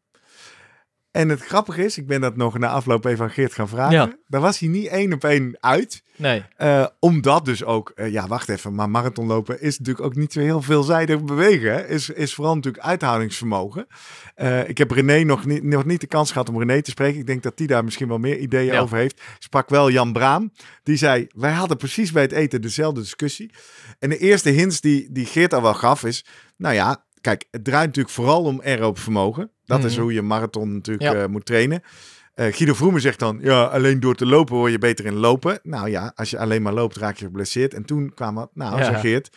En 1.11 1.29
het 1.29 1.41
grappige 1.41 1.83
is, 1.85 1.97
ik 1.97 2.07
ben 2.07 2.21
dat 2.21 2.35
nog 2.35 2.57
na 2.57 2.67
afloop 2.67 3.05
even 3.05 3.25
aan 3.25 3.31
Geert 3.31 3.53
gaan 3.53 3.67
vragen. 3.67 3.93
Ja. 3.93 4.15
Daar 4.27 4.41
was 4.41 4.59
hij 4.59 4.69
niet 4.69 4.87
één 4.87 5.13
op 5.13 5.23
één 5.23 5.57
uit. 5.59 6.03
Nee. 6.15 6.43
Eh, 6.55 6.85
omdat 6.99 7.45
dus 7.45 7.63
ook, 7.63 7.91
eh, 7.95 8.11
ja 8.11 8.27
wacht 8.27 8.49
even, 8.49 8.75
maar 8.75 8.89
marathonlopen 8.89 9.61
is 9.61 9.77
natuurlijk 9.79 10.05
ook 10.05 10.15
niet 10.15 10.33
zo 10.33 10.39
heel 10.39 10.61
veelzijdig 10.61 11.23
bewegen. 11.23 11.73
Hè? 11.73 11.87
Is, 11.87 12.09
is 12.09 12.33
vooral 12.33 12.55
natuurlijk 12.55 12.83
uithoudingsvermogen. 12.83 13.87
Eh, 14.35 14.69
ik 14.69 14.77
heb 14.77 14.91
René 14.91 15.23
nog 15.23 15.45
niet, 15.45 15.63
nog 15.63 15.85
niet 15.85 16.01
de 16.01 16.07
kans 16.07 16.31
gehad 16.31 16.49
om 16.49 16.57
René 16.57 16.81
te 16.81 16.89
spreken. 16.91 17.19
Ik 17.19 17.27
denk 17.27 17.43
dat 17.43 17.57
die 17.57 17.67
daar 17.67 17.83
misschien 17.83 18.07
wel 18.07 18.17
meer 18.17 18.37
ideeën 18.37 18.73
Ja. 18.73 18.79
over 18.79 18.97
heeft. 18.97 19.21
Sprak 19.39 19.69
wel 19.69 19.91
Jan 19.91 20.13
Braam. 20.13 20.51
Die 20.83 20.97
zei, 20.97 21.27
wij 21.31 21.51
hadden 21.51 21.77
precies 21.77 22.11
bij 22.11 22.21
het 22.23 22.31
eten 22.31 22.61
dezelfde 22.61 23.01
discussie. 23.01 23.51
En 23.99 24.09
de 24.09 24.17
eerste 24.17 24.49
hints 24.49 24.81
die, 24.81 25.07
die 25.11 25.25
Geert 25.25 25.53
al 25.53 25.61
wel 25.61 25.73
gaf 25.73 26.03
is, 26.03 26.25
nou 26.57 26.75
ja, 26.75 27.05
kijk, 27.21 27.45
het 27.51 27.63
draait 27.63 27.85
natuurlijk 27.85 28.15
vooral 28.15 28.43
om 28.43 28.61
aerobe 28.63 28.99
vermogen. 28.99 29.51
Dat 29.65 29.83
is 29.83 29.93
Mhm. 29.93 30.01
hoe 30.01 30.13
je 30.13 30.21
marathon 30.21 30.73
natuurlijk 30.73 31.11
Ja. 31.13 31.21
eh, 31.21 31.27
moet 31.27 31.45
trainen. 31.45 31.81
Eh, 32.33 32.53
Guido 32.53 32.73
Vroemen 32.73 33.01
zegt 33.01 33.19
dan, 33.19 33.39
ja, 33.41 33.63
alleen 33.63 33.99
door 33.99 34.15
te 34.15 34.25
lopen 34.25 34.55
word 34.55 34.71
je 34.71 34.77
beter 34.77 35.05
in 35.05 35.13
lopen. 35.15 35.59
Nou 35.63 35.89
ja, 35.89 36.11
als 36.15 36.29
je 36.29 36.39
alleen 36.39 36.61
maar 36.61 36.73
loopt, 36.73 36.97
raak 36.97 37.17
je 37.17 37.25
geblesseerd. 37.25 37.73
En 37.73 37.85
toen 37.85 38.11
kwam 38.13 38.35
wat, 38.35 38.49
nou, 38.53 38.77
Ja. 38.77 38.93
Geert, 38.99 39.29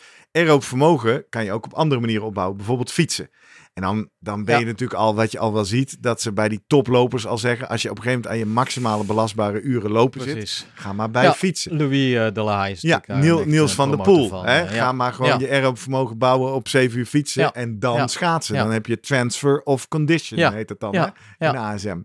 vermogen 0.59 1.25
kan 1.29 1.43
je 1.45 1.51
ook 1.51 1.65
op 1.65 1.73
andere 1.73 2.01
manieren 2.01 2.25
opbouwen. 2.25 2.57
Bijvoorbeeld 2.57 2.91
fietsen. 2.91 3.29
En 3.73 3.81
dan, 3.81 4.09
dan 4.19 4.45
ben 4.45 4.59
je 4.59 4.65
natuurlijk 4.65 4.99
al, 4.99 5.15
wat 5.15 5.31
je 5.31 5.39
al 5.39 5.53
wel 5.53 5.65
ziet, 5.65 5.97
dat 6.03 6.21
ze 6.21 6.33
bij 6.33 6.49
die 6.49 6.63
toplopers 6.67 7.27
al 7.27 7.37
zeggen, 7.37 7.69
als 7.69 7.81
je 7.81 7.89
op 7.89 7.97
een 7.97 8.03
gegeven 8.03 8.21
moment 8.23 8.41
aan 8.41 8.49
je 8.49 8.53
maximale 8.53 9.03
belastbare 9.03 9.61
uren 9.61 9.91
lopen 9.91 10.21
zit, 10.21 10.67
ga 10.73 10.93
maar 10.93 11.11
bij 11.11 11.31
fietsen. 11.31 11.77
Louis 11.77 12.13
uh, 12.13 12.27
de 12.33 12.41
La 12.41 12.67
is 12.67 12.81
Ja, 12.81 13.01
Niel, 13.07 13.45
Niels 13.45 13.73
van 13.73 13.89
der 13.89 14.01
Poel. 14.01 14.43
hè? 14.43 14.67
Ga 14.67 14.91
maar 14.91 15.13
gewoon 15.13 15.39
je 15.39 15.49
aerobe 15.49 16.15
bouwen 16.15 16.53
op 16.53 16.67
7 16.67 16.99
uur 16.99 17.05
fietsen 17.05 17.53
en 17.53 17.79
dan 17.79 18.09
schaatsen. 18.09 18.55
Dan 18.55 18.71
heb 18.71 18.85
je 18.85 18.99
transfer 18.99 19.61
of 19.63 19.87
condition, 19.87 20.53
heet 20.53 20.69
het 20.69 20.79
dan, 20.79 20.95
hè? 20.95 21.07
in 21.37 21.57
ASM. 21.57 22.01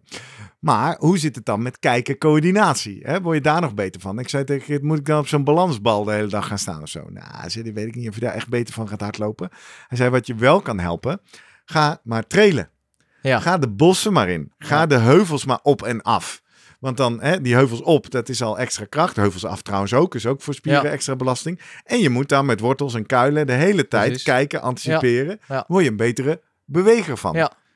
Maar 0.58 0.96
hoe 0.98 1.18
zit 1.18 1.34
het 1.34 1.44
dan 1.44 1.62
met 1.62 1.78
kijken 1.78 2.18
coördinatie? 2.18 3.00
Hè? 3.02 3.20
Word 3.20 3.36
je 3.36 3.42
daar 3.42 3.60
nog 3.60 3.74
beter 3.74 4.00
van? 4.00 4.18
Ik 4.18 4.28
zei 4.28 4.44
tegen 4.44 4.64
Geert, 4.64 4.82
moet 4.82 4.98
ik 4.98 5.04
dan 5.04 5.18
op 5.18 5.28
zo'n 5.28 5.44
balansbal 5.44 6.04
de 6.04 6.12
hele 6.12 6.28
dag 6.28 6.46
gaan 6.46 6.58
staan 6.58 6.82
of 6.82 6.88
zo? 6.88 7.04
Nou, 7.10 7.50
zei, 7.50 7.72
weet 7.72 7.86
ik 7.86 7.94
niet 7.94 8.08
of 8.08 8.14
je 8.14 8.20
daar 8.20 8.34
echt 8.34 8.48
beter 8.48 8.74
van 8.74 8.88
gaat 8.88 9.00
hardlopen. 9.00 9.48
Hij 9.88 9.98
zei, 9.98 10.10
wat 10.10 10.26
je 10.26 10.34
wel 10.34 10.60
kan 10.60 10.78
helpen, 10.78 11.20
ga 11.70 12.00
maar 12.02 12.26
trailen. 12.26 12.70
Ja. 13.22 13.40
Ga 13.40 13.58
de 13.58 13.68
bossen 13.68 14.12
maar 14.12 14.28
in. 14.28 14.52
Ga 14.58 14.86
de 14.86 14.98
heuvels 14.98 15.44
maar 15.44 15.58
op 15.62 15.82
en 15.82 16.02
af. 16.02 16.42
Want 16.80 16.96
dan, 16.96 17.20
hè, 17.20 17.40
die 17.40 17.54
heuvels 17.54 17.82
op, 17.82 18.10
dat 18.10 18.28
is 18.28 18.42
al 18.42 18.58
extra 18.58 18.84
kracht. 18.84 19.16
heuvels 19.16 19.44
af 19.44 19.62
trouwens 19.62 19.94
ook, 19.94 20.14
is 20.14 20.26
ook 20.26 20.42
voor 20.42 20.54
spieren 20.54 20.90
extra 20.90 21.16
belasting. 21.16 21.60
En 21.84 21.98
je 21.98 22.10
moet 22.10 22.28
daar 22.28 22.44
met 22.44 22.60
wortels 22.60 22.94
en 22.94 23.06
kuilen 23.06 23.46
de 23.46 23.52
hele 23.52 23.88
tijd 23.88 24.22
kijken, 24.22 24.60
anticiperen. 24.60 25.40
Ja. 25.48 25.64
Word 25.68 25.84
je 25.84 25.90
een 25.90 25.96
betere 25.96 26.40
beweger 26.64 27.16
van. 27.16 27.34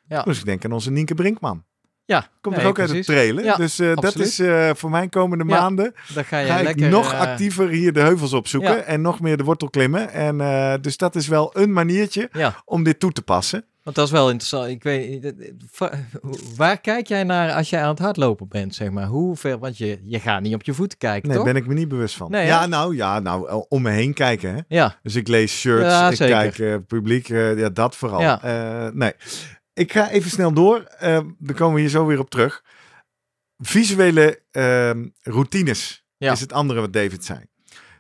Ja. 0.09 0.23
Dus 0.23 0.39
ik 0.39 0.45
denk 0.45 0.65
aan 0.65 0.73
onze 0.73 0.91
Nienke 0.91 1.15
Brinkman. 1.15 1.65
Ja, 2.05 2.29
komt 2.41 2.57
er 2.57 2.67
ook 2.67 2.79
uit 2.79 2.91
het 2.91 3.05
trailen. 3.05 3.45
Ja, 3.45 3.57
dus 3.57 3.81
uh, 3.81 3.97
dat 3.97 4.19
is 4.19 4.41
uh, 4.41 4.71
voor 4.75 4.91
mijn 4.91 5.09
komende 5.09 5.45
ja, 5.47 5.61
maanden. 5.61 5.95
Dan 6.15 6.25
ga, 6.25 6.39
je 6.39 6.47
ga 6.47 6.63
lekker, 6.63 6.85
ik 6.85 6.91
nog 6.91 7.13
uh, 7.13 7.21
actiever 7.21 7.69
hier 7.69 7.93
de 7.93 8.01
heuvels 8.01 8.33
opzoeken 8.33 8.77
ja. 8.77 8.83
en 8.83 9.01
nog 9.01 9.21
meer 9.21 9.37
de 9.37 9.45
wortel 9.45 9.71
klimmen. 9.71 10.11
En 10.11 10.39
dus 10.81 10.97
dat 10.97 11.15
is 11.15 11.29
wel 11.29 11.51
een 11.57 11.73
maniertje 11.73 12.31
om 12.65 12.83
dit 12.83 13.01
toe 13.01 13.13
te 13.13 13.23
passen. 13.23 13.65
Want 13.83 13.97
dat 13.97 14.07
is 14.07 14.13
wel 14.13 14.31
interessant. 14.31 14.69
Ik 14.69 14.83
weet, 14.83 15.35
waar 16.57 16.81
kijk 16.81 17.07
jij 17.07 17.25
naar 17.25 17.53
als 17.53 17.71
jij 17.71 17.83
aan 17.83 17.89
het 17.89 17.99
hardlopen 17.99 18.49
bent, 18.49 18.75
zeg 18.75 18.91
maar? 18.91 19.07
Hoeveel, 19.07 19.59
want 19.59 19.79
je, 19.79 20.01
je 20.05 20.21
gaat 20.21 20.41
niet 20.41 20.55
op 20.55 20.63
je 20.63 20.75
voeten 20.75 20.99
kijken, 20.99 21.29
Nee, 21.29 21.37
toch? 21.37 21.47
ben 21.47 21.57
ik 21.57 21.67
me 21.67 21.75
niet 21.75 21.89
bewust 21.89 22.17
van. 22.17 22.31
Nee, 22.31 22.47
ja, 22.47 22.67
nou, 22.67 22.97
ja, 22.97 23.21
nou, 23.21 23.65
om 23.69 23.83
me 23.83 23.91
heen 23.91 24.15
kijken, 24.15 24.55
hè? 24.55 24.61
Ja. 24.69 24.99
Dus 25.03 25.15
ik 25.15 25.29
lees 25.29 25.53
shirts, 25.59 26.21
ik 26.21 26.27
kijk 26.27 26.87
publiek, 26.87 27.27
ja, 27.27 27.69
dat 27.69 27.97
vooral. 27.97 28.21
Ja. 28.21 28.91
nee. 28.95 29.13
Ik 29.75 29.93
ga 29.93 30.11
even 30.11 30.31
snel 30.31 30.53
door. 30.53 30.87
Uh, 31.03 31.19
dan 31.39 31.57
komen 31.57 31.75
we 31.75 31.81
hier 31.81 31.89
zo 31.89 32.07
weer 32.07 32.19
op 32.19 32.31
terug. 32.31 32.63
Visuele 33.59 34.43
uh, 34.53 34.91
routines 35.23 36.05
is 36.19 36.41
het 36.41 36.53
andere 36.53 36.81
wat 36.81 36.93
David 36.93 37.25
zei. 37.25 37.41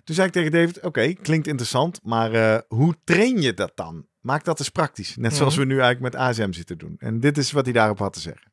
Toen 0.04 0.14
zei 0.14 0.26
ik 0.26 0.32
tegen 0.32 0.52
David, 0.52 0.80
oké, 0.80 1.12
klinkt 1.12 1.46
interessant, 1.46 2.00
maar 2.02 2.62
hoe 2.68 2.94
train 3.04 3.40
je 3.40 3.54
dat 3.54 3.72
dan? 3.74 4.06
Maak 4.22 4.44
dat 4.44 4.58
eens 4.58 4.68
praktisch. 4.68 5.16
Net 5.16 5.34
zoals 5.34 5.56
mhm. 5.56 5.62
we 5.62 5.72
nu 5.74 5.80
eigenlijk 5.80 6.14
met 6.14 6.22
ASM 6.22 6.52
zitten 6.52 6.78
doen. 6.78 6.96
En 6.98 7.20
dit 7.20 7.38
is 7.38 7.52
wat 7.52 7.64
hij 7.64 7.72
daarop 7.72 7.98
had 7.98 8.12
te 8.12 8.20
zeggen. 8.20 8.50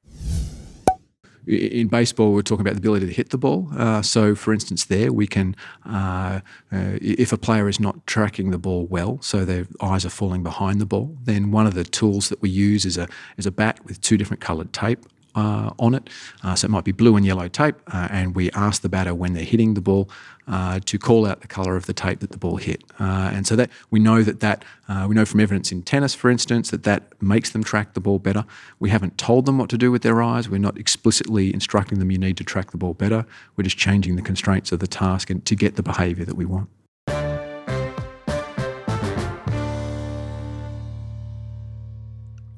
in 1.49 1.87
baseball, 1.87 2.31
we're 2.31 2.43
talking 2.43 2.65
about 2.65 2.75
the 2.75 2.87
ability 2.87 3.07
to 3.07 3.11
hit 3.11 3.29
the 3.29 3.37
ball. 3.37 3.67
Uh, 3.75 4.01
so, 4.01 4.35
for 4.35 4.53
instance, 4.53 4.85
there 4.85 5.11
we 5.11 5.25
can, 5.25 5.55
uh, 5.85 6.41
uh, 6.71 6.97
if 7.01 7.31
a 7.31 7.37
player 7.37 7.67
is 7.67 7.79
not 7.79 8.05
tracking 8.05 8.51
the 8.51 8.57
ball 8.57 8.85
well, 8.87 9.17
so 9.21 9.45
their 9.45 9.65
eyes 9.79 10.05
are 10.05 10.11
falling 10.11 10.43
behind 10.43 10.79
the 10.79 10.85
ball, 10.85 11.17
then 11.23 11.51
one 11.51 11.65
of 11.65 11.73
the 11.73 11.83
tools 11.83 12.29
that 12.29 12.41
we 12.41 12.49
use 12.49 12.85
is 12.85 12.97
a 12.97 13.07
is 13.37 13.47
a 13.47 13.51
bat 13.51 13.79
with 13.85 13.99
two 13.99 14.17
different 14.17 14.41
coloured 14.41 14.71
tape 14.71 15.05
uh, 15.35 15.71
on 15.79 15.95
it. 15.95 16.09
Uh, 16.43 16.55
so 16.55 16.65
it 16.65 16.71
might 16.71 16.83
be 16.83 16.91
blue 16.91 17.15
and 17.15 17.25
yellow 17.25 17.47
tape, 17.47 17.75
uh, 17.87 18.07
and 18.11 18.35
we 18.35 18.51
ask 18.51 18.81
the 18.81 18.89
batter 18.89 19.13
when 19.13 19.33
they're 19.33 19.43
hitting 19.43 19.73
the 19.73 19.81
ball 19.81 20.09
uh, 20.47 20.79
to 20.85 20.97
call 20.97 21.27
out 21.27 21.41
the 21.41 21.47
colour 21.47 21.75
of 21.75 21.85
the 21.85 21.93
tape 21.93 22.19
that 22.19 22.31
the 22.31 22.37
ball 22.37 22.57
hit. 22.57 22.83
Uh, 22.99 23.31
and 23.33 23.45
so 23.45 23.55
that 23.55 23.69
we 23.91 23.99
know 23.99 24.23
that 24.23 24.39
that 24.39 24.65
uh, 24.87 25.05
we 25.07 25.15
know 25.15 25.25
from 25.25 25.39
evidence 25.39 25.71
in 25.71 25.83
tennis, 25.83 26.15
for 26.15 26.29
instance, 26.29 26.71
that 26.71 26.83
that 26.83 27.03
makes 27.21 27.51
them 27.51 27.63
track 27.63 27.93
the 27.93 27.99
ball 27.99 28.19
better. 28.19 28.45
We 28.79 28.89
haven't 28.89 29.17
told 29.17 29.45
them 29.45 29.57
what 29.57 29.69
to 29.69 29.77
do 29.77 29.91
with 29.91 30.01
their 30.01 30.21
eyes. 30.21 30.49
We're 30.49 30.57
not 30.57 30.77
explicitly 30.77 31.53
instructing 31.53 31.99
them 31.99 32.11
you 32.11 32.17
need 32.17 32.37
to 32.37 32.43
track 32.43 32.71
the 32.71 32.77
ball 32.77 32.93
better. 32.93 33.25
We're 33.55 33.63
just 33.63 33.77
changing 33.77 34.15
the 34.15 34.21
constraints 34.21 34.71
of 34.71 34.79
the 34.79 34.87
task 34.87 35.29
and 35.29 35.45
to 35.45 35.55
get 35.55 35.75
the 35.75 35.83
behaviour 35.83 36.25
that 36.25 36.35
we 36.35 36.45
want. 36.45 36.69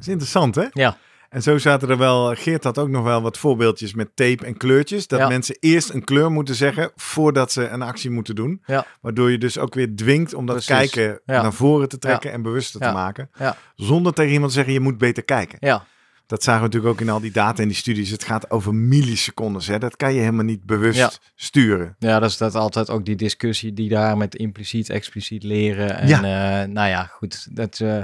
Dat 0.02 0.10
is 0.10 0.16
interessant, 0.16 0.56
hè? 0.56 0.66
Ja. 0.72 0.98
En 1.32 1.42
zo 1.42 1.58
zaten 1.58 1.90
er 1.90 1.98
wel, 1.98 2.36
Geert 2.36 2.64
had 2.64 2.78
ook 2.78 2.90
nog 2.90 3.04
wel 3.04 3.22
wat 3.22 3.38
voorbeeldjes 3.38 3.94
met 3.94 4.16
tape 4.16 4.46
en 4.46 4.58
kleurtjes. 4.58 5.08
Dat 5.08 5.30
mensen 5.30 5.58
eerst 5.60 5.90
een 5.90 6.04
kleur 6.04 6.32
moeten 6.32 6.56
zeggen 6.56 6.92
voordat 6.96 7.52
ze 7.52 7.68
een 7.68 7.82
actie 7.82 8.10
moeten 8.10 8.36
doen. 8.36 8.62
Ja. 8.66 8.86
Waardoor 9.02 9.32
je 9.32 9.38
dus 9.38 9.58
ook 9.58 9.74
weer 9.74 9.96
dwingt 9.96 10.34
om 10.34 10.46
dat 10.46 10.66
kijken 10.66 11.20
naar 11.26 11.54
voren 11.54 11.90
te 11.90 11.98
trekken 11.98 12.32
en 12.32 12.42
bewuster 12.42 12.80
te 12.80 12.92
maken. 12.92 13.30
Zonder 13.76 14.14
tegen 14.14 14.32
iemand 14.32 14.50
te 14.50 14.58
zeggen, 14.58 14.74
je 14.74 14.80
moet 14.80 14.98
beter 14.98 15.24
kijken. 15.24 15.58
Ja. 15.62 15.86
Dat 16.26 16.44
zagen 16.44 16.62
we 16.62 16.68
natuurlijk 16.68 16.94
ook 16.94 17.02
in 17.02 17.10
al 17.10 17.20
die 17.20 17.32
data 17.32 17.62
en 17.62 17.68
die 17.68 17.78
studies. 17.78 18.10
Het 18.10 18.24
gaat 18.24 18.52
over 18.52 18.76
millisecondes. 18.76 19.68
Hè? 19.68 19.80
Dat 19.80 19.96
kan 19.96 20.14
je 20.14 20.20
helemaal 20.20 20.46
niet 20.46 20.64
bewust 20.66 21.20
sturen. 21.36 21.96
Ja, 22.00 22.20
dat 22.20 22.30
is 22.30 22.38
dat 22.38 22.56
altijd 22.56 22.90
ook 22.90 23.06
die 23.06 23.16
discussie 23.16 23.74
die 23.74 23.90
daar 23.90 24.18
met 24.18 24.36
impliciet, 24.36 24.90
expliciet 24.90 25.44
leren. 25.44 25.98
En 25.98 26.08
ja. 26.08 26.18
Uh, 26.64 26.68
nou 26.74 26.90
ja, 26.90 27.04
goed. 27.04 27.48
Dat, 27.56 27.80
uh, 27.80 28.04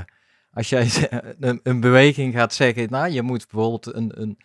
als 0.58 0.70
jij 0.70 0.90
een, 1.40 1.60
een, 1.64 1.80
beweging 1.80 2.34
gaat 2.34 2.54
zeggen, 2.54 2.88
nou, 2.90 3.10
je 3.10 3.22
moet 3.22 3.48
bijvoorbeeld 3.52 3.96
een, 3.96 4.12
een 4.22 4.38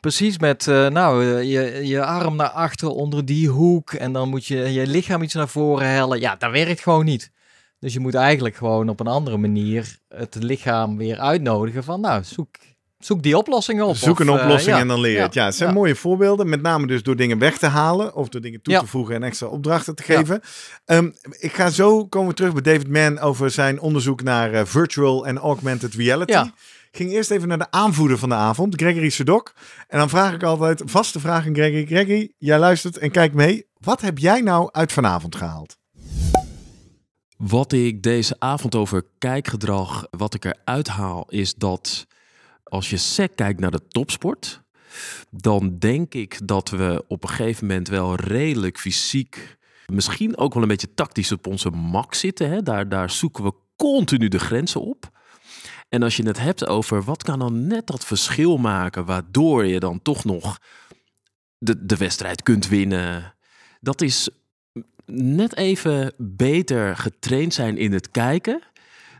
precies 0.00 0.38
met, 0.38 0.66
uh, 0.66 0.88
nou, 0.88 1.24
eh, 1.24 1.42
je, 1.42 1.86
je 1.86 2.04
arm 2.04 2.36
naar 2.36 2.48
achter 2.48 2.88
onder 2.88 3.24
die 3.24 3.48
hoek 3.48 3.92
en 3.92 4.12
dan 4.12 4.28
moet 4.28 4.46
je 4.46 4.72
je 4.72 4.86
lichaam 4.86 5.22
iets 5.22 5.34
naar 5.34 5.48
voren 5.48 5.88
hellen. 5.88 6.20
Ja, 6.20 6.36
dat 6.36 6.50
werkt 6.50 6.80
gewoon 6.80 7.04
niet. 7.04 7.30
Dus 7.78 7.92
je 7.92 8.00
moet 8.00 8.14
eigenlijk 8.14 8.56
gewoon 8.56 8.88
op 8.88 9.00
een 9.00 9.06
andere 9.06 9.36
manier 9.36 9.98
het 10.08 10.34
lichaam 10.34 10.96
weer 10.96 11.18
uitnodigen 11.18 11.84
van, 11.84 12.00
nou, 12.00 12.24
zoek 12.24 12.56
Zoek 13.04 13.22
die 13.22 13.36
oplossingen 13.36 13.86
op. 13.86 13.96
Zoek 13.96 14.20
een 14.20 14.28
eh, 14.28 14.34
oplossing 14.34 14.76
en 14.76 14.88
dan 14.88 15.00
leer 15.00 15.12
je 15.12 15.20
het. 15.20 15.34
Ja, 15.34 15.44
het 15.44 15.54
zijn 15.54 15.74
mooie 15.74 15.94
voorbeelden. 15.94 16.48
Met 16.48 16.62
name 16.62 16.86
dus 16.86 17.02
door 17.02 17.16
dingen 17.16 17.38
weg 17.38 17.58
te 17.58 17.66
halen. 17.66 18.14
Of 18.14 18.28
door 18.28 18.40
dingen 18.40 18.62
toe 18.62 18.78
te 18.78 18.86
voegen 18.86 19.14
en 19.14 19.22
extra 19.22 19.46
opdrachten 19.46 19.94
te 19.94 20.02
geven. 20.02 20.40
Ehm, 20.84 21.10
ik 21.38 21.52
ga 21.52 21.70
zo 21.70 22.06
komen 22.06 22.34
terug 22.34 22.52
bij 22.52 22.62
David 22.62 22.88
Mann 22.88 23.18
over 23.18 23.50
zijn 23.50 23.80
onderzoek 23.80 24.22
naar 24.22 24.52
uh, 24.52 24.60
virtual 24.64 25.26
en 25.26 25.38
augmented 25.38 25.94
reality. 25.94 26.32
Ik 26.90 26.98
ging 26.98 27.10
eerst 27.10 27.30
even 27.30 27.48
naar 27.48 27.58
de 27.58 27.70
aanvoerder 27.70 28.18
van 28.18 28.28
de 28.28 28.34
avond, 28.34 28.74
Gregory 28.74 29.08
Sedok. 29.08 29.52
En 29.88 29.98
dan 29.98 30.08
vraag 30.08 30.34
ik 30.34 30.42
altijd 30.42 30.82
vaste 30.84 31.20
vraag 31.20 31.46
aan 31.46 31.54
Gregory. 31.54 31.86
Gregory, 31.86 32.32
jij 32.38 32.58
luistert 32.58 32.98
en 32.98 33.10
kijkt 33.10 33.34
mee. 33.34 33.66
Wat 33.78 34.00
heb 34.00 34.18
jij 34.18 34.40
nou 34.40 34.68
uit 34.72 34.92
vanavond 34.92 35.36
gehaald? 35.36 35.76
Wat 37.36 37.72
ik 37.72 38.02
deze 38.02 38.36
avond 38.38 38.74
over 38.74 39.04
kijkgedrag, 39.18 40.06
wat 40.10 40.34
ik 40.34 40.44
eruit 40.44 40.88
haal, 40.88 41.26
is 41.28 41.54
dat 41.54 42.06
als 42.72 42.90
je 42.90 42.96
sec 42.96 43.36
kijkt 43.36 43.60
naar 43.60 43.70
de 43.70 43.88
topsport, 43.88 44.62
dan 45.30 45.78
denk 45.78 46.14
ik 46.14 46.38
dat 46.44 46.70
we 46.70 47.04
op 47.08 47.22
een 47.22 47.28
gegeven 47.28 47.66
moment 47.66 47.88
wel 47.88 48.14
redelijk 48.14 48.78
fysiek, 48.78 49.56
misschien 49.86 50.36
ook 50.36 50.54
wel 50.54 50.62
een 50.62 50.68
beetje 50.68 50.94
tactisch 50.94 51.32
op 51.32 51.46
onze 51.46 51.70
max 51.70 52.18
zitten. 52.18 52.50
Hè? 52.50 52.62
Daar, 52.62 52.88
daar 52.88 53.10
zoeken 53.10 53.44
we 53.44 53.52
continu 53.76 54.28
de 54.28 54.38
grenzen 54.38 54.80
op. 54.80 55.10
En 55.88 56.02
als 56.02 56.16
je 56.16 56.26
het 56.26 56.38
hebt 56.38 56.66
over 56.66 57.02
wat 57.02 57.22
kan 57.22 57.38
dan 57.38 57.66
net 57.66 57.86
dat 57.86 58.04
verschil 58.04 58.56
maken, 58.56 59.04
waardoor 59.04 59.66
je 59.66 59.80
dan 59.80 60.02
toch 60.02 60.24
nog 60.24 60.58
de, 61.58 61.86
de 61.86 61.96
wedstrijd 61.96 62.42
kunt 62.42 62.68
winnen, 62.68 63.34
dat 63.80 64.00
is 64.00 64.28
net 65.06 65.56
even 65.56 66.12
beter 66.16 66.96
getraind 66.96 67.54
zijn 67.54 67.76
in 67.76 67.92
het 67.92 68.10
kijken 68.10 68.62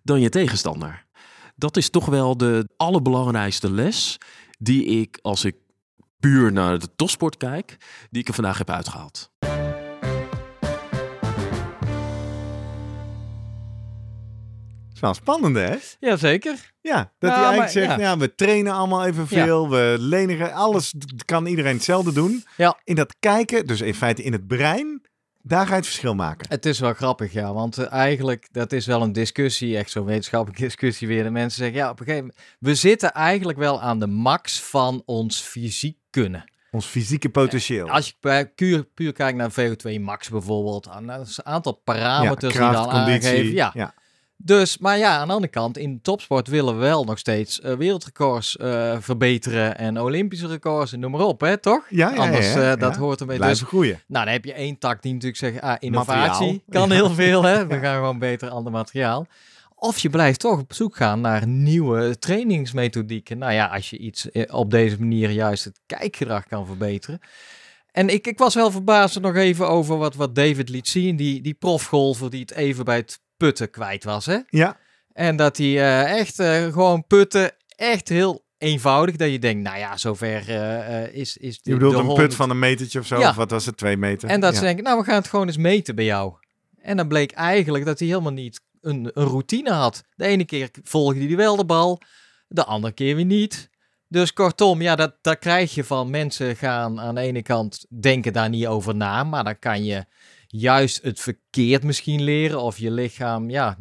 dan 0.03 0.21
je 0.21 0.29
tegenstander 0.29 1.05
dat 1.63 1.77
is 1.77 1.91
toch 1.91 2.07
wel 2.07 2.37
de 2.37 2.69
allerbelangrijkste 2.77 3.73
les 3.73 4.19
die 4.59 4.85
ik, 4.85 5.19
als 5.23 5.45
ik 5.45 5.57
puur 6.21 6.53
naar 6.53 6.79
de 6.79 6.89
topsport 6.97 7.37
kijk, 7.37 7.77
die 8.11 8.21
ik 8.21 8.29
er 8.29 8.35
vandaag 8.35 8.59
heb 8.59 8.71
uitgehaald. 8.71 9.31
wel 15.01 15.15
spannend, 15.15 15.57
hè? 15.57 15.77
Jazeker. 16.01 16.73
Ja, 16.81 17.13
dat 17.19 17.31
hij 17.31 17.41
eigenlijk 17.41 17.71
zegt, 17.71 18.01
ja. 18.01 18.17
we 18.17 18.35
trainen 18.35 18.73
allemaal 18.73 19.05
evenveel, 19.05 19.71
we 19.71 19.97
lenigen, 19.99 20.53
alles 20.53 20.95
kan 21.25 21.47
iedereen 21.47 21.75
hetzelfde 21.75 22.13
doen. 22.13 22.45
Ja. 22.57 22.79
In 22.85 22.95
dat 22.95 23.17
kijken, 23.21 23.67
dus 23.67 23.81
in 23.81 23.95
feite 23.95 24.23
in 24.23 24.33
het 24.33 24.47
brein, 24.47 25.03
daar 25.43 25.65
ga 25.65 25.71
je 25.71 25.77
het 25.77 25.87
verschil 25.87 26.15
maken. 26.15 26.47
Het 26.49 26.67
is 26.67 26.79
wel 26.81 26.95
grappig, 26.95 27.33
ja. 27.33 27.53
Want 27.53 27.79
uh, 27.79 27.93
eigenlijk, 27.93 28.49
dat 28.53 28.73
is 28.73 28.87
wel 28.87 29.03
een 29.03 29.13
discussie, 29.13 29.77
echt 29.77 29.91
zo'n 29.91 30.05
wetenschappelijke 30.05 30.65
discussie 30.69 31.09
weer. 31.09 31.23
De 31.23 31.31
mensen 31.31 31.59
zeggen, 31.59 31.77
ja, 31.77 31.91
op 31.91 32.01
een 32.01 32.07
gegeven 32.07 32.27
moment... 32.27 32.45
We 32.59 32.75
zitten 32.75 33.13
eigenlijk 33.13 33.59
wel 33.59 33.81
aan 33.81 33.99
de 33.99 34.07
max 34.07 34.61
van 34.61 35.03
ons 35.05 35.41
fysiek 35.41 35.99
kunnen. 36.11 36.51
Ons 36.71 36.87
fysieke 36.87 37.29
potentieel. 37.29 37.91
Als 37.91 38.07
je 38.21 38.51
puur, 38.55 38.85
puur 38.85 39.13
kijkt 39.13 39.39
naar 39.39 39.51
VO2 39.51 40.01
max 40.01 40.29
bijvoorbeeld, 40.29 40.89
aan 40.89 41.09
een 41.09 41.27
aantal 41.43 41.73
parameters 41.73 42.55
ja, 42.55 42.65
die 42.65 42.77
dan 42.79 42.91
aangeven. 42.91 43.53
Ja, 43.53 43.71
ja. 43.75 43.95
Dus, 44.45 44.79
maar 44.79 44.99
ja, 44.99 45.17
aan 45.17 45.27
de 45.27 45.33
andere 45.33 45.53
kant, 45.53 45.79
in 45.79 46.01
topsport 46.03 46.49
willen 46.49 46.75
we 46.75 46.81
wel 46.81 47.05
nog 47.05 47.19
steeds 47.19 47.61
uh, 47.61 47.73
wereldrecords 47.73 48.57
uh, 48.61 48.97
verbeteren 49.01 49.79
en 49.79 50.01
Olympische 50.01 50.47
records 50.47 50.93
en 50.93 51.01
noem 51.01 51.11
maar 51.11 51.21
op, 51.21 51.41
hè, 51.41 51.57
toch? 51.57 51.87
Ja, 51.89 52.11
ja 52.11 52.17
Anders, 52.17 52.53
ja, 52.53 52.73
uh, 52.73 52.81
dat 52.81 52.97
hoort 52.97 53.21
ermee. 53.21 53.37
Blijven 53.37 53.59
dus, 53.59 53.69
groeien. 53.69 54.01
Nou, 54.07 54.25
dan 54.25 54.33
heb 54.33 54.45
je 54.45 54.53
één 54.53 54.79
tak 54.79 55.03
die 55.03 55.13
natuurlijk 55.13 55.39
zegt, 55.39 55.61
ah, 55.61 55.77
innovatie 55.79 56.47
materiaal. 56.47 56.89
kan 56.89 56.91
heel 56.91 57.11
veel, 57.11 57.43
hè. 57.43 57.67
We 57.67 57.79
gaan 57.83 57.95
gewoon 57.95 58.19
beter 58.19 58.49
ander 58.49 58.73
materiaal. 58.73 59.27
Of 59.75 59.99
je 59.99 60.11
blijft 60.11 60.41
toch 60.41 60.61
op 60.61 60.73
zoek 60.73 60.97
gaan 60.97 61.21
naar 61.21 61.47
nieuwe 61.47 62.19
trainingsmethodieken. 62.19 63.39
Nou 63.39 63.53
ja, 63.53 63.67
als 63.67 63.91
je 63.91 63.99
iets 63.99 64.31
eh, 64.31 64.55
op 64.55 64.71
deze 64.71 64.99
manier 64.99 65.31
juist 65.31 65.65
het 65.65 65.81
kijkgedrag 65.87 66.47
kan 66.47 66.67
verbeteren. 66.67 67.21
En 67.93 68.09
ik, 68.09 68.27
ik 68.27 68.39
was 68.39 68.55
wel 68.55 68.71
verbaasd 68.71 69.21
nog 69.21 69.37
even 69.37 69.69
over 69.69 69.97
wat, 69.97 70.15
wat 70.15 70.35
David 70.35 70.69
liet 70.69 70.89
zien. 70.89 71.17
Die, 71.17 71.43
die 71.43 71.55
profgolfer 71.55 72.31
die 72.31 72.41
het 72.41 72.55
even 72.55 72.85
bij 72.85 72.97
het 72.97 73.21
putten 73.43 73.71
kwijt 73.71 74.05
was. 74.05 74.27
Hè? 74.27 74.39
Ja. 74.49 74.77
En 75.13 75.37
dat 75.37 75.57
hij 75.57 75.67
uh, 75.67 76.19
echt 76.19 76.41
uh, 76.41 76.73
gewoon 76.73 77.07
putten 77.07 77.53
echt 77.77 78.09
heel 78.09 78.45
eenvoudig. 78.59 79.17
Dat 79.17 79.31
je 79.31 79.39
denkt, 79.39 79.63
nou 79.63 79.79
ja, 79.79 79.97
zover 79.97 80.49
uh, 80.49 81.15
is, 81.15 81.37
is 81.37 81.59
Je 81.63 81.73
bedoelt 81.73 81.95
een 81.95 82.15
put 82.15 82.35
van 82.35 82.51
een 82.51 82.59
metertje 82.59 82.99
of 82.99 83.07
zo? 83.07 83.19
Ja. 83.19 83.29
Of 83.29 83.37
wat 83.37 83.51
was 83.51 83.67
het, 83.67 83.77
twee 83.77 83.97
meter? 83.97 84.29
En 84.29 84.41
dat 84.41 84.53
ja. 84.53 84.59
ze 84.59 84.65
denken, 84.65 84.85
nou 84.85 84.99
we 84.99 85.05
gaan 85.05 85.15
het 85.15 85.29
gewoon 85.29 85.47
eens 85.47 85.57
meten 85.57 85.95
bij 85.95 86.05
jou. 86.05 86.35
En 86.79 86.97
dan 86.97 87.09
bleek 87.09 87.33
eigenlijk 87.33 87.85
dat 87.85 87.99
hij 87.99 88.09
helemaal 88.09 88.33
niet 88.33 88.61
een, 88.81 89.11
een 89.15 89.27
routine 89.27 89.71
had. 89.71 90.05
De 90.15 90.25
ene 90.25 90.45
keer 90.45 90.71
volgde 90.83 91.27
hij 91.27 91.37
wel 91.37 91.57
de 91.57 91.65
bal, 91.65 92.01
de 92.49 92.65
andere 92.65 92.95
keer 92.95 93.17
weer 93.17 93.25
niet. 93.25 93.71
Dus 94.09 94.33
kortom, 94.33 94.83
ja, 94.83 94.97
dat, 94.97 95.15
dat 95.21 95.39
krijg 95.39 95.75
je 95.75 95.85
van 95.85 96.11
mensen 96.11 96.57
gaan 96.57 97.01
aan 97.01 97.15
de 97.15 97.21
ene 97.21 97.43
kant 97.43 97.87
denken 97.89 98.33
daar 98.33 98.49
niet 98.49 98.67
over 98.67 98.95
na, 98.95 99.25
maar 99.25 99.45
dan 99.45 99.59
kan 99.59 99.85
je 99.85 100.05
juist 100.53 101.03
het 101.03 101.21
verkeerd 101.21 101.85
misschien 101.85 102.23
leren 102.23 102.61
of 102.61 102.79
je 102.79 102.91
lichaam, 102.91 103.51
ja, 103.51 103.77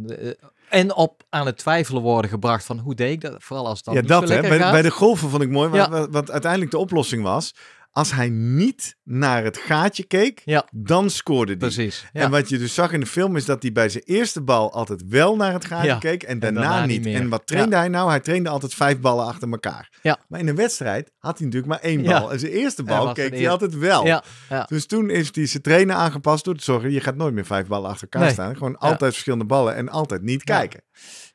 en 0.70 0.96
op 0.96 1.24
aan 1.30 1.46
het 1.46 1.58
twijfelen 1.58 2.02
worden 2.02 2.32
gebracht 2.32 2.66
van 2.66 2.80
hoe 2.80 2.96
deed 2.96 3.12
ik 3.12 3.22
dat, 3.22 3.36
vooral 3.38 3.68
als 3.68 3.84
dan 3.84 3.94
ja, 3.94 4.00
niet 4.00 4.10
dat, 4.10 4.30
hè, 4.30 4.42
bij, 4.42 4.82
de 4.82 4.92
golven 4.92 5.30
vond 5.30 5.44
ik 5.44 5.50
mooi, 5.50 5.74
Ja. 5.74 6.10
wat 6.10 6.32
uiteindelijk 6.32 6.72
de 6.72 6.78
oplossing 6.78 7.24
was. 7.24 7.54
Als 7.92 8.12
hij 8.12 8.30
niet 8.30 8.96
naar 9.04 9.44
het 9.44 9.58
gaatje 9.58 10.04
keek, 10.04 10.42
Ja. 10.46 10.68
dan 10.72 11.10
scoorde 11.10 11.52
hij. 11.52 11.60
Precies. 11.60 12.06
Ja. 12.14 12.22
En 12.22 12.32
wat 12.32 12.50
je 12.50 12.58
dus 12.58 12.74
zag 12.74 12.92
in 12.92 13.00
de 13.00 13.06
film 13.06 13.36
is 13.36 13.46
dat 13.46 13.62
hij 13.62 13.72
bij 13.72 13.90
zijn 13.90 14.04
eerste 14.04 14.42
bal 14.42 14.74
altijd 14.74 15.04
wel 15.08 15.36
naar 15.36 15.54
het 15.54 15.66
gaatje 15.66 15.88
Ja. 15.88 15.98
keek 15.98 16.24
en 16.24 16.30
En 16.30 16.40
daarna, 16.40 16.62
daarna 16.62 16.86
niet. 16.86 17.04
meer. 17.04 17.16
En 17.16 17.30
wat 17.30 17.48
trainde 17.48 17.76
hij 17.76 17.88
nou? 17.88 18.10
Hij 18.10 18.20
trainde 18.20 18.50
altijd 18.50 18.74
vijf 18.74 19.00
ballen 19.00 19.26
achter 19.26 19.50
elkaar. 19.52 20.00
Ja. 20.02 20.20
Maar 20.28 20.40
in 20.40 20.48
een 20.48 20.56
wedstrijd 20.56 21.12
had 21.18 21.38
hij 21.38 21.46
natuurlijk 21.48 21.74
maar 21.74 21.82
één 21.92 22.04
bal. 22.04 22.32
En 22.32 22.40
zijn 22.40 22.52
eerste 22.52 22.84
bal 22.84 23.14
keek 23.14 23.34
hij 23.34 23.50
altijd 23.50 23.78
wel. 23.78 24.22
Dus 24.68 24.86
toen 24.86 25.10
is 25.10 25.30
hij 25.34 25.46
zijn 25.46 25.64
trainer 25.64 25.96
aangepast 25.96 26.46
door 26.46 26.56
te 26.56 26.64
zorgen, 26.64 26.92
je 26.92 27.00
gaat 27.02 27.16
nooit 27.16 27.34
meer 27.34 27.46
vijf 27.46 27.68
ballen 27.68 27.90
achter 27.90 28.04
elkaar 28.04 28.22
Nee. 28.22 28.32
staan. 28.34 28.58
Gewoon 28.58 28.78
altijd 28.78 29.12
verschillende 29.12 29.46
ballen 29.46 29.76
en 29.76 29.90
altijd 29.90 30.22
niet 30.22 30.42
Ja. 30.48 30.58
kijken. 30.58 30.82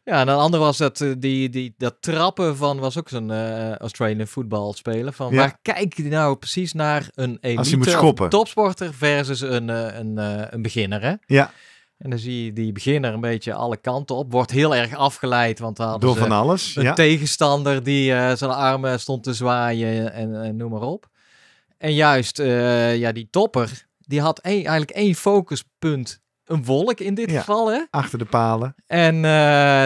Ja, 0.08 0.20
en 0.20 0.28
een 0.28 0.36
ander 0.36 0.60
was 0.60 0.76
dat, 0.76 1.00
eh, 1.00 1.12
die, 1.18 1.48
die, 1.48 1.74
dat 1.78 1.96
trappen 2.00 2.56
van, 2.56 2.78
was 2.78 2.98
ook 2.98 3.08
zo'n 3.08 3.30
eh 3.30 3.74
Australian 3.76 4.26
voetbalspeler. 4.26 5.12
Van 5.12 5.30
Ja. 5.32 5.36
waar 5.36 5.58
kijk 5.62 5.96
je 5.96 6.02
nou 6.02 6.36
precies 6.36 6.72
naar 6.72 7.08
een 7.14 7.38
elite 7.40 7.76
moet 7.76 7.86
of 7.86 7.92
schoppen. 7.92 8.28
topsporter 8.28 8.94
versus 8.94 9.40
een, 9.40 9.70
eh, 9.70 9.98
een, 9.98 10.18
eh, 10.18 10.42
een 10.50 10.62
beginner, 10.62 11.02
hè? 11.02 11.14
Ja, 11.26 11.50
En 11.98 12.10
dan 12.10 12.18
zie 12.18 12.44
je 12.44 12.52
die 12.52 12.72
beginner 12.72 13.12
een 13.14 13.20
beetje 13.20 13.54
alle 13.54 13.76
kanten 13.76 14.16
op. 14.16 14.32
Wordt 14.32 14.50
heel 14.50 14.74
erg 14.74 14.94
afgeleid, 14.96 15.58
want 15.58 15.76
dan 15.76 16.00
door 16.00 16.16
van 16.16 16.30
alles. 16.32 16.76
een 16.76 16.82
Ja. 16.82 16.92
tegenstander 16.92 17.82
die 17.82 18.10
zijn 18.36 18.50
armen 18.50 19.00
stond 19.00 19.22
te 19.22 19.34
zwaaien 19.34 20.12
en, 20.12 20.42
en 20.42 20.56
noem 20.56 20.70
maar 20.70 20.80
op. 20.80 21.06
En 21.78 21.94
juist, 21.94 22.36
ja, 22.96 23.12
die 23.12 23.28
topper, 23.30 23.86
die 23.98 24.20
had 24.20 24.38
één, 24.38 24.54
eigenlijk 24.64 24.90
één 24.90 25.14
focuspunt. 25.14 26.20
Een 26.46 26.64
wolk 26.64 27.00
in 27.00 27.14
dit 27.14 27.30
Ja. 27.30 27.38
geval, 27.38 27.70
hè? 27.70 27.80
Achter 27.90 28.18
de 28.18 28.24
palen. 28.24 28.74
En 28.86 29.14
eh, 29.14 29.22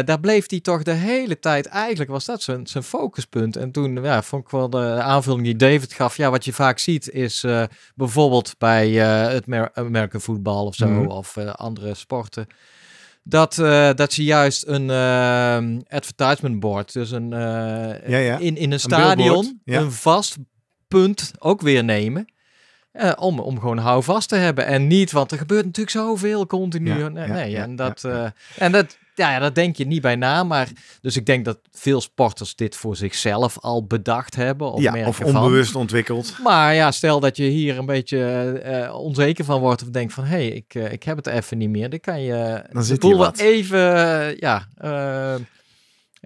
daar 0.04 0.20
bleef 0.20 0.50
hij 0.50 0.60
toch 0.60 0.82
de 0.82 0.92
hele 0.92 1.38
tijd, 1.38 1.66
eigenlijk 1.66 2.10
was 2.10 2.24
dat 2.24 2.42
zijn, 2.42 2.66
zijn 2.66 2.84
focuspunt. 2.84 3.56
En 3.56 3.70
toen 3.72 4.02
ja, 4.02 4.22
vond 4.22 4.42
ik 4.44 4.50
wel 4.50 4.70
de 4.70 5.00
aanvulling 5.02 5.44
die 5.44 5.56
David 5.56 5.92
gaf. 5.92 6.16
Ja, 6.16 6.30
wat 6.30 6.44
je 6.44 6.52
vaak 6.52 6.78
ziet 6.78 7.10
is 7.10 7.44
eh, 7.44 7.62
bijvoorbeeld 7.94 8.54
bij 8.58 9.00
eh, 9.02 9.32
het 9.32 9.46
Mer 9.46 9.70
American 9.74 10.20
voetbal 10.20 10.66
of 10.66 10.74
zo, 10.74 10.86
Mhm. 10.88 11.06
of 11.06 11.36
andere 11.38 11.94
sporten. 11.94 12.46
Dat, 13.22 13.54
dat 13.96 14.12
ze 14.12 14.24
juist 14.24 14.66
een 14.66 14.90
advertisement 15.88 16.60
board, 16.60 16.92
dus 16.92 17.10
een, 17.10 17.30
Ja, 17.30 18.04
ja. 18.06 18.38
In, 18.38 18.40
in 18.40 18.50
een 18.50 18.56
billboard, 18.56 18.80
stadion, 18.80 19.60
ja. 19.64 19.80
een 19.80 19.92
vast 19.92 20.36
punt 20.88 21.32
ook 21.38 21.60
weer 21.60 21.84
nemen. 21.84 22.32
Eh, 22.92 23.12
om, 23.16 23.38
om 23.40 23.60
gewoon 23.60 23.78
houvast 23.78 24.28
te 24.28 24.36
hebben. 24.36 24.66
En 24.66 24.86
niet, 24.86 25.12
want 25.12 25.32
er 25.32 25.38
gebeurt 25.38 25.64
natuurlijk 25.64 25.96
zoveel 25.96 26.46
continu. 26.46 26.98
Ja, 26.98 27.08
nee, 27.08 27.26
ja, 27.26 27.32
nee, 27.32 27.50
ja, 27.50 27.62
en 27.62 27.76
dat, 27.76 28.04
eh, 28.04 28.26
en 28.58 28.72
dat, 28.72 28.98
ja, 29.14 29.30
ja, 29.30 29.38
dat 29.38 29.54
denk 29.54 29.76
je 29.76 29.86
niet 29.86 30.02
bij 30.02 30.16
na. 30.16 30.44
Maar 30.44 30.68
dus 31.00 31.16
ik 31.16 31.26
denk 31.26 31.44
dat 31.44 31.58
veel 31.72 32.00
sporters 32.00 32.54
dit 32.54 32.76
voor 32.76 32.96
zichzelf 32.96 33.58
al 33.58 33.86
bedacht 33.86 34.34
hebben. 34.34 34.72
Of 34.72 34.80
ja, 34.82 35.06
of 35.06 35.16
van. 35.16 35.36
onbewust 35.36 35.74
ontwikkeld. 35.74 36.36
Maar 36.42 36.74
ja, 36.74 36.90
stel 36.90 37.20
dat 37.20 37.36
je 37.36 37.44
hier 37.44 37.78
een 37.78 37.86
beetje 37.86 38.52
eh, 38.64 38.94
onzeker 38.94 39.44
van 39.44 39.60
wordt. 39.60 39.82
Of 39.82 39.88
denkt 39.88 40.12
van, 40.12 40.24
hé, 40.24 40.36
hey, 40.36 40.48
ik, 40.48 40.74
ik 40.74 41.02
heb 41.02 41.16
het 41.16 41.26
even 41.26 41.58
niet 41.58 41.70
meer. 41.70 41.90
Dan 41.90 42.00
kan 42.00 42.22
je 42.22 42.62
Dan 42.70 42.80
de 42.80 42.86
zit 42.86 43.00
boel 43.00 43.10
hier 43.10 43.18
wel 43.18 43.28
wat. 43.28 43.38
even, 43.38 43.80
ja, 44.38 44.66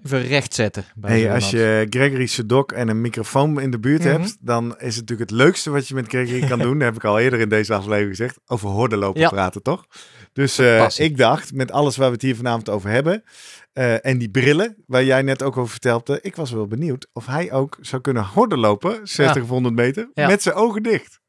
even 0.05 0.21
rechtzetten. 0.21 0.85
Bij 0.95 1.19
Hey, 1.19 1.33
als 1.33 1.49
je 1.49 1.87
Gregory 1.89 2.25
Sedok 2.25 2.71
en 2.71 2.87
een 2.87 3.01
microfoon 3.01 3.61
in 3.61 3.71
de 3.71 3.79
buurt 3.79 4.03
Mhm. 4.03 4.09
hebt, 4.11 4.37
dan 4.39 4.65
is 4.79 4.95
het 4.95 5.09
natuurlijk 5.09 5.29
het 5.29 5.39
leukste 5.39 5.69
wat 5.69 5.87
je 5.87 5.93
met 5.95 6.07
Gregory 6.07 6.47
kan 6.47 6.59
doen. 6.67 6.73
Dat 6.79 6.87
heb 6.87 6.95
ik 6.95 7.03
al 7.03 7.19
eerder 7.19 7.39
in 7.39 7.49
deze 7.49 7.73
aflevering 7.73 8.09
gezegd. 8.09 8.39
Over 8.45 8.69
hordenlopen 8.69 9.21
Ja. 9.21 9.29
praten, 9.29 9.61
toch? 9.61 9.85
Dus 10.33 10.57
eh, 10.57 10.87
ik 10.97 11.17
dacht, 11.17 11.53
met 11.53 11.71
alles 11.71 11.97
waar 11.97 12.07
we 12.07 12.13
het 12.13 12.21
hier 12.21 12.35
vanavond 12.35 12.69
over 12.69 12.89
hebben. 12.89 13.23
eh, 13.73 14.05
en 14.05 14.17
die 14.17 14.29
brillen, 14.29 14.75
waar 14.87 15.03
jij 15.03 15.21
net 15.21 15.43
ook 15.43 15.57
over 15.57 15.71
vertelde. 15.71 16.19
Ik 16.21 16.35
was 16.35 16.51
wel 16.51 16.67
benieuwd 16.67 17.07
of 17.13 17.25
hij 17.25 17.51
ook 17.51 17.77
zou 17.81 18.01
kunnen 18.01 18.23
hordenlopen, 18.23 18.99
60 19.03 19.43
of 19.43 19.49
100 19.49 19.75
meter, 19.75 20.09
Ja. 20.13 20.27
met 20.27 20.41
zijn 20.41 20.55
ogen 20.55 20.83
dicht. 20.83 21.19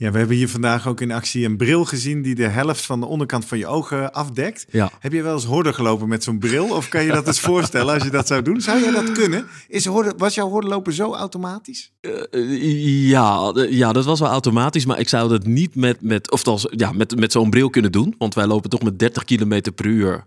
Ja, 0.00 0.10
we 0.10 0.18
hebben 0.18 0.36
hier 0.36 0.48
vandaag 0.48 0.88
ook 0.88 1.00
in 1.00 1.12
actie 1.12 1.44
een 1.44 1.56
bril 1.56 1.84
gezien 1.84 2.22
die 2.22 2.34
de 2.34 2.48
helft 2.48 2.86
van 2.86 3.00
de 3.00 3.06
onderkant 3.06 3.44
van 3.44 3.58
je 3.58 3.66
ogen 3.66 4.12
afdekt. 4.12 4.66
Ja. 4.70 4.90
Heb 4.98 5.12
je 5.12 5.22
wel 5.22 5.34
eens 5.34 5.44
horden 5.44 5.74
gelopen 5.74 6.08
met 6.08 6.24
zo'n 6.24 6.38
bril? 6.38 6.68
Of 6.68 6.88
kan 6.88 7.04
je 7.04 7.12
dat 7.12 7.26
eens 7.26 7.40
voorstellen 7.40 7.94
als 7.94 8.02
je 8.02 8.10
dat 8.10 8.26
zou 8.26 8.42
doen? 8.42 8.60
Zou 8.60 8.80
jij 8.80 8.90
dat 8.90 9.12
kunnen? 9.12 9.46
Is 9.68 9.86
horde, 9.86 10.12
was 10.16 10.34
jouw 10.34 10.48
hordenlopen 10.48 10.92
zo 10.92 11.14
automatisch? 11.14 11.92
Eh, 12.00 13.08
ja, 13.08 13.52
ja, 13.68 13.92
dat 13.92 14.04
was 14.04 14.20
wel 14.20 14.28
automatisch, 14.28 14.86
maar 14.86 14.98
ik 14.98 15.08
zou 15.08 15.28
dat 15.28 15.46
niet 15.46 15.74
met, 15.74 16.02
met, 16.02 16.30
of 16.30 16.46
als, 16.46 16.66
ja, 16.70 16.92
met, 16.92 17.16
met 17.16 17.32
zo'n 17.32 17.50
bril 17.50 17.70
kunnen 17.70 17.92
doen. 17.92 18.14
Want 18.18 18.34
wij 18.34 18.46
lopen 18.46 18.70
toch 18.70 18.82
met 18.82 18.98
30 18.98 19.24
km 19.24 19.60
per 19.74 19.86
uur. 19.86 20.24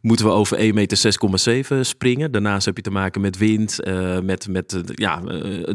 Moeten 0.00 0.26
we 0.26 0.32
over 0.32 0.56
1 0.56 0.74
meter 0.74 1.18
6,7 1.74 1.80
springen. 1.80 2.32
Daarnaast 2.32 2.66
heb 2.66 2.76
je 2.76 2.82
te 2.82 2.90
maken 2.90 3.20
met 3.20 3.38
wind, 3.38 3.80
eh, 3.80 4.20
met, 4.20 4.48
met 4.48 4.72
eh, 4.72 4.80
ja, 4.94 5.20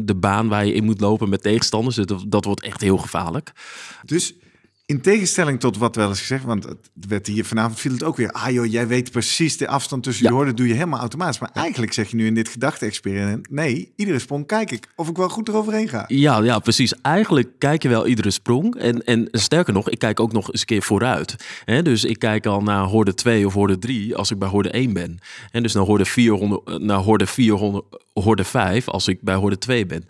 de 0.02 0.14
baan 0.16 0.48
waar 0.48 0.66
je 0.66 0.74
in 0.74 0.84
moet 0.84 1.00
lopen 1.00 1.28
met 1.28 1.42
tegenstanders. 1.42 1.96
Dus 1.96 2.06
Dat, 2.06 2.24
dat 2.28 2.44
wordt 2.44 2.62
echt 2.62 2.80
heel 2.80 2.98
gevaarlijk. 2.98 3.41
Dus 4.04 4.34
in 4.86 5.00
tegenstelling 5.00 5.60
tot 5.60 5.76
wat 5.76 5.96
wel 5.96 6.08
eens 6.08 6.20
gezegd, 6.20 6.44
want 6.44 6.64
het 6.64 6.90
werd 7.08 7.26
hier 7.26 7.44
vanavond 7.44 7.80
viel 7.80 7.92
het 7.92 8.02
ook 8.02 8.16
weer. 8.16 8.30
Ah 8.30 8.50
joh, 8.50 8.66
jij 8.66 8.86
weet 8.86 9.10
precies 9.10 9.56
de 9.56 9.68
afstand 9.68 10.02
tussen 10.02 10.24
Ja. 10.24 10.30
je 10.30 10.36
horden, 10.36 10.56
doe 10.56 10.66
je 10.66 10.72
helemaal 10.72 11.00
automatisch. 11.00 11.38
Maar 11.38 11.50
eigenlijk 11.52 11.92
zeg 11.92 12.10
je 12.10 12.16
nu 12.16 12.26
in 12.26 12.34
dit 12.34 12.48
gedachte-experiment, 12.48 13.50
nee, 13.50 13.92
iedere 13.96 14.18
sprong 14.18 14.46
kijk 14.46 14.70
ik 14.70 14.88
of 14.96 15.08
ik 15.08 15.16
wel 15.16 15.28
goed 15.28 15.48
eroverheen 15.48 15.88
ga. 15.88 16.04
Ja, 16.06 16.42
ja, 16.42 16.58
precies. 16.58 17.00
Eigenlijk 17.00 17.48
kijk 17.58 17.82
je 17.82 17.88
wel 17.88 18.06
iedere 18.06 18.30
sprong. 18.30 18.76
En, 18.76 19.04
en 19.04 19.28
sterker 19.30 19.72
nog, 19.72 19.90
ik 19.90 19.98
kijk 19.98 20.20
ook 20.20 20.32
nog 20.32 20.52
eens 20.52 20.60
een 20.60 20.66
keer 20.66 20.82
vooruit. 20.82 21.36
Dus 21.64 22.04
ik 22.04 22.18
kijk 22.18 22.46
al 22.46 22.62
naar 22.62 22.84
horde 22.84 23.14
2 23.14 23.46
of 23.46 23.52
horde 23.52 23.78
3 23.78 24.16
als 24.16 24.30
ik 24.30 24.38
bij 24.38 24.48
horde 24.48 24.70
1 24.70 24.92
ben. 24.92 25.18
En 25.50 25.62
dus 25.62 25.72
naar 25.72 25.84
horde 25.84 26.04
400, 26.04 26.78
naar 26.78 26.98
horde 26.98 27.26
400, 27.26 27.84
horde 28.12 28.44
5 28.44 28.88
als 28.88 29.08
ik 29.08 29.20
bij 29.20 29.34
horde 29.34 29.58
2 29.58 29.86
ben. 29.86 30.06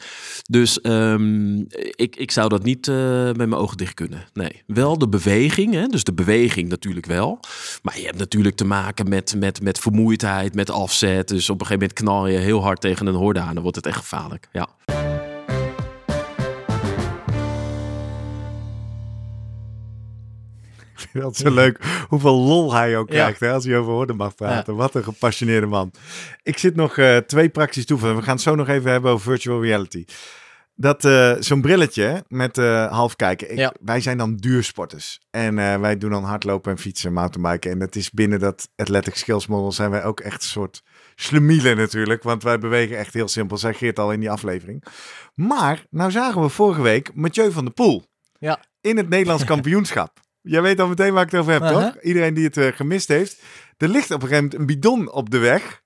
Dus 0.51 0.81
ehm, 0.81 1.59
ik, 1.97 2.17
ik 2.17 2.31
zou 2.31 2.49
dat 2.49 2.63
niet 2.63 2.89
eh, 2.89 3.25
met 3.25 3.37
mijn 3.37 3.55
ogen 3.55 3.77
dicht 3.77 3.95
kunnen. 3.95 4.25
Nee. 4.33 4.63
Wel 4.67 4.99
de 4.99 5.09
beweging, 5.09 5.75
hè? 5.75 5.87
dus 5.87 6.05
de 6.05 6.13
beweging 6.13 6.69
natuurlijk 6.69 7.07
wel. 7.07 7.41
Maar 7.83 7.99
je 7.99 8.05
hebt 8.05 8.19
natuurlijk 8.19 8.57
te 8.57 8.65
maken 8.65 9.09
met, 9.09 9.35
met, 9.39 9.63
met 9.63 9.79
vermoeidheid, 9.79 10.55
met 10.55 10.71
afzet. 10.71 11.29
Dus 11.29 11.51
op 11.51 11.61
een 11.61 11.67
gegeven 11.67 11.89
moment 11.89 11.93
knal 11.93 12.27
je 12.27 12.39
heel 12.39 12.63
hard 12.63 12.81
tegen 12.81 13.07
een 13.07 13.15
horde 13.15 13.41
aan. 13.41 13.55
Dan 13.55 13.63
wordt 13.63 13.77
het 13.77 13.87
echt 13.87 13.97
gevaarlijk. 13.97 14.49
Ja. 14.53 14.69
Vind 21.11 21.25
dat 21.25 21.37
zo 21.37 21.51
leuk 21.51 21.79
hoeveel 22.09 22.35
lol 22.39 22.75
hij 22.75 22.97
ook 22.97 23.09
krijgt 23.09 23.41
hè, 23.41 23.53
als 23.53 23.65
hij 23.65 23.79
over 23.79 23.93
horden 23.93 24.17
mag 24.17 24.35
praten. 24.35 24.77
Wat 24.77 24.95
een 24.95 25.05
gepassioneerde 25.05 25.67
man. 25.67 25.91
Ik 26.43 26.59
zit 26.59 26.75
nog 26.75 26.99
eh, 26.99 27.17
twee 27.17 27.49
praktische 27.49 27.89
toevoegingen. 27.89 28.21
We 28.21 28.27
gaan 28.27 28.37
het 28.37 28.45
zo 28.45 28.55
nog 28.55 28.69
even 28.69 28.91
hebben 28.91 29.11
over 29.11 29.31
virtual 29.31 29.63
reality. 29.63 30.05
Dat 30.75 31.05
eh, 31.05 31.33
zo'n 31.39 31.61
brilletje 31.61 32.25
met 32.29 32.59
eh 32.59 32.93
half 32.93 33.17
kijken. 33.17 33.51
Ik, 33.51 33.57
Ja. 33.57 33.75
Wij 33.81 34.01
zijn 34.01 34.19
dan 34.19 34.37
duursporters. 34.37 35.21
En 35.31 35.55
wij 35.81 35.99
doen 35.99 36.11
dan 36.11 36.25
hardlopen 36.25 36.73
en 36.73 36.79
fietsen 36.79 37.09
en 37.09 37.15
mountainbiken. 37.15 37.71
En 37.71 37.79
dat 37.79 37.97
is 37.97 38.11
binnen 38.11 38.41
dat 38.41 38.69
athletic 38.77 39.15
skills 39.15 39.47
model 39.47 39.73
zijn 39.73 39.91
wij 39.91 40.05
ook 40.05 40.21
echt 40.21 40.43
een 40.43 40.49
soort 40.49 40.83
slemielen 41.15 41.77
natuurlijk. 41.77 42.23
Want 42.23 42.43
wij 42.43 42.59
bewegen 42.59 42.99
echt 42.99 43.15
heel 43.15 43.29
simpel. 43.29 43.57
Zei 43.57 43.75
Geert 43.75 43.99
al 43.99 44.13
in 44.13 44.21
die 44.21 44.31
aflevering. 44.31 44.85
Maar 45.35 45.87
nou 45.91 46.11
zagen 46.11 46.43
we 46.43 46.49
vorige 46.49 46.83
week 46.83 47.15
Mathieu 47.15 47.53
van 47.53 47.65
der 47.65 47.75
Poel. 47.75 48.05
Ja. 48.39 48.61
In 48.81 48.97
het 48.97 49.09
Nederlands 49.09 49.45
kampioenschap. 49.55 50.21
Jij 50.43 50.63
weet 50.63 50.81
al 50.81 50.89
meteen 50.89 51.13
waar 51.13 51.25
ik 51.25 51.31
het 51.31 51.41
over 51.41 51.53
heb, 51.53 51.63
toch? 51.63 52.03
Iedereen 52.03 52.35
die 52.35 52.45
het 52.45 52.57
eh, 52.57 52.67
gemist 52.73 53.09
heeft. 53.09 53.43
Er 53.77 53.89
ligt 53.89 54.11
op 54.11 54.23
een 54.23 54.29
gegeven 54.29 54.43
moment 54.45 54.55
een 54.61 54.67
bidon 54.67 55.13
op 55.13 55.31
de 55.31 55.39
weg. 55.39 55.83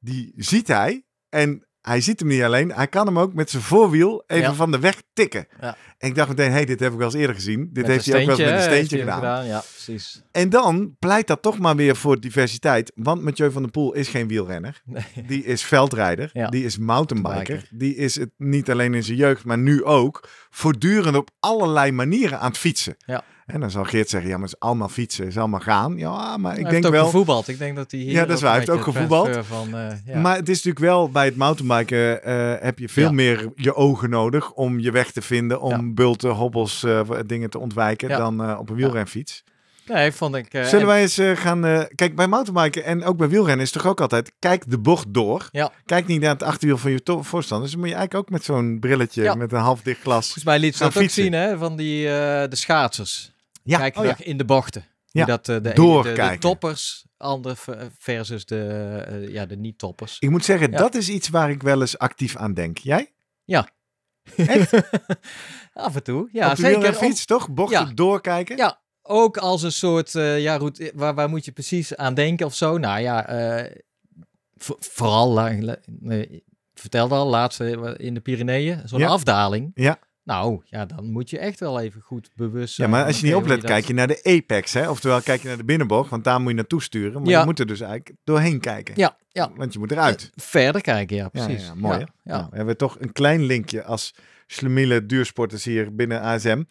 Die 0.00 0.32
ziet 0.36 0.68
hij. 0.68 1.04
En 1.28 1.66
hij 1.80 2.00
ziet 2.00 2.18
hem 2.20 2.28
niet 2.28 2.42
alleen. 2.42 2.72
Hij 2.72 2.86
kan 2.88 3.06
hem 3.06 3.18
ook 3.18 3.34
met 3.34 3.50
zijn 3.50 3.62
voorwiel 3.62 4.24
even 4.26 4.42
Ja. 4.42 4.54
van 4.54 4.70
de 4.70 4.78
weg 4.78 5.02
tikken. 5.12 5.46
Ja. 5.60 5.76
En 5.98 6.08
ik 6.08 6.14
dacht 6.14 6.28
meteen, 6.28 6.50
hey, 6.52 6.64
dit 6.64 6.80
heb 6.80 6.92
ik 6.92 6.98
wel 6.98 7.06
eens 7.06 7.16
eerder 7.16 7.34
gezien. 7.34 7.68
Dit 7.72 7.86
heeft 7.86 8.06
hij 8.06 8.20
ook 8.20 8.26
wel 8.26 8.38
eens 8.38 8.48
met 8.50 8.54
een 8.58 8.62
steentje 8.62 8.98
gedaan. 8.98 9.14
gedaan. 9.18 9.46
Ja, 9.46 9.58
precies. 9.58 10.22
En 10.30 10.48
dan 10.48 10.96
pleit 10.98 11.26
dat 11.26 11.42
toch 11.42 11.58
maar 11.58 11.76
weer 11.76 11.96
voor 11.96 12.20
diversiteit. 12.20 12.92
Want 12.94 13.22
Mathieu 13.22 13.50
van 13.50 13.62
der 13.62 13.70
Poel 13.70 13.92
is 13.94 14.08
geen 14.08 14.28
wielrenner. 14.28 14.82
Nee. 14.84 15.04
Die 15.26 15.44
is 15.44 15.62
veldrijder. 15.62 16.30
Ja. 16.32 16.48
Die 16.48 16.64
is 16.64 16.78
mountainbiker. 16.78 17.68
Die 17.70 17.96
is 17.96 18.14
het 18.14 18.30
niet 18.36 18.70
alleen 18.70 18.94
in 18.94 19.04
zijn 19.04 19.16
jeugd, 19.16 19.44
maar 19.44 19.58
nu 19.58 19.84
ook 19.84 20.28
voortdurend 20.50 21.16
op 21.16 21.30
allerlei 21.40 21.92
manieren 21.92 22.40
aan 22.40 22.48
het 22.48 22.58
fietsen. 22.58 22.94
Ja. 22.98 23.24
En 23.46 23.60
dan 23.60 23.70
zal 23.70 23.84
Geert 23.84 24.08
zeggen, 24.08 24.30
ja, 24.30 24.36
maar 24.36 24.46
het 24.46 24.56
is 24.56 24.68
allemaal 24.68 24.88
fietsen, 24.88 25.26
is 25.26 25.38
allemaal 25.38 25.60
gaan. 25.60 25.96
Ja, 25.96 26.36
maar 26.36 26.52
ik 26.52 26.62
hij 26.62 26.70
denk 26.70 26.82
heeft 26.82 26.94
wel... 26.94 27.04
gevoetbald. 27.04 27.48
Ik 27.48 27.58
denk 27.58 27.76
dat 27.76 27.90
hij 27.90 28.00
hier 28.00 28.12
Ja, 28.12 28.24
dat 28.24 28.36
is 28.36 28.42
waar. 28.42 28.50
Hij 28.50 28.60
heeft 28.60 28.72
ook 28.72 28.82
gevoetbald. 28.82 29.46
Van, 29.46 29.68
uh, 29.74 29.88
ja. 30.06 30.20
Maar 30.20 30.36
het 30.36 30.48
is 30.48 30.56
natuurlijk 30.56 30.84
wel, 30.84 31.10
bij 31.10 31.24
het 31.24 31.36
mountainbiken 31.36 32.28
uh, 32.28 32.54
heb 32.58 32.78
je 32.78 32.88
veel 32.88 33.12
meer 33.12 33.52
je 33.54 33.74
ogen 33.74 34.10
nodig 34.10 34.52
om 34.52 34.80
je 34.80 34.90
weg 34.90 35.10
te 35.10 35.22
vinden, 35.22 35.60
om 35.60 35.94
bulten, 35.94 36.30
hobbels, 36.30 36.82
uh, 36.84 37.00
dingen 37.26 37.50
te 37.50 37.58
ontwijken 37.58 38.08
dan 38.08 38.58
op 38.58 38.70
een 38.70 38.76
wielrenfiets. 38.76 39.44
Nee, 39.86 40.12
vond 40.12 40.34
ik. 40.34 40.48
Zullen 40.50 40.86
wij 40.86 41.00
eens 41.00 41.20
gaan. 41.34 41.86
Kijk, 41.94 42.16
bij 42.16 42.26
mountainbiken 42.26 42.84
en 42.84 43.04
ook 43.04 43.16
bij 43.16 43.28
wielrennen 43.28 43.64
is 43.64 43.70
toch 43.70 43.86
ook 43.86 44.00
altijd. 44.00 44.32
Kijk 44.38 44.70
de 44.70 44.78
bocht 44.78 45.14
door. 45.14 45.50
Kijk 45.84 46.06
niet 46.06 46.20
naar 46.20 46.32
het 46.32 46.42
achterwiel 46.42 46.78
van 46.78 46.90
je 46.90 47.00
voorstander. 47.04 47.60
Dus 47.60 47.70
dan 47.70 47.80
moet 47.80 47.88
je 47.88 47.94
eigenlijk 47.94 48.14
ook 48.14 48.30
met 48.30 48.44
zo'n 48.44 48.76
brilletje 48.80 49.36
met 49.36 49.52
een 49.52 49.58
half 49.58 49.82
dicht 49.82 50.00
glas. 50.00 50.24
Volgens 50.24 50.44
mij 50.44 50.58
liet 50.58 50.76
ze 50.76 50.82
dat 50.82 50.96
ook 50.96 51.10
zien, 51.10 51.32
hè? 51.32 51.58
Van 51.58 51.76
die 51.76 52.04
de 52.04 52.48
schaatsers. 52.50 53.32
Ja. 53.64 53.78
Kijk 53.78 53.96
oh, 53.96 54.10
in 54.18 54.36
de 54.36 54.44
bochten. 54.44 54.84
Ja. 55.06 55.24
Dat, 55.24 55.46
de, 55.46 55.60
de, 55.60 55.72
de, 55.72 56.36
toppers 56.38 57.06
ander 57.16 57.58
versus 57.98 58.44
de, 58.44 59.26
ja, 59.30 59.46
de 59.46 59.56
niet-toppers. 59.56 60.16
Ik 60.18 60.30
moet 60.30 60.44
zeggen, 60.44 60.70
dat 60.70 60.94
is 60.94 61.08
iets 61.08 61.28
waar 61.28 61.50
ik 61.50 61.62
wel 61.62 61.80
eens 61.80 61.98
actief 61.98 62.36
aan 62.36 62.54
denk. 62.54 62.78
Jij? 62.78 63.12
Ja. 63.44 63.68
Echt? 64.36 64.72
Af 65.72 65.94
en 65.94 66.02
toe. 66.02 66.28
Ja, 66.32 66.50
Op 66.50 66.56
zeker. 66.56 66.94
fiets, 66.94 67.24
toch? 67.24 67.50
Bochten 67.50 67.94
doorkijken? 67.94 68.56
Ja, 68.56 68.80
ook 69.02 69.36
als 69.36 69.62
een 69.62 69.72
soort, 69.72 70.14
uh, 70.14 70.40
ja, 70.40 70.56
route, 70.56 70.92
waar, 70.94 71.14
waar 71.14 71.28
moet 71.28 71.44
je 71.44 71.52
precies 71.52 71.96
aan 71.96 72.14
denken 72.14 72.46
of 72.46 72.54
zo? 72.54 72.78
Nou 72.78 73.00
ja, 73.00 73.34
uh, 73.62 73.70
vooral, 74.78 75.32
nee, 75.86 76.44
vertelde 76.74 77.14
al, 77.14 77.28
laatste 77.28 77.96
in 77.98 78.14
de 78.14 78.20
Pyreneeën, 78.20 78.88
zo'n 78.88 79.02
afdaling. 79.02 79.70
Ja. 79.74 79.98
Nou, 80.24 80.60
ja, 80.64 80.86
dan 80.86 81.10
moet 81.10 81.30
je 81.30 81.38
echt 81.38 81.60
wel 81.60 81.80
even 81.80 82.00
goed 82.00 82.30
bewust 82.34 82.74
zijn. 82.74 82.90
Ja, 82.90 82.96
maar 82.96 83.06
als 83.06 83.20
je 83.20 83.26
niet 83.26 83.34
oplet, 83.34 83.64
kijk 83.64 83.84
je 83.84 83.94
naar 83.94 84.06
de 84.06 84.20
apex, 84.22 84.72
hè? 84.72 84.90
Oftewel, 84.90 85.20
kijk 85.20 85.42
je 85.42 85.48
naar 85.48 85.56
de 85.56 85.64
binnenbocht, 85.64 86.10
want 86.10 86.24
daar 86.24 86.40
moet 86.40 86.50
je 86.50 86.56
naartoe 86.56 86.82
sturen. 86.82 87.22
Maar 87.22 87.30
je 87.30 87.44
moet 87.44 87.58
er 87.58 87.66
dus 87.66 87.80
eigenlijk 87.80 88.16
doorheen 88.24 88.60
kijken. 88.60 88.94
Ja, 88.96 89.16
ja. 89.32 89.50
Want 89.56 89.72
je 89.72 89.78
moet 89.78 89.90
eruit. 89.90 90.30
verder 90.34 90.80
kijken, 90.80 91.16
ja, 91.16 91.28
precies. 91.28 91.66
Ja, 91.66 91.74
mooi, 91.74 91.98
ja, 91.98 92.06
Nou, 92.22 92.46
we 92.50 92.56
hebben 92.56 92.76
toch 92.76 92.96
een 93.00 93.12
klein 93.12 93.42
linkje 93.42 93.84
als 93.84 94.14
slemiele 94.46 95.06
duursporters 95.06 95.64
hier 95.64 95.94
binnen 95.94 96.20
ASM. 96.20 96.62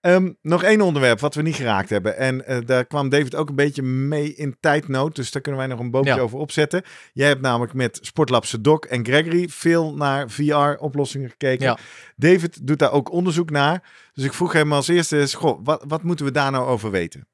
Um, 0.00 0.36
nog 0.42 0.62
één 0.62 0.80
onderwerp 0.80 1.20
wat 1.20 1.34
we 1.34 1.42
niet 1.42 1.54
geraakt 1.54 1.90
hebben. 1.90 2.16
En 2.16 2.44
uh, 2.48 2.58
daar 2.66 2.84
kwam 2.84 3.08
David 3.08 3.34
ook 3.34 3.48
een 3.48 3.54
beetje 3.54 3.82
mee 3.82 4.34
in 4.34 4.56
tijdnood. 4.60 5.16
Dus 5.16 5.30
daar 5.30 5.42
kunnen 5.42 5.60
wij 5.60 5.70
nog 5.70 5.80
een 5.80 5.90
boompje 5.90 6.20
over 6.20 6.38
opzetten. 6.38 6.82
Jij 7.12 7.28
hebt 7.28 7.40
namelijk 7.40 7.74
met 7.74 7.98
Sportlab 8.02 8.44
Doc 8.60 8.78
en 8.78 9.04
Gregory 9.04 9.48
veel 9.48 9.94
naar 9.94 10.30
VR-oplossingen 10.30 11.30
gekeken. 11.30 11.66
Ja. 11.66 11.78
David 12.16 12.66
doet 12.66 12.78
daar 12.78 12.92
ook 12.92 13.12
onderzoek 13.12 13.50
naar. 13.50 13.82
Dus 14.12 14.24
ik 14.24 14.32
vroeg 14.32 14.52
hem 14.52 14.72
als 14.72 14.88
eerste: 14.88 15.28
goh, 15.32 15.60
wat, 15.64 15.84
wat 15.88 16.02
moeten 16.02 16.24
we 16.24 16.32
daar 16.32 16.50
nou 16.50 16.66
over 16.66 16.90
weten? 16.90 17.28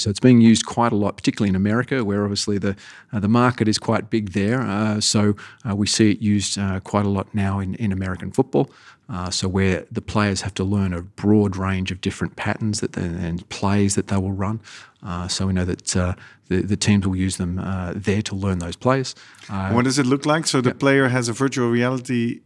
So 0.00 0.10
it's 0.10 0.20
being 0.20 0.40
used 0.40 0.66
quite 0.66 0.92
a 0.92 0.96
lot, 0.96 1.16
particularly 1.16 1.50
in 1.50 1.56
America, 1.56 2.04
where 2.04 2.22
obviously 2.22 2.58
the 2.58 2.76
uh, 3.12 3.20
the 3.20 3.28
market 3.28 3.68
is 3.68 3.78
quite 3.78 4.10
big 4.10 4.32
there. 4.32 4.60
Uh, 4.60 5.00
so 5.00 5.36
uh, 5.68 5.76
we 5.76 5.86
see 5.86 6.10
it 6.12 6.20
used 6.20 6.58
uh, 6.58 6.80
quite 6.80 7.06
a 7.06 7.08
lot 7.08 7.26
now 7.34 7.60
in, 7.60 7.74
in 7.76 7.92
American 7.92 8.30
football. 8.30 8.70
Uh, 9.08 9.28
so 9.28 9.48
where 9.48 9.86
the 9.90 10.00
players 10.00 10.42
have 10.42 10.54
to 10.54 10.62
learn 10.62 10.92
a 10.92 11.02
broad 11.02 11.56
range 11.56 11.90
of 11.90 12.00
different 12.00 12.36
patterns 12.36 12.80
that 12.80 12.92
they, 12.92 13.02
and 13.02 13.48
plays 13.48 13.96
that 13.96 14.06
they 14.06 14.16
will 14.16 14.32
run. 14.32 14.60
Uh, 15.02 15.26
so 15.26 15.48
we 15.48 15.52
know 15.52 15.64
that 15.64 15.84
the, 15.84 16.16
the 16.62 16.76
teams 16.76 17.06
will 17.06 17.16
use 17.16 17.36
them 17.36 17.56
there 17.96 18.22
to 18.22 18.34
learn 18.36 18.60
those 18.60 18.76
plays. 18.76 19.14
what 19.48 19.84
does 19.84 19.98
it 19.98 20.06
look 20.06 20.26
like? 20.26 20.46
So 20.46 20.60
the 20.60 20.74
player 20.74 21.08
has 21.08 21.28
a 21.28 21.32
virtual 21.32 21.70
reality 21.70 22.40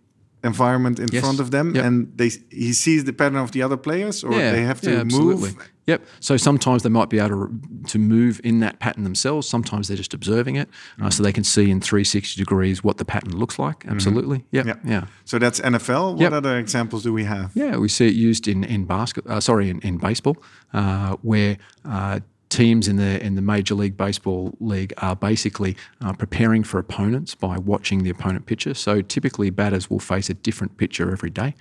environment 0.45 0.99
in 0.99 1.09
yes. 1.11 1.23
front 1.23 1.41
of 1.41 1.51
them 1.51 1.75
yep. 1.75 1.85
and 1.85 2.13
they 2.17 2.31
he 2.51 2.73
sees 2.73 3.05
the 3.05 3.13
pattern 3.13 3.37
of 3.37 3.53
the 3.53 3.63
other 3.63 3.77
players 3.77 4.23
or 4.23 4.33
yeah, 4.33 4.53
they 4.53 4.63
have 4.63 4.81
to 4.81 4.93
yeah, 4.93 5.05
move 5.05 5.57
Yep. 5.87 6.07
So 6.21 6.37
sometimes 6.37 6.83
they 6.83 6.89
might 6.89 7.11
be 7.11 7.19
able 7.19 7.49
to, 7.49 7.61
to 7.89 7.99
move 7.99 8.41
in 8.43 8.61
that 8.61 8.79
pattern 8.79 9.05
themselves. 9.05 9.47
Sometimes 9.47 9.89
they're 9.89 9.97
just 9.97 10.15
observing 10.15 10.57
it, 10.57 10.69
mm-hmm. 10.71 11.07
uh, 11.07 11.11
so 11.11 11.23
they 11.23 11.33
can 11.33 11.45
see 11.45 11.71
in 11.71 11.81
360 11.81 12.41
degrees 12.41 12.83
what 12.83 12.97
the 12.97 13.05
pattern 13.05 13.37
looks 13.37 13.59
like. 13.59 13.81
Mm-hmm. 13.81 13.95
Absolutely. 13.95 14.39
Mm-hmm. 14.39 14.57
Yep. 14.57 14.67
yep. 14.67 14.81
Yeah. 14.85 15.07
So 15.25 15.39
that's 15.39 15.61
NFL. 15.61 16.13
What 16.13 16.21
yep. 16.21 16.33
other 16.33 16.59
examples 16.59 17.03
do 17.03 17.13
we 17.13 17.25
have? 17.25 17.53
Yeah, 17.55 17.77
we 17.77 17.89
see 17.89 18.07
it 18.07 18.15
used 18.15 18.49
in 18.49 18.65
in 18.65 18.87
basket. 18.87 19.27
Uh, 19.27 19.41
sorry, 19.41 19.69
in, 19.69 19.81
in 19.81 19.99
baseball, 19.99 20.37
uh, 20.73 21.17
where 21.23 21.59
uh, 21.85 22.21
teams 22.55 22.87
in 22.87 22.97
the 22.97 23.21
in 23.21 23.35
the 23.35 23.43
Major 23.43 23.75
League 23.75 23.97
Baseball 23.97 24.57
league 24.61 24.93
are 24.99 25.17
basically 25.17 25.77
uh, 26.01 26.13
preparing 26.13 26.63
for 26.63 26.79
opponents 26.79 27.35
by 27.35 27.59
watching 27.59 28.05
the 28.05 28.11
opponent 28.11 28.47
pitcher. 28.47 28.75
So 28.75 29.03
typically, 29.03 29.51
batters 29.51 29.91
will 29.91 29.99
face 29.99 30.31
a 30.31 30.35
different 30.35 30.77
pitcher 30.77 31.11
every 31.11 31.31
day. 31.31 31.55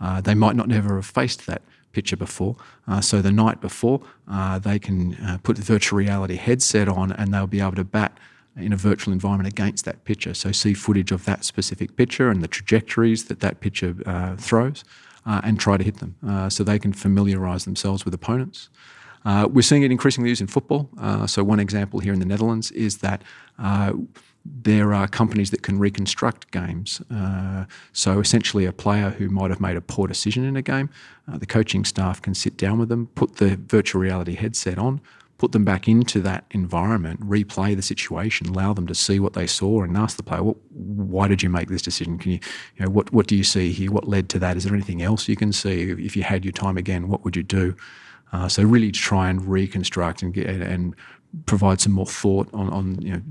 Uh, 0.00 0.22
they 0.22 0.34
might 0.34 0.56
not 0.56 0.66
never 0.66 0.96
have 0.96 1.06
faced 1.06 1.46
that 1.46 1.60
picture 1.92 2.16
before. 2.16 2.56
Uh, 2.86 3.00
so 3.02 3.20
the 3.20 3.30
night 3.30 3.60
before, 3.60 4.00
uh, 4.30 4.58
they 4.58 4.78
can 4.78 5.14
uh, 5.16 5.38
put 5.42 5.56
the 5.56 5.62
virtual 5.62 5.98
reality 5.98 6.36
headset 6.36 6.88
on 6.88 7.12
and 7.12 7.34
they'll 7.34 7.46
be 7.46 7.60
able 7.60 7.72
to 7.72 7.84
bat 7.84 8.16
in 8.56 8.72
a 8.72 8.76
virtual 8.76 9.12
environment 9.12 9.48
against 9.48 9.84
that 9.84 10.04
pitcher. 10.04 10.32
So 10.34 10.50
see 10.52 10.72
footage 10.74 11.12
of 11.12 11.24
that 11.26 11.44
specific 11.44 11.96
pitcher 11.96 12.30
and 12.30 12.42
the 12.42 12.48
trajectories 12.48 13.24
that 13.24 13.40
that 13.40 13.60
pitcher 13.60 13.96
uh, 14.06 14.36
throws 14.36 14.84
and 15.26 15.60
try 15.60 15.76
to 15.76 15.84
hit 15.84 15.98
them. 15.98 16.16
So 16.48 16.64
they 16.64 16.78
can 16.78 16.94
familiarise 16.94 17.66
themselves 17.66 18.06
with 18.06 18.14
opponents. 18.14 18.70
We're 19.24 19.62
seeing 19.62 19.82
it 19.82 19.90
increasingly 19.90 20.28
used 20.30 20.40
in 20.40 20.46
football. 20.46 20.88
so 21.26 21.44
one 21.44 21.60
example 21.60 22.00
here 22.00 22.12
in 22.12 22.18
the 22.18 22.26
Netherlands 22.26 22.70
is 22.72 22.98
that 22.98 23.22
there 24.62 24.94
are 24.94 25.08
companies 25.08 25.50
that 25.50 25.62
can 25.62 25.78
reconstruct 25.78 26.50
games. 26.50 27.02
Uh, 27.10 27.64
so 27.92 28.20
essentially, 28.20 28.64
a 28.64 28.72
player 28.72 29.10
who 29.10 29.28
might 29.28 29.50
have 29.50 29.60
made 29.60 29.76
a 29.76 29.80
poor 29.80 30.06
decision 30.06 30.44
in 30.44 30.56
a 30.56 30.62
game, 30.62 30.90
uh, 31.30 31.38
the 31.38 31.46
coaching 31.46 31.84
staff 31.84 32.20
can 32.22 32.34
sit 32.34 32.56
down 32.56 32.78
with 32.78 32.88
them, 32.88 33.06
put 33.14 33.36
the 33.36 33.56
virtual 33.66 34.00
reality 34.00 34.34
headset 34.34 34.78
on, 34.78 35.00
put 35.36 35.52
them 35.52 35.64
back 35.64 35.86
into 35.86 36.20
that 36.20 36.44
environment, 36.50 37.20
replay 37.20 37.76
the 37.76 37.82
situation, 37.82 38.48
allow 38.48 38.72
them 38.72 38.86
to 38.86 38.94
see 38.94 39.20
what 39.20 39.34
they 39.34 39.46
saw, 39.46 39.82
and 39.82 39.96
ask 39.96 40.16
the 40.16 40.22
player, 40.22 40.42
"Why 40.42 41.28
did 41.28 41.42
you 41.42 41.50
make 41.50 41.68
this 41.68 41.82
decision? 41.82 42.18
Can 42.18 42.32
you, 42.32 42.40
you 42.76 42.84
know, 42.84 42.90
what 42.90 43.12
what 43.12 43.26
do 43.26 43.36
you 43.36 43.44
see 43.44 43.72
here? 43.72 43.90
What 43.90 44.08
led 44.08 44.28
to 44.30 44.38
that? 44.40 44.56
Is 44.56 44.64
there 44.64 44.74
anything 44.74 45.02
else 45.02 45.28
you 45.28 45.36
can 45.36 45.52
see? 45.52 45.90
If 45.90 46.16
you 46.16 46.22
had 46.22 46.44
your 46.44 46.52
time 46.52 46.76
again, 46.76 47.08
what 47.08 47.24
would 47.24 47.36
you 47.36 47.42
do?" 47.42 47.74
Uh, 48.32 48.48
so 48.48 48.62
really 48.62 48.92
try 48.92 49.30
and 49.30 49.46
reconstruct 49.46 50.22
and 50.22 50.34
get 50.34 50.46
and 50.46 50.94
provide 51.46 51.80
some 51.80 51.92
more 51.92 52.06
thought 52.06 52.48
on, 52.52 52.68
on 52.70 53.00
you 53.02 53.12
know 53.12 53.22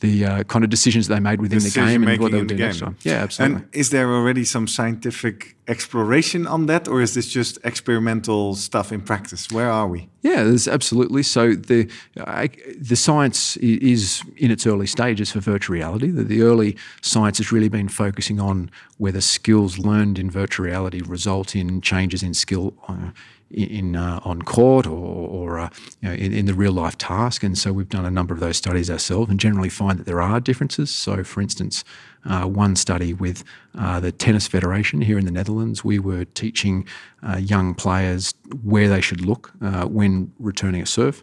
the 0.00 0.26
uh, 0.26 0.42
kind 0.44 0.62
of 0.62 0.68
decisions 0.68 1.08
they 1.08 1.20
made 1.20 1.40
within 1.40 1.60
the 1.60 1.70
game 1.70 2.06
and 2.06 2.20
what 2.20 2.30
they 2.30 2.38
would 2.38 2.48
do 2.48 2.56
next 2.56 2.80
time. 2.80 2.96
Yeah, 3.02 3.22
absolutely. 3.22 3.62
And 3.62 3.74
is 3.74 3.90
there 3.90 4.12
already 4.12 4.44
some 4.44 4.68
scientific 4.68 5.56
exploration 5.68 6.46
on 6.46 6.66
that, 6.66 6.86
or 6.86 7.00
is 7.00 7.14
this 7.14 7.28
just 7.28 7.58
experimental 7.64 8.54
stuff 8.54 8.92
in 8.92 9.00
practice? 9.00 9.50
Where 9.50 9.70
are 9.70 9.88
we? 9.88 10.10
Yeah, 10.20 10.44
there's 10.44 10.68
absolutely. 10.68 11.22
So 11.22 11.54
the 11.54 11.90
uh, 12.18 12.48
the 12.78 12.96
science 12.96 13.56
is 13.58 14.22
in 14.36 14.50
its 14.50 14.66
early 14.66 14.86
stages 14.86 15.32
for 15.32 15.40
virtual 15.40 15.74
reality. 15.74 16.10
The, 16.10 16.24
the, 16.24 16.42
early 16.42 16.76
science 17.00 17.38
has 17.38 17.50
really 17.50 17.70
been 17.70 17.88
focusing 17.88 18.38
on 18.38 18.70
whether 18.98 19.22
skills 19.22 19.78
learned 19.78 20.18
in 20.18 20.30
virtual 20.30 20.66
reality 20.66 21.00
result 21.00 21.56
in 21.56 21.80
changes 21.80 22.22
in 22.22 22.34
skill. 22.34 22.74
Uh, 22.86 23.10
in 23.50 23.94
uh, 23.94 24.20
on 24.24 24.42
court 24.42 24.86
or, 24.86 24.90
or 24.90 25.58
uh, 25.58 25.70
you 26.00 26.08
know, 26.08 26.14
in, 26.14 26.32
in, 26.32 26.46
the 26.46 26.54
real 26.54 26.72
life 26.72 26.98
task. 26.98 27.42
And 27.42 27.56
so 27.56 27.72
we've 27.72 27.88
done 27.88 28.04
a 28.04 28.10
number 28.10 28.34
of 28.34 28.40
those 28.40 28.56
studies 28.56 28.90
ourselves 28.90 29.30
and 29.30 29.38
generally 29.38 29.68
find 29.68 29.98
that 29.98 30.06
there 30.06 30.20
are 30.20 30.40
differences. 30.40 30.90
So, 30.90 31.22
for 31.22 31.40
instance, 31.40 31.84
uh, 32.24 32.44
one 32.46 32.74
study 32.74 33.12
with 33.12 33.44
uh, 33.78 34.00
the 34.00 34.10
Tennis 34.10 34.48
Federation 34.48 35.00
here 35.00 35.18
in 35.18 35.24
the 35.24 35.30
Netherlands, 35.30 35.84
we 35.84 35.98
were 35.98 36.24
teaching 36.24 36.86
uh, 37.22 37.36
young 37.36 37.74
players 37.74 38.34
where 38.62 38.88
they 38.88 39.00
should 39.00 39.24
look 39.24 39.52
uh, 39.62 39.84
when 39.84 40.32
returning 40.38 40.82
a 40.82 40.86
serve. 40.86 41.22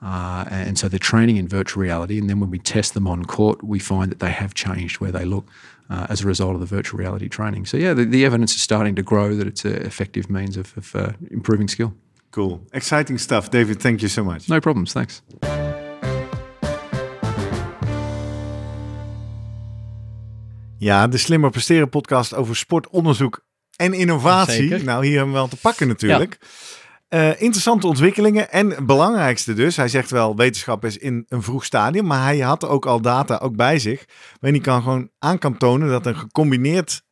And 0.00 0.78
so 0.78 0.88
they're 0.88 0.98
training 0.98 1.38
in 1.38 1.48
virtual 1.48 1.82
reality. 1.82 2.18
And 2.18 2.28
then 2.28 2.38
when 2.38 2.50
we 2.50 2.58
test 2.58 2.92
them 2.92 3.08
on 3.08 3.24
court, 3.24 3.64
we 3.64 3.78
find 3.78 4.12
that 4.12 4.20
they 4.20 4.30
have 4.30 4.52
changed 4.52 5.00
where 5.00 5.10
they 5.10 5.24
look 5.24 5.48
uh, 5.90 6.06
as 6.08 6.22
a 6.22 6.26
result 6.26 6.54
of 6.54 6.60
the 6.60 6.76
virtual 6.76 6.98
reality 6.98 7.28
training. 7.28 7.66
So, 7.66 7.76
yeah, 7.76 7.94
the, 7.94 8.04
the, 8.04 8.24
evidence 8.24 8.54
is 8.54 8.62
starting 8.62 8.96
to 8.96 9.02
grow 9.02 9.36
that 9.36 9.46
it's 9.46 9.64
an 9.64 9.84
effective 9.86 10.28
means 10.28 10.56
of, 10.56 10.76
of 10.76 10.94
uh, 10.94 11.12
improving 11.30 11.68
skill. 11.68 11.92
Cool. 12.30 12.60
Exciting 12.72 13.18
stuff. 13.18 13.50
David, 13.50 13.80
thank 13.80 14.00
you 14.00 14.08
so 14.08 14.24
much. 14.24 14.48
No 14.48 14.60
problems. 14.60 14.92
Thanks. 14.92 15.22
Ja, 20.78 21.06
de 21.06 21.18
Slimmer 21.18 21.50
Presteren 21.50 21.88
podcast 21.88 22.34
over 22.34 22.56
sportonderzoek 22.56 23.44
en 23.76 23.92
innovatie. 23.92 24.54
Zeker. 24.54 24.84
Nou, 24.84 25.04
hier 25.04 25.16
hebben 25.16 25.32
we 25.32 25.38
wel 25.38 25.48
te 25.48 25.56
pakken 25.56 25.88
natuurlijk. 25.88 26.38
Ja. 26.40 26.46
Uh, 27.14 27.40
interessante 27.40 27.86
ontwikkelingen 27.86 28.50
en 28.50 28.70
het 28.70 28.86
belangrijkste 28.86 29.54
dus, 29.54 29.76
hij 29.76 29.88
zegt 29.88 30.10
wel 30.10 30.36
wetenschap 30.36 30.84
is 30.84 30.98
in 30.98 31.24
een 31.28 31.42
vroeg 31.42 31.64
stadium, 31.64 32.06
maar 32.06 32.22
hij 32.22 32.38
had 32.38 32.64
ook 32.64 32.86
al 32.86 33.00
data 33.00 33.36
ook 33.36 33.56
bij 33.56 33.78
zich, 33.78 34.04
waarin 34.40 34.62
hij 34.62 34.70
kan 34.70 34.82
gewoon 34.82 35.10
aan 35.18 35.38
kan 35.38 35.58
tonen 35.58 35.88
dat 35.88 36.06
een 36.06 36.16
gecombineerd 36.16 37.02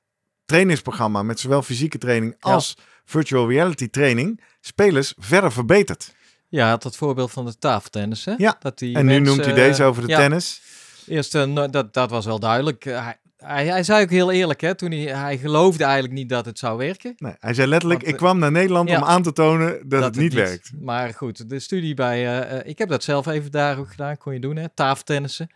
trainingsprogramma 0.44 1.22
met 1.22 1.40
zowel 1.40 1.62
fysieke 1.62 1.98
training 1.98 2.36
als 2.40 2.76
virtual 3.04 3.48
reality 3.48 3.88
training 3.88 4.40
spelers 4.60 5.14
verder 5.18 5.52
verbeterd. 5.52 6.14
Ja, 6.48 6.68
had 6.68 6.82
het 6.82 6.96
voorbeeld 6.96 7.30
van 7.30 7.46
de 7.46 7.58
tafeltennis. 7.58 8.24
Hè? 8.24 8.34
Ja, 8.36 8.56
dat 8.60 8.78
die 8.78 8.96
en 8.96 9.06
nu 9.06 9.18
noemt 9.18 9.44
hij 9.44 9.54
deze 9.54 9.84
over 9.84 10.02
de 10.02 10.08
ja, 10.08 10.18
tennis. 10.18 10.62
Eerst, 11.06 11.34
uh, 11.34 11.66
dat, 11.70 11.94
dat 11.94 12.10
was 12.10 12.24
wel 12.24 12.38
duidelijk. 12.38 12.84
Hij, 13.42 13.64
hij, 13.64 13.66
hij, 13.66 13.82
zei 13.82 14.02
ook 14.02 14.10
heel 14.10 14.32
eerlijk, 14.32 14.60
hè, 14.60 14.74
toen 14.74 14.90
hij, 14.90 15.00
hij 15.00 15.38
geloofde 15.38 15.84
eigenlijk 15.84 16.14
niet 16.14 16.28
dat 16.28 16.44
het 16.44 16.58
zou 16.58 16.78
werken. 16.78 17.12
Nee, 17.16 17.34
hij 17.38 17.54
zei 17.54 17.68
letterlijk, 17.68 18.00
Want, 18.00 18.12
ik 18.12 18.18
kwam 18.18 18.38
naar 18.38 18.52
Nederland 18.52 18.88
ja, 18.88 18.96
om 18.96 19.04
aan 19.04 19.22
te 19.22 19.32
tonen 19.32 19.68
dat, 19.68 19.90
dat 19.90 20.02
het, 20.02 20.16
niet, 20.16 20.32
het 20.32 20.40
niet 20.40 20.48
werkt. 20.48 20.72
Maar 20.80 21.14
goed, 21.14 21.48
de 21.48 21.58
studie 21.58 21.94
bij, 21.94 22.50
uh, 22.60 22.68
ik 22.68 22.78
heb 22.78 22.88
dat 22.88 23.04
zelf 23.04 23.26
even 23.26 23.50
daar 23.50 23.78
ook 23.78 23.90
gedaan, 23.90 24.18
kon 24.18 24.32
je 24.32 24.40
doen, 24.40 24.56
hè, 24.56 24.68
tafeltennissen. 24.68 25.48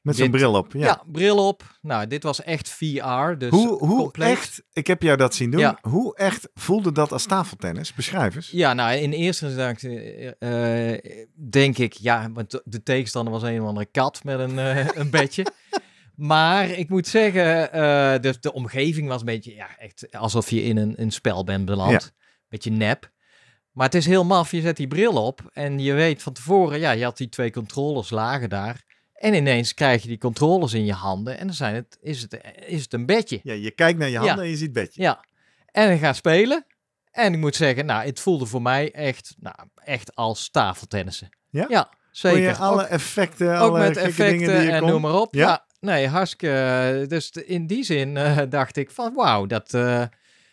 Met 0.00 0.16
zo'n 0.16 0.30
bril 0.30 0.54
op. 0.54 0.72
Ja. 0.72 0.86
ja. 0.86 1.02
bril 1.06 1.46
op. 1.46 1.78
Nou, 1.82 2.06
dit 2.06 2.22
was 2.22 2.42
echt 2.42 2.68
VR. 2.68 3.38
Dus 3.38 3.50
hoe 3.50 3.78
hoe 3.78 3.98
compleet. 3.98 4.28
echt, 4.28 4.62
ik 4.72 4.86
heb 4.86 5.02
jou 5.02 5.16
dat 5.16 5.34
zien 5.34 5.50
doen, 5.50 5.60
ja. 5.60 5.78
hoe 5.80 6.16
echt 6.16 6.48
voelde 6.54 6.92
dat 6.92 7.12
als 7.12 7.26
tafeltennis? 7.26 7.94
Beschrijf 7.94 8.34
eens. 8.34 8.50
Ja, 8.50 8.72
nou, 8.72 8.96
in 8.96 9.12
eerste 9.12 9.46
instantie 9.46 10.34
uh, 10.38 10.98
denk 11.50 11.78
ik, 11.78 11.92
ja, 11.92 12.30
want 12.32 12.60
de 12.64 12.82
tegenstander 12.82 13.32
was 13.32 13.42
een 13.42 13.60
of 13.60 13.66
andere 13.66 13.86
kat 13.86 14.24
met 14.24 14.38
een, 14.38 14.54
uh, 14.54 14.88
een 14.94 15.10
bedje. 15.10 15.46
Maar 16.20 16.70
ik 16.70 16.88
moet 16.88 17.06
zeggen, 17.06 17.64
uh, 17.66 17.70
de, 18.20 18.36
de 18.40 18.52
omgeving 18.52 19.08
was 19.08 19.20
een 19.20 19.26
beetje, 19.26 19.54
ja, 19.54 19.78
echt 19.78 20.16
alsof 20.16 20.50
je 20.50 20.62
in 20.62 20.76
een, 20.76 20.94
een 20.96 21.10
spel 21.10 21.44
bent 21.44 21.64
beland. 21.64 21.90
Ja. 22.02 22.28
Beetje 22.48 22.70
nep. 22.70 23.10
Maar 23.72 23.86
het 23.86 23.94
is 23.94 24.06
heel 24.06 24.24
maf, 24.24 24.50
je 24.50 24.60
zet 24.60 24.76
die 24.76 24.86
bril 24.86 25.26
op 25.26 25.50
en 25.52 25.78
je 25.78 25.92
weet 25.92 26.22
van 26.22 26.32
tevoren, 26.32 26.78
ja, 26.78 26.90
je 26.90 27.04
had 27.04 27.16
die 27.16 27.28
twee 27.28 27.50
controllers 27.50 28.10
lagen 28.10 28.48
daar. 28.48 28.84
En 29.14 29.34
ineens 29.34 29.74
krijg 29.74 30.02
je 30.02 30.08
die 30.08 30.18
controllers 30.18 30.72
in 30.72 30.84
je 30.84 30.92
handen 30.92 31.38
en 31.38 31.46
dan 31.46 31.56
zijn 31.56 31.74
het, 31.74 31.98
is, 32.00 32.20
het, 32.20 32.40
is 32.66 32.82
het 32.82 32.92
een 32.92 33.06
bedje. 33.06 33.40
Ja, 33.42 33.52
je 33.52 33.70
kijkt 33.70 33.98
naar 33.98 34.08
je 34.08 34.16
handen 34.16 34.36
ja. 34.36 34.42
en 34.42 34.48
je 34.48 34.56
ziet 34.56 34.72
bedje. 34.72 35.02
Ja, 35.02 35.24
en 35.66 35.88
dan 35.88 35.98
gaat 35.98 36.16
spelen. 36.16 36.66
En 37.10 37.32
ik 37.32 37.38
moet 37.38 37.56
zeggen, 37.56 37.86
nou, 37.86 38.06
het 38.06 38.20
voelde 38.20 38.46
voor 38.46 38.62
mij 38.62 38.92
echt, 38.92 39.34
nou, 39.38 39.56
echt 39.74 40.14
als 40.14 40.50
tafeltennissen. 40.50 41.28
Ja? 41.50 41.66
Ja, 41.68 41.90
zeker. 42.10 42.40
je 42.40 42.56
alle 42.56 42.82
ook, 42.82 42.88
effecten, 42.88 43.54
ook 43.54 43.70
alle 43.70 43.78
met 43.78 43.96
effecten 43.96 44.26
dingen 44.26 44.58
die 44.58 44.66
je 44.66 44.72
en 44.72 44.80
kon? 44.80 44.90
noem 44.90 45.00
maar 45.00 45.14
op. 45.14 45.34
Ja? 45.34 45.48
Ja, 45.48 45.66
nee, 45.80 46.08
hartstikke. 46.08 47.04
Dus 47.08 47.30
in 47.30 47.66
die 47.66 47.84
zin 47.84 48.16
uh, 48.16 48.40
dacht 48.48 48.76
ik 48.76 48.90
van, 48.90 49.14
wauw, 49.14 49.46
dat... 49.46 49.74
Uh, 49.74 50.04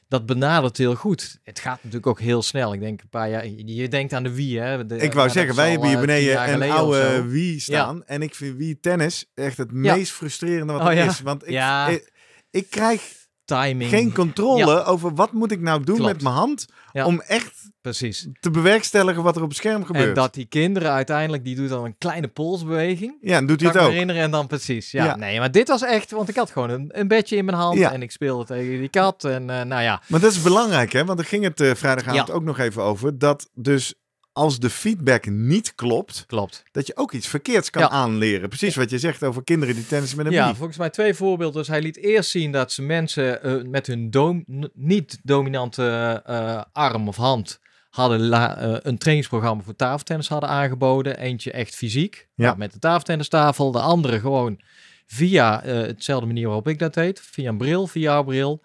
dat 0.08 0.26
benadert 0.26 0.78
heel 0.78 0.96
goed. 0.96 1.40
Het 1.44 1.60
gaat 1.60 1.78
natuurlijk 1.78 2.08
ook 2.08 2.20
heel 2.20 2.42
snel. 2.42 2.74
Ik 2.74 2.80
denk 2.80 3.02
een 3.02 3.10
paar 3.10 3.30
jaar. 3.30 3.48
Je 3.48 3.88
denkt 3.88 4.14
aan 4.14 4.24
de 4.24 4.34
Wii, 4.34 4.60
hè? 4.60 4.86
De, 4.86 4.98
ik 4.98 5.14
wou 5.14 5.30
zeggen, 5.30 5.56
wij 5.56 5.72
hebben 5.72 5.88
hier 5.90 6.00
beneden 6.00 6.62
een 6.62 6.72
oude 6.72 7.24
Wii 7.24 7.60
staan. 7.60 7.96
Ja. 7.96 8.04
En 8.06 8.22
ik 8.22 8.36
vind 8.36 8.58
Wii 8.58 8.80
tennis 8.80 9.32
echt 9.34 9.58
het 9.58 9.70
ja. 9.74 9.96
meest 9.96 10.12
frustrerende 10.12 10.74
wat 10.74 10.82
oh, 10.82 10.88
er 10.88 10.96
ja. 10.96 11.06
is. 11.06 11.22
Want 11.22 11.48
ik, 11.48 12.12
ik, 12.52 12.70
krijg 12.70 13.02
timing. 13.48 13.90
geen 13.90 14.14
controle 14.14 14.84
over 14.84 15.16
wat 15.16 15.32
moet 15.32 15.52
ik 15.52 15.60
nou 15.60 15.84
doen 15.84 15.96
Klopt. 15.96 16.14
met 16.14 16.22
mijn 16.22 16.36
hand 16.36 16.66
om 16.94 17.22
echt 17.22 17.70
Precies. 17.82 18.28
te 18.40 18.52
bewerkstelligen 18.52 19.24
wat 19.24 19.36
er 19.36 19.42
op 19.42 19.48
het 19.48 19.58
scherm 19.58 19.86
gebeurt. 19.86 20.08
En 20.08 20.14
dat 20.14 20.34
die 20.34 20.46
kinderen 20.46 20.92
uiteindelijk, 20.92 21.44
die 21.44 21.56
doet 21.56 21.70
dan 21.70 21.86
een 21.86 21.98
kleine 21.98 22.28
polsbeweging. 22.28 23.18
Ja, 23.22 23.38
en 23.38 23.46
doet 23.46 23.62
hij 23.62 23.70
het 23.70 23.80
ook. 23.80 23.90
herinneren 23.90 24.22
en 24.22 24.32
dan 24.32 24.48
precies. 24.48 24.92
Ja, 24.92 25.16
nee, 25.16 25.40
maar 25.40 25.52
dit 25.52 25.68
was 25.68 25.82
echt, 25.82 26.12
want 26.12 26.30
ik 26.30 26.36
had 26.36 26.52
gewoon 26.52 26.70
een, 26.70 26.90
een 27.00 27.08
bedje 27.08 27.36
in 27.36 27.46
mijn 27.46 27.58
hand 27.58 27.80
en 27.80 28.02
ik 28.02 28.12
speelde 28.12 28.46
tegen 28.46 28.80
die 28.80 28.90
kat 28.90 29.24
en 29.24 29.42
uh, 29.42 29.62
nou 29.62 29.82
ja. 29.82 30.02
Maar 30.08 30.20
dat 30.20 30.32
is 30.32 30.42
belangrijk, 30.42 30.92
hè? 30.92 31.06
Want 31.06 31.18
daar 31.18 31.28
ging 31.28 31.44
het 31.44 31.62
uh, 31.62 31.74
vrijdagavond 31.76 32.32
ook 32.32 32.44
nog 32.44 32.60
even 32.60 32.84
over. 32.84 33.18
Dat 33.18 33.50
dus 33.54 33.94
als 34.38 34.60
de 34.60 34.70
feedback 34.70 35.26
niet 35.30 35.76
klopt, 35.76 36.24
Klopt. 36.28 36.64
dat 36.72 36.88
je 36.88 36.98
ook 36.98 37.12
iets 37.12 37.28
verkeerds 37.28 37.70
kan 37.70 37.82
Ja. 37.82 37.90
aanleren. 37.90 38.50
Precies 38.50 38.76
wat 38.76 38.90
je 38.90 38.98
zegt 39.00 39.24
over 39.24 39.44
kinderen 39.44 39.76
die 39.76 39.88
tennissen 39.88 40.18
met 40.18 40.26
een 40.28 40.32
Ja, 40.34 40.56
volgens 40.56 40.78
mij 40.78 40.90
twee 40.90 41.14
voorbeelden. 41.14 41.58
Dus 41.60 41.68
hij 41.68 41.82
liet 41.82 41.98
eerst 41.98 42.30
zien 42.30 42.52
dat 42.52 42.72
ze 42.72 42.82
mensen 42.82 43.44
eh, 43.44 43.56
met 43.64 43.88
hun 43.88 44.10
dom- 44.10 44.46
niet-dominante 44.74 46.22
eh, 46.26 46.62
arm 46.72 47.08
of 47.08 47.16
hand 47.16 47.60
hadden 47.90 48.32
eh, 48.34 48.76
een 48.82 48.98
trainingsprogramma 48.98 49.64
voor 49.64 49.76
tafeltennis 49.76 50.28
hadden 50.28 50.50
aangeboden. 50.50 51.18
Eentje 51.20 51.52
echt 51.52 51.76
fysiek, 51.76 52.28
Ja. 52.36 52.46
nou, 52.46 52.58
met 52.58 52.74
de 52.74 52.80
tafeltennistafel. 52.80 53.72
De 53.72 53.80
andere 53.80 54.20
gewoon 54.20 54.60
via 55.06 55.62
hetzelfde 55.64 56.26
manier 56.28 56.46
waarop 56.46 56.68
ik 56.68 56.80
dat 56.80 56.94
deed. 56.94 57.20
Via 57.22 57.50
een 57.50 57.58
bril, 57.58 57.88
via 57.88 58.22
bril. 58.22 58.62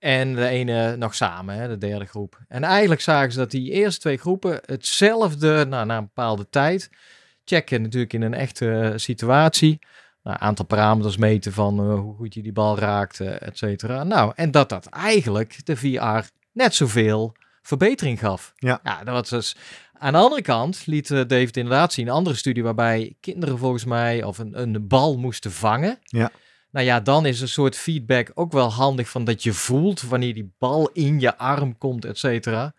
En 0.00 0.34
de 0.34 0.46
ene 0.46 0.96
nog 0.96 1.14
samen, 1.14 1.54
hè, 1.54 1.68
de 1.68 1.78
derde 1.78 2.04
groep. 2.04 2.38
En 2.48 2.64
eigenlijk 2.64 3.00
zagen 3.00 3.32
ze 3.32 3.38
dat 3.38 3.50
die 3.50 3.70
eerste 3.70 4.00
twee 4.00 4.16
groepen 4.16 4.60
hetzelfde, 4.64 5.66
nou, 5.68 5.86
na 5.86 5.96
een 5.96 6.04
bepaalde 6.04 6.48
tijd, 6.50 6.90
checken 7.44 7.82
natuurlijk 7.82 8.12
in 8.12 8.22
een 8.22 8.34
echte 8.34 8.80
eh, 8.80 8.92
situatie. 8.96 9.78
Nou, 10.22 10.36
aantal 10.40 10.64
parameters 10.64 11.16
meten 11.16 11.52
van 11.52 11.78
eh, 11.78 11.98
hoe 11.98 12.14
goed 12.14 12.34
je 12.34 12.42
die 12.42 12.52
bal 12.52 12.78
raakt, 12.78 13.20
et 13.20 13.58
cetera. 13.58 14.04
Nou, 14.04 14.32
en 14.34 14.50
dat 14.50 14.68
dat 14.68 14.86
eigenlijk 14.86 15.66
de 15.66 15.76
VR 15.76 16.28
net 16.52 16.74
zoveel 16.74 17.36
verbetering 17.62 18.18
gaf. 18.18 18.52
Ja. 18.56 18.80
ja 18.82 19.04
dat 19.04 19.14
was 19.14 19.28
dus... 19.28 19.56
Aan 19.92 20.12
de 20.12 20.18
andere 20.18 20.42
kant 20.42 20.86
liet 20.86 21.10
eh, 21.10 21.18
David 21.26 21.56
inderdaad 21.56 21.92
zien, 21.92 22.06
een 22.06 22.12
andere 22.12 22.36
studie 22.36 22.62
waarbij 22.62 23.14
kinderen 23.20 23.58
volgens 23.58 23.84
mij 23.84 24.22
of 24.22 24.38
een, 24.38 24.60
een 24.60 24.86
bal 24.86 25.18
moesten 25.18 25.52
vangen. 25.52 25.98
Ja. 26.02 26.30
Nou 26.70 26.86
ja, 26.86 27.00
dan 27.00 27.26
is 27.26 27.40
een 27.40 27.48
soort 27.48 27.76
feedback 27.76 28.30
ook 28.34 28.52
wel 28.52 28.72
handig 28.72 29.08
van 29.08 29.24
dat 29.24 29.42
je 29.42 29.52
voelt 29.52 30.02
wanneer 30.02 30.34
die 30.34 30.52
bal 30.58 30.90
in 30.92 31.20
je 31.20 31.38
arm 31.38 31.78
komt, 31.78 32.04
et 32.04 32.18
cetera. 32.18 32.74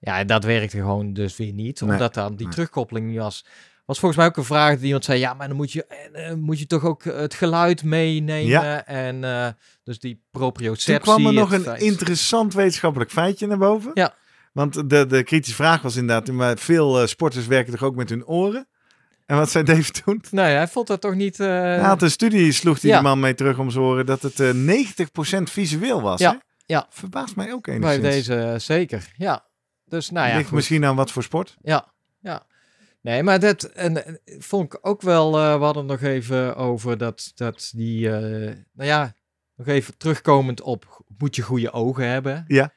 Ja, 0.00 0.24
dat 0.24 0.44
werkte 0.44 0.76
gewoon 0.76 1.12
dus 1.12 1.36
weer 1.36 1.52
niet, 1.52 1.80
Nee. 1.80 1.90
omdat 1.90 2.14
dan 2.14 2.34
die 2.36 2.46
Nee. 2.46 2.54
terugkoppeling 2.54 3.06
niet 3.08 3.18
was. 3.18 3.44
Was 3.84 3.98
volgens 3.98 4.20
mij 4.20 4.28
ook 4.30 4.36
een 4.36 4.44
vraag 4.44 4.76
die 4.76 4.84
iemand 4.84 5.04
zei, 5.04 5.18
ja, 5.18 5.34
maar 5.34 5.48
dan 5.48 5.56
moet 5.56 5.72
je, 5.72 5.86
eh, 5.86 6.28
eh, 6.30 6.36
moet 6.36 6.58
je 6.58 6.66
toch 6.66 6.84
ook 6.84 7.04
het 7.04 7.34
geluid 7.34 7.82
meenemen 7.84 8.46
Ja. 8.46 8.86
en 8.86 9.24
eh, 9.24 9.48
dus 9.82 9.98
die 9.98 10.14
Toen 10.14 10.22
proprioceptie. 10.30 10.98
kwam 11.12 11.26
er 11.26 11.32
nog 11.32 11.52
een 11.52 11.60
feit- 11.62 11.80
interessant 11.82 12.54
wetenschappelijk 12.54 13.10
feitje 13.10 13.46
naar 13.46 13.58
boven. 13.58 13.90
Ja. 13.94 14.14
Want 14.52 14.90
de, 14.90 15.06
de 15.06 15.22
kritische 15.22 15.54
vraag 15.56 15.82
was 15.82 15.96
inderdaad, 15.96 16.34
maar 16.34 16.58
veel 16.58 17.00
eh, 17.00 17.06
sporters 17.06 17.46
werken 17.46 17.72
toch 17.72 17.82
ook 17.82 17.96
met 17.96 18.08
hun 18.08 18.26
oren? 18.26 18.68
En 19.26 19.36
wat 19.36 19.50
zei 19.50 19.64
Dave 19.64 19.90
toen? 19.92 20.22
Nee, 20.30 20.54
hij 20.54 20.68
vond 20.68 20.86
dat 20.86 21.00
toch 21.00 21.14
niet... 21.14 21.38
Hij 21.38 21.78
had 21.80 22.02
een 22.02 22.10
studie, 22.10 22.52
sloeg 22.52 22.80
hij 22.80 22.90
Ja. 22.90 22.96
die 22.98 23.06
man 23.08 23.20
mee 23.20 23.34
terug 23.34 23.58
om 23.58 23.70
zijn 23.70 23.84
oren, 23.84 24.06
dat 24.06 24.22
het 24.22 24.40
eh 24.40 24.50
90% 25.38 25.42
visueel 25.42 26.02
was. 26.02 26.20
Ja, 26.20 26.30
Hè? 26.30 26.36
ja. 26.66 26.86
Verbaast 26.90 27.36
mij 27.36 27.52
ook 27.52 27.64
bij 27.64 27.74
enigszins. 27.74 28.02
deze 28.02 28.34
eh, 28.36 28.58
zeker, 28.58 29.12
ja. 29.16 29.46
Dus 29.84 30.10
nou 30.10 30.28
ja, 30.28 30.34
Ligt 30.34 30.46
goed. 30.48 30.56
misschien 30.56 30.84
aan 30.84 30.96
wat 30.96 31.10
voor 31.12 31.22
sport? 31.22 31.56
Ja, 31.62 31.92
ja. 32.20 32.46
Nee, 33.00 33.22
maar 33.22 33.40
dat 33.40 33.62
en, 33.62 34.06
eh, 34.06 34.14
vond 34.38 34.74
ik 34.74 34.78
ook 34.86 35.02
wel. 35.02 35.32
we 35.32 35.64
hadden 35.64 35.86
nog 35.86 36.00
even 36.00 36.56
over 36.56 36.98
dat, 36.98 37.32
dat 37.34 37.70
die. 37.74 38.08
nou 38.08 38.54
ja, 38.72 39.14
nog 39.56 39.66
even 39.66 39.96
terugkomend 39.96 40.60
op. 40.60 41.04
Moet 41.18 41.36
je 41.36 41.42
goede 41.42 41.72
ogen 41.72 42.08
hebben? 42.08 42.44
Ja. 42.46 42.72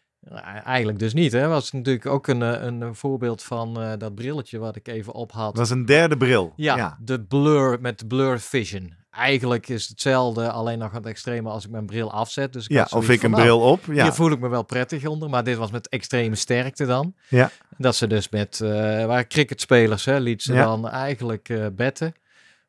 Eigenlijk 0.65 0.99
dus 0.99 1.13
niet. 1.13 1.31
Hè? 1.31 1.47
Was 1.47 1.71
natuurlijk 1.71 2.05
ook 2.05 2.27
een, 2.27 2.41
eh, 2.41 2.63
een 2.63 2.95
voorbeeld 2.95 3.43
van 3.43 3.81
eh, 3.81 3.91
dat 3.97 4.15
brilletje 4.15 4.57
wat 4.57 4.75
ik 4.75 4.87
even 4.87 5.13
op 5.13 5.31
had. 5.31 5.45
Dat 5.45 5.57
was 5.57 5.69
een 5.69 5.85
derde 5.85 6.17
bril. 6.17 6.53
Ja, 6.55 6.75
ja. 6.77 6.97
de 7.01 7.21
blur 7.21 7.77
met 7.81 8.07
blur 8.07 8.39
vision. 8.39 8.93
Eigenlijk 9.11 9.67
is 9.69 9.81
het 9.81 9.89
hetzelfde, 9.89 10.51
alleen 10.51 10.77
nog 10.79 10.91
het 10.91 11.05
extreme 11.05 11.49
als 11.49 11.65
ik 11.65 11.71
mijn 11.71 11.85
bril 11.85 12.11
afzet. 12.11 12.53
Dus 12.53 12.63
ik 12.63 12.71
Ja, 12.71 12.87
of 12.89 13.09
ik 13.09 13.19
van, 13.19 13.25
een 13.25 13.31
nou, 13.31 13.43
bril 13.43 13.59
op. 13.59 13.85
Ja. 13.85 14.03
hier 14.03 14.13
voel 14.13 14.31
ik 14.31 14.39
me 14.39 14.47
wel 14.47 14.63
prettig 14.63 15.05
onder, 15.05 15.29
maar 15.29 15.43
dit 15.43 15.57
was 15.57 15.71
met 15.71 15.89
extreme 15.89 16.35
sterkte 16.35 16.85
dan. 16.85 17.13
Ja. 17.27 17.51
Dat 17.77 17.95
ze 17.95 18.07
dus 18.07 18.29
met, 18.29 18.61
eh 18.61 18.69
waren 19.05 19.27
cricketspelers, 19.27 20.05
hè, 20.05 20.17
liet 20.19 20.41
ze 20.43 20.53
Ja. 20.53 20.63
dan 20.63 20.89
eigenlijk 20.89 21.69
betten. 21.75 22.13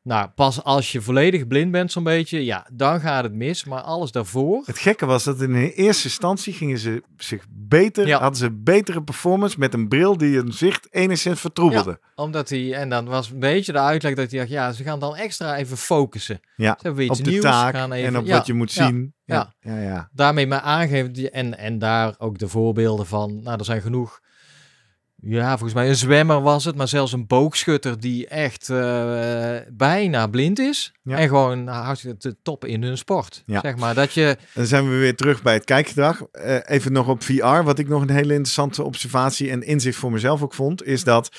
Nou, 0.03 0.27
pas 0.35 0.63
als 0.63 0.91
je 0.91 1.01
volledig 1.01 1.47
blind 1.47 1.71
bent 1.71 1.91
zo'n 1.91 2.03
beetje, 2.03 2.45
ja, 2.45 2.67
dan 2.73 2.99
gaat 2.99 3.23
het 3.23 3.33
mis. 3.33 3.63
Maar 3.65 3.81
alles 3.81 4.11
daarvoor, 4.11 4.63
Het 4.65 4.77
gekke 4.77 5.05
was 5.05 5.23
dat 5.23 5.41
in 5.41 5.55
eerste 5.55 6.03
instantie 6.03 6.53
gingen 6.53 6.77
ze 6.77 7.03
zich 7.17 7.45
beter, 7.49 8.07
Ja. 8.07 8.19
hadden 8.19 8.37
ze 8.39 8.51
betere 8.51 9.03
performance 9.03 9.59
met 9.59 9.73
een 9.73 9.87
bril 9.87 10.17
die 10.17 10.35
hun 10.35 10.53
zicht 10.53 10.87
enigszins 10.93 11.39
vertroebelde. 11.39 11.99
omdat 12.15 12.49
hij, 12.49 12.73
en 12.73 12.89
dan 12.89 13.05
was 13.05 13.29
een 13.29 13.39
beetje 13.39 13.71
de 13.71 13.79
uitleg 13.79 14.15
dat 14.15 14.29
hij 14.31 14.39
dacht, 14.39 14.51
ja, 14.51 14.71
ze 14.71 14.83
gaan 14.83 14.99
dan 14.99 15.15
extra 15.15 15.55
even 15.57 15.77
focussen. 15.77 16.39
Ja, 16.55 16.75
Ze 16.79 16.87
hebben 16.87 17.03
iets 17.05 17.19
op 17.19 17.25
de 17.25 17.31
nieuws, 17.31 17.43
taak 17.43 17.73
gaan 17.75 17.91
even, 17.91 18.07
en 18.07 18.17
op 18.17 18.25
ja, 18.25 18.37
wat 18.37 18.45
je 18.45 18.53
moet 18.53 18.71
zien. 18.71 19.13
Ja, 19.25 19.53
ja, 19.59 19.81
ja. 19.81 20.09
daarmee 20.13 20.47
maar 20.47 20.59
aangeven. 20.61 21.31
En, 21.31 21.57
en 21.57 21.79
daar 21.79 22.15
ook 22.17 22.37
de 22.37 22.47
voorbeelden 22.47 23.05
van. 23.05 23.43
Nou, 23.43 23.57
er 23.59 23.65
zijn 23.65 23.81
genoeg. 23.81 24.19
Ja, 25.21 25.49
volgens 25.49 25.73
mij 25.73 25.89
een 25.89 25.95
zwemmer 25.95 26.41
was 26.41 26.65
het, 26.65 26.75
maar 26.75 26.87
zelfs 26.87 27.11
een 27.11 27.27
boogschutter 27.27 27.99
die 27.99 28.27
echt 28.27 28.69
eh, 28.69 29.55
bijna 29.71 30.27
blind 30.27 30.59
is. 30.59 30.91
Ja. 31.03 31.17
En 31.17 31.27
gewoon 31.27 31.67
hartstikke 31.67 32.17
de 32.19 32.35
top 32.43 32.65
in 32.65 32.83
hun 32.83 32.97
sport. 32.97 33.43
Ja. 33.45 33.59
Zeg 33.59 33.75
maar 33.75 33.95
dat 33.95 34.13
je. 34.13 34.37
Dan 34.53 34.65
zijn 34.65 34.89
we 34.89 34.97
weer 34.97 35.15
terug 35.15 35.41
bij 35.41 35.53
het 35.53 35.65
kijkgedrag. 35.65 36.21
Eh, 36.31 36.57
even 36.65 36.91
nog 36.91 37.07
op 37.07 37.23
VR. 37.23 37.63
Wat 37.63 37.79
ik 37.79 37.87
nog 37.87 38.01
een 38.01 38.09
hele 38.09 38.33
interessante 38.33 38.83
observatie 38.83 39.49
en 39.49 39.63
inzicht 39.63 39.97
voor 39.97 40.11
mezelf 40.11 40.41
ook 40.41 40.53
vond, 40.53 40.83
is 40.83 41.03
dat 41.03 41.29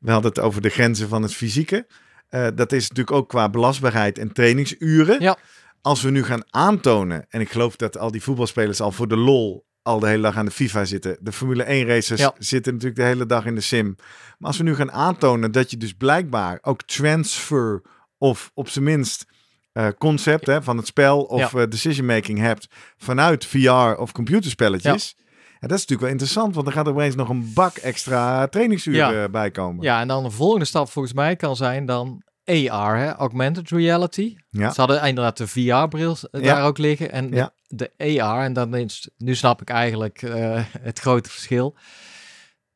we 0.00 0.10
hadden 0.10 0.30
het 0.30 0.40
over 0.40 0.62
de 0.62 0.68
grenzen 0.68 1.08
van 1.08 1.22
het 1.22 1.34
fysieke. 1.34 1.86
Eh, 2.28 2.46
dat 2.54 2.72
is 2.72 2.88
natuurlijk 2.88 3.16
ook 3.16 3.28
qua 3.28 3.50
belastbaarheid 3.50 4.18
en 4.18 4.32
trainingsuren. 4.32 5.20
Ja. 5.20 5.38
Als 5.80 6.02
we 6.02 6.10
nu 6.10 6.24
gaan 6.24 6.44
aantonen, 6.50 7.26
en 7.28 7.40
ik 7.40 7.50
geloof 7.50 7.76
dat 7.76 7.98
al 7.98 8.10
die 8.10 8.22
voetbalspelers 8.22 8.80
al 8.80 8.92
voor 8.92 9.08
de 9.08 9.16
lol 9.16 9.64
al 9.84 9.98
de 9.98 10.06
hele 10.06 10.22
dag 10.22 10.36
aan 10.36 10.44
de 10.44 10.50
FIFA 10.50 10.84
zitten. 10.84 11.16
De 11.20 11.32
Formule 11.32 11.62
1 11.62 11.86
racers 11.86 12.20
Ja. 12.20 12.34
zitten 12.38 12.72
natuurlijk 12.72 13.00
de 13.00 13.06
hele 13.06 13.26
dag 13.26 13.46
in 13.46 13.54
de 13.54 13.60
sim. 13.60 13.94
Maar 14.38 14.48
als 14.48 14.56
we 14.56 14.64
nu 14.64 14.74
gaan 14.74 14.92
aantonen 14.92 15.52
dat 15.52 15.70
je 15.70 15.76
dus 15.76 15.92
blijkbaar 15.92 16.58
ook 16.62 16.82
transfer 16.82 17.82
of 18.18 18.50
op 18.54 18.68
zijn 18.68 18.84
minst 18.84 19.26
uh, 19.72 19.88
concept 19.98 20.46
hè, 20.46 20.62
van 20.62 20.76
het 20.76 20.86
spel 20.86 21.22
of 21.22 21.52
ja. 21.52 21.66
decision 21.66 22.06
making 22.06 22.38
hebt 22.38 22.68
vanuit 22.96 23.46
VR 23.46 24.00
of 24.00 24.12
computerspelletjes. 24.12 25.14
Ja. 25.16 25.22
En 25.58 25.68
dat 25.68 25.78
is 25.78 25.86
natuurlijk 25.86 26.00
wel 26.00 26.10
interessant, 26.10 26.54
want 26.54 26.66
er 26.66 26.72
gaat 26.72 26.86
er 26.86 26.92
opeens 26.92 27.14
nog 27.14 27.28
een 27.28 27.52
bak 27.54 27.76
extra 27.76 28.46
trainingsuren 28.48 29.14
ja. 29.14 29.28
bij 29.28 29.50
komen. 29.50 29.84
Ja, 29.84 30.00
en 30.00 30.08
dan 30.08 30.22
de 30.22 30.30
volgende 30.30 30.64
stap 30.64 30.90
volgens 30.90 31.14
mij 31.14 31.36
kan 31.36 31.56
zijn 31.56 31.86
dan 31.86 32.22
AR, 32.44 32.96
hè? 32.96 33.12
augmented 33.12 33.70
reality. 33.70 34.36
Ja. 34.50 34.72
Ze 34.72 34.80
hadden 34.80 35.02
inderdaad 35.04 35.36
de 35.36 35.46
VR-bril 35.46 36.16
daar 36.30 36.64
ook 36.64 36.78
liggen 36.78 37.12
en 37.12 37.30
de, 37.30 37.50
de, 37.66 38.20
AR. 38.22 38.44
En 38.44 38.52
dan 38.52 38.74
is, 38.74 39.10
nu 39.16 39.34
snap 39.34 39.60
ik 39.60 39.70
eigenlijk 39.70 40.22
uh, 40.22 40.64
het 40.80 40.98
grote 40.98 41.30
verschil. 41.30 41.76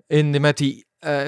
In, 0.07 0.41
met 0.41 0.57
die 0.57 0.88
uh, 1.07 1.21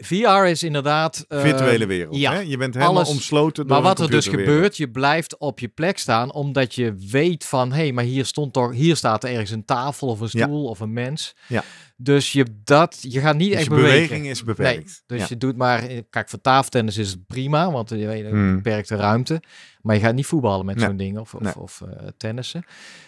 VR 0.00 0.46
is 0.46 0.62
inderdaad... 0.62 1.24
Uh, 1.28 1.40
Virtuele 1.40 1.86
wereld. 1.86 2.16
Ja, 2.16 2.32
hè? 2.32 2.38
Je 2.38 2.56
bent 2.56 2.74
helemaal 2.74 2.96
alles, 2.96 3.08
omsloten 3.08 3.66
door 3.66 3.76
Maar 3.76 3.86
wat 3.88 4.00
er 4.00 4.10
dus 4.10 4.28
gebeurt, 4.28 4.76
je 4.76 4.90
blijft 4.90 5.38
op 5.38 5.58
je 5.58 5.68
plek 5.68 5.98
staan 5.98 6.32
omdat 6.32 6.74
je 6.74 6.94
weet 7.10 7.44
van... 7.44 7.72
hé, 7.72 7.76
hey, 7.76 7.92
maar 7.92 8.04
hier, 8.04 8.24
stond 8.24 8.52
toch, 8.52 8.72
hier 8.72 8.96
staat 8.96 9.24
er 9.24 9.30
ergens 9.30 9.50
een 9.50 9.64
tafel 9.64 10.08
of 10.08 10.20
een 10.20 10.28
stoel 10.28 10.64
of 10.64 10.80
een 10.80 10.92
mens. 10.92 11.36
Ja. 11.46 11.64
Dus 11.96 12.32
je, 12.32 12.46
dat, 12.64 12.98
je 13.00 13.20
gaat 13.20 13.36
niet 13.36 13.48
dus 13.48 13.58
echt 13.58 13.68
je 13.68 13.74
beweging 13.74 14.26
is 14.26 14.44
beperkt. 14.44 15.02
Nee, 15.06 15.18
dus 15.18 15.28
je 15.28 15.36
doet 15.36 15.56
maar... 15.56 15.82
Kijk, 16.10 16.28
voor 16.28 16.40
tafeltennis 16.40 16.96
is 16.96 17.10
het 17.10 17.26
prima, 17.26 17.72
want 17.72 17.90
je 17.90 18.06
weet 18.06 18.24
een 18.24 18.30
hmm. 18.30 18.56
beperkte 18.56 18.96
ruimte. 18.96 19.42
Maar 19.82 19.94
je 19.94 20.00
gaat 20.00 20.14
niet 20.14 20.26
voetballen 20.26 20.66
met 20.66 20.80
zo'n 20.80 20.96
ding 20.96 21.18
of, 21.18 21.34
of, 21.34 21.40
nee. 21.40 21.56
of 21.56 21.80
uh, 21.84 22.08
tennissen. 22.16 22.64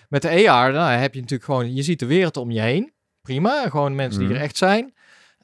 Met 0.09 0.23
de 0.23 0.29
AR 0.29 0.73
nou, 0.73 0.93
heb 0.93 1.15
je 1.15 1.21
natuurlijk 1.21 1.51
gewoon... 1.51 1.75
Je 1.75 1.83
ziet 1.83 1.99
de 1.99 2.07
wereld 2.07 2.37
om 2.37 2.51
je 2.51 2.61
heen. 2.61 2.93
Prima, 3.23 3.69
gewoon 3.69 3.95
mensen 3.95 4.19
die 4.19 4.29
hmm. 4.29 4.37
er 4.37 4.43
echt 4.43 4.57
zijn... 4.57 4.93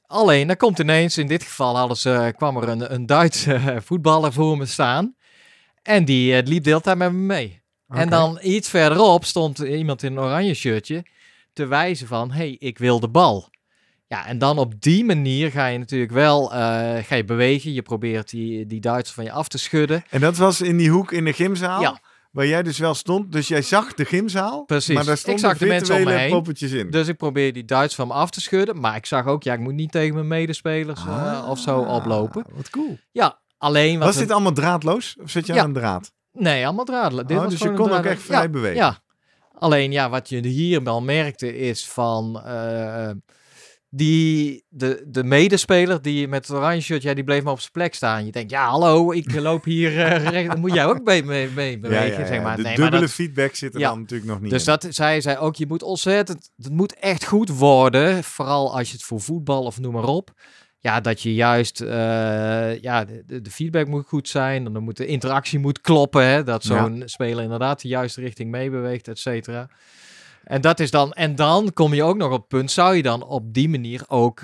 Alleen, 0.07 0.49
er 0.51 0.57
komt 0.57 0.79
ineens, 0.79 1.19
in 1.19 1.27
dit 1.27 1.43
geval 1.43 1.77
hadden 1.77 1.97
ze, 1.97 2.33
kwam 2.37 2.57
er 2.57 2.69
een, 2.69 2.95
een 2.95 3.07
Duitse 3.07 3.77
voetballer 3.85 4.33
voor 4.33 4.57
me 4.57 4.67
staan. 4.67 5.15
En 5.83 6.05
die 6.05 6.33
uh, 6.33 6.47
liep 6.47 6.65
de 6.65 6.71
hele 6.71 6.81
tijd 6.81 6.99
met 6.99 7.13
me 7.13 7.19
mee. 7.19 7.63
En 7.89 8.09
dan 8.09 8.39
iets 8.43 8.69
verderop 8.69 9.25
stond 9.25 9.59
iemand 9.59 10.03
in 10.03 10.13
een 10.13 10.23
oranje 10.23 10.55
shirtje 10.55 11.07
te 11.53 11.67
wijzen 11.67 12.07
van, 12.07 12.31
hey, 12.31 12.57
ik 12.59 12.79
wil 12.79 13.01
de 13.01 13.09
bal. 13.09 13.51
Ja, 14.09 14.27
en 14.27 14.39
dan 14.39 14.59
op 14.59 14.81
die 14.81 15.05
manier 15.05 15.51
ga 15.51 15.67
je 15.67 15.79
natuurlijk 15.79 16.13
wel 16.13 16.53
uh, 16.53 16.59
ga 17.03 17.15
je 17.15 17.25
bewegen. 17.25 17.73
Je 17.73 17.83
probeert 17.83 18.31
die, 18.31 18.67
die 18.67 18.81
Duitser 18.81 19.15
van 19.15 19.25
je 19.25 19.33
af 19.33 19.49
te 19.49 19.59
schudden. 19.59 20.05
En 20.11 20.21
dat 20.21 20.37
was 20.37 20.61
in 20.61 20.77
die 20.77 20.91
hoek 20.91 21.13
in 21.13 21.25
de 21.25 21.33
gymzaal? 21.33 21.81
Ja. 21.81 22.01
Waar 22.37 22.47
jij 22.47 22.63
dus 22.63 22.79
wel 22.79 22.95
stond. 22.95 23.33
Dus 23.33 23.49
jij 23.49 23.63
zag 23.63 23.95
de 23.95 24.05
gymzaal. 24.05 24.65
Precies. 24.65 24.95
Maar 24.95 25.05
daar 25.05 25.17
stonden 25.17 25.43
ik 25.43 25.49
zag 25.49 25.59
de 25.59 25.67
mensen 25.67 25.97
om 25.97 26.05
me 26.05 26.13
heen. 26.13 26.31
poppetjes 26.31 26.73
in. 26.73 26.91
Dus 26.91 27.09
ik 27.09 27.17
probeer 27.17 27.53
die 27.53 27.65
Duits 27.65 27.95
van 27.95 28.09
me 28.09 28.15
af 28.15 28.31
te 28.31 28.41
schudden. 28.41 28.81
Maar 28.81 28.97
ik 28.97 29.07
zag 29.07 29.27
ook, 29.27 29.43
ja, 29.43 29.53
ik 29.53 29.61
moet 29.61 29.75
niet 29.75 29.93
tegen 29.93 30.15
mijn 30.15 30.29
medespelers 30.29 31.05
uh, 31.05 31.47
of 31.49 31.59
zo 31.59 31.79
oplopen. 31.79 32.45
Wat 32.55 32.71
cool. 32.71 32.99
Ja, 33.13 33.39
alleen... 33.59 33.99
Wat 33.99 34.07
was 34.07 34.17
dit 34.17 34.31
allemaal 34.31 34.53
draadloos? 34.53 35.17
Of 35.23 35.31
zit 35.31 35.47
je 35.47 35.61
aan 35.61 35.67
een 35.67 35.73
draad? 35.73 36.13
Nee, 36.33 36.67
allemaal 36.67 36.85
draadloos. 36.85 37.25
Oh, 37.29 37.37
was 37.37 37.51
dus 37.51 37.59
je 37.59 37.73
kon 37.73 37.93
ook 37.93 38.05
echt 38.05 38.23
vrij 38.23 38.51
bewegen? 38.51 38.77
Ja. 38.77 38.99
Alleen, 39.59 39.93
ja, 39.93 40.11
wat 40.11 40.29
je 40.29 40.47
hier 40.47 40.83
wel 40.83 41.03
merkte 41.03 41.57
is 41.57 41.87
van... 41.89 42.43
Uh, 42.47 43.11
die, 43.97 44.65
de, 44.69 45.05
de 45.07 45.25
medespeler 45.25 46.03
die 46.03 46.29
met 46.29 46.47
het 46.47 46.57
oranje 46.57 46.81
shirt, 46.81 47.03
ja, 47.03 47.15
die 47.15 47.25
bleef 47.25 47.43
maar 47.43 47.53
op 47.53 47.61
zijn 47.61 47.73
plek 47.73 47.95
staan. 47.95 48.27
Je 48.27 48.33
denkt, 48.33 48.51
ja, 48.51 48.69
hallo, 48.69 49.13
ik 49.13 49.35
loop 49.35 49.65
hier 49.65 49.93
uh, 49.93 50.29
recht, 50.31 50.49
dan 50.49 50.61
moet 50.61 50.75
jij 50.75 50.87
ook 50.87 51.05
mee, 51.05 51.25
mee, 51.25 51.49
mee 51.49 51.79
bewegen, 51.79 52.07
ja, 52.07 52.19
ja, 52.19 52.27
zeg 52.27 52.43
maar. 52.43 52.57
De 52.57 52.63
nee, 52.63 52.77
dubbele 52.77 53.09
feedback 53.09 53.55
zit 53.55 53.75
er 53.75 53.81
dan 53.81 54.01
natuurlijk 54.01 54.31
nog 54.31 54.41
niet 54.41 54.51
Dus 54.51 54.65
dat 54.65 54.87
zei 54.91 55.21
zij 55.21 55.39
ook, 55.39 55.57
je 55.57 55.67
moet 55.67 55.83
ontzettend, 55.83 56.51
het 56.57 56.73
moet 56.73 56.95
echt 56.95 57.25
goed 57.25 57.49
worden, 57.49 58.25
vooral 58.25 58.77
als 58.77 58.89
je 58.89 58.95
het 58.95 59.05
voor 59.05 59.21
voetbal 59.21 59.63
of 59.65 59.81
noem 59.81 59.93
maar 59.93 60.05
op. 60.09 60.33
Ja, 60.81 61.01
dat 61.01 61.23
je 61.23 61.35
juist, 61.35 61.81
uh, 61.81 61.89
ja, 62.81 63.05
de, 63.05 63.41
de, 63.41 63.51
feedback 63.51 63.87
moet 63.87 64.07
goed 64.07 64.29
zijn, 64.29 64.65
dan 64.65 64.83
moet 64.83 64.97
de 64.97 65.07
interactie 65.07 65.59
moet 65.59 65.81
kloppen, 65.81 66.25
hè, 66.25 66.43
dat 66.43 66.65
zo'n 66.65 67.03
speler 67.05 67.43
inderdaad 67.43 67.81
de 67.81 67.89
juiste 67.89 68.21
richting 68.21 68.51
meebeweegt, 68.51 69.09
et 69.09 69.19
cetera. 69.19 69.69
En 70.47 70.61
dat 70.61 70.81
is 70.81 70.91
dan, 70.91 71.13
en 71.13 71.35
dan 71.35 71.73
kom 71.73 71.95
je 71.95 72.03
ook 72.03 72.17
nog 72.17 72.33
op 72.33 72.39
het 72.39 72.49
punt, 72.49 72.71
zou 72.71 72.95
je 72.95 73.03
dan 73.03 73.23
op 73.23 73.55
die 73.55 73.69
manier 73.69 74.03
ook 74.07 74.43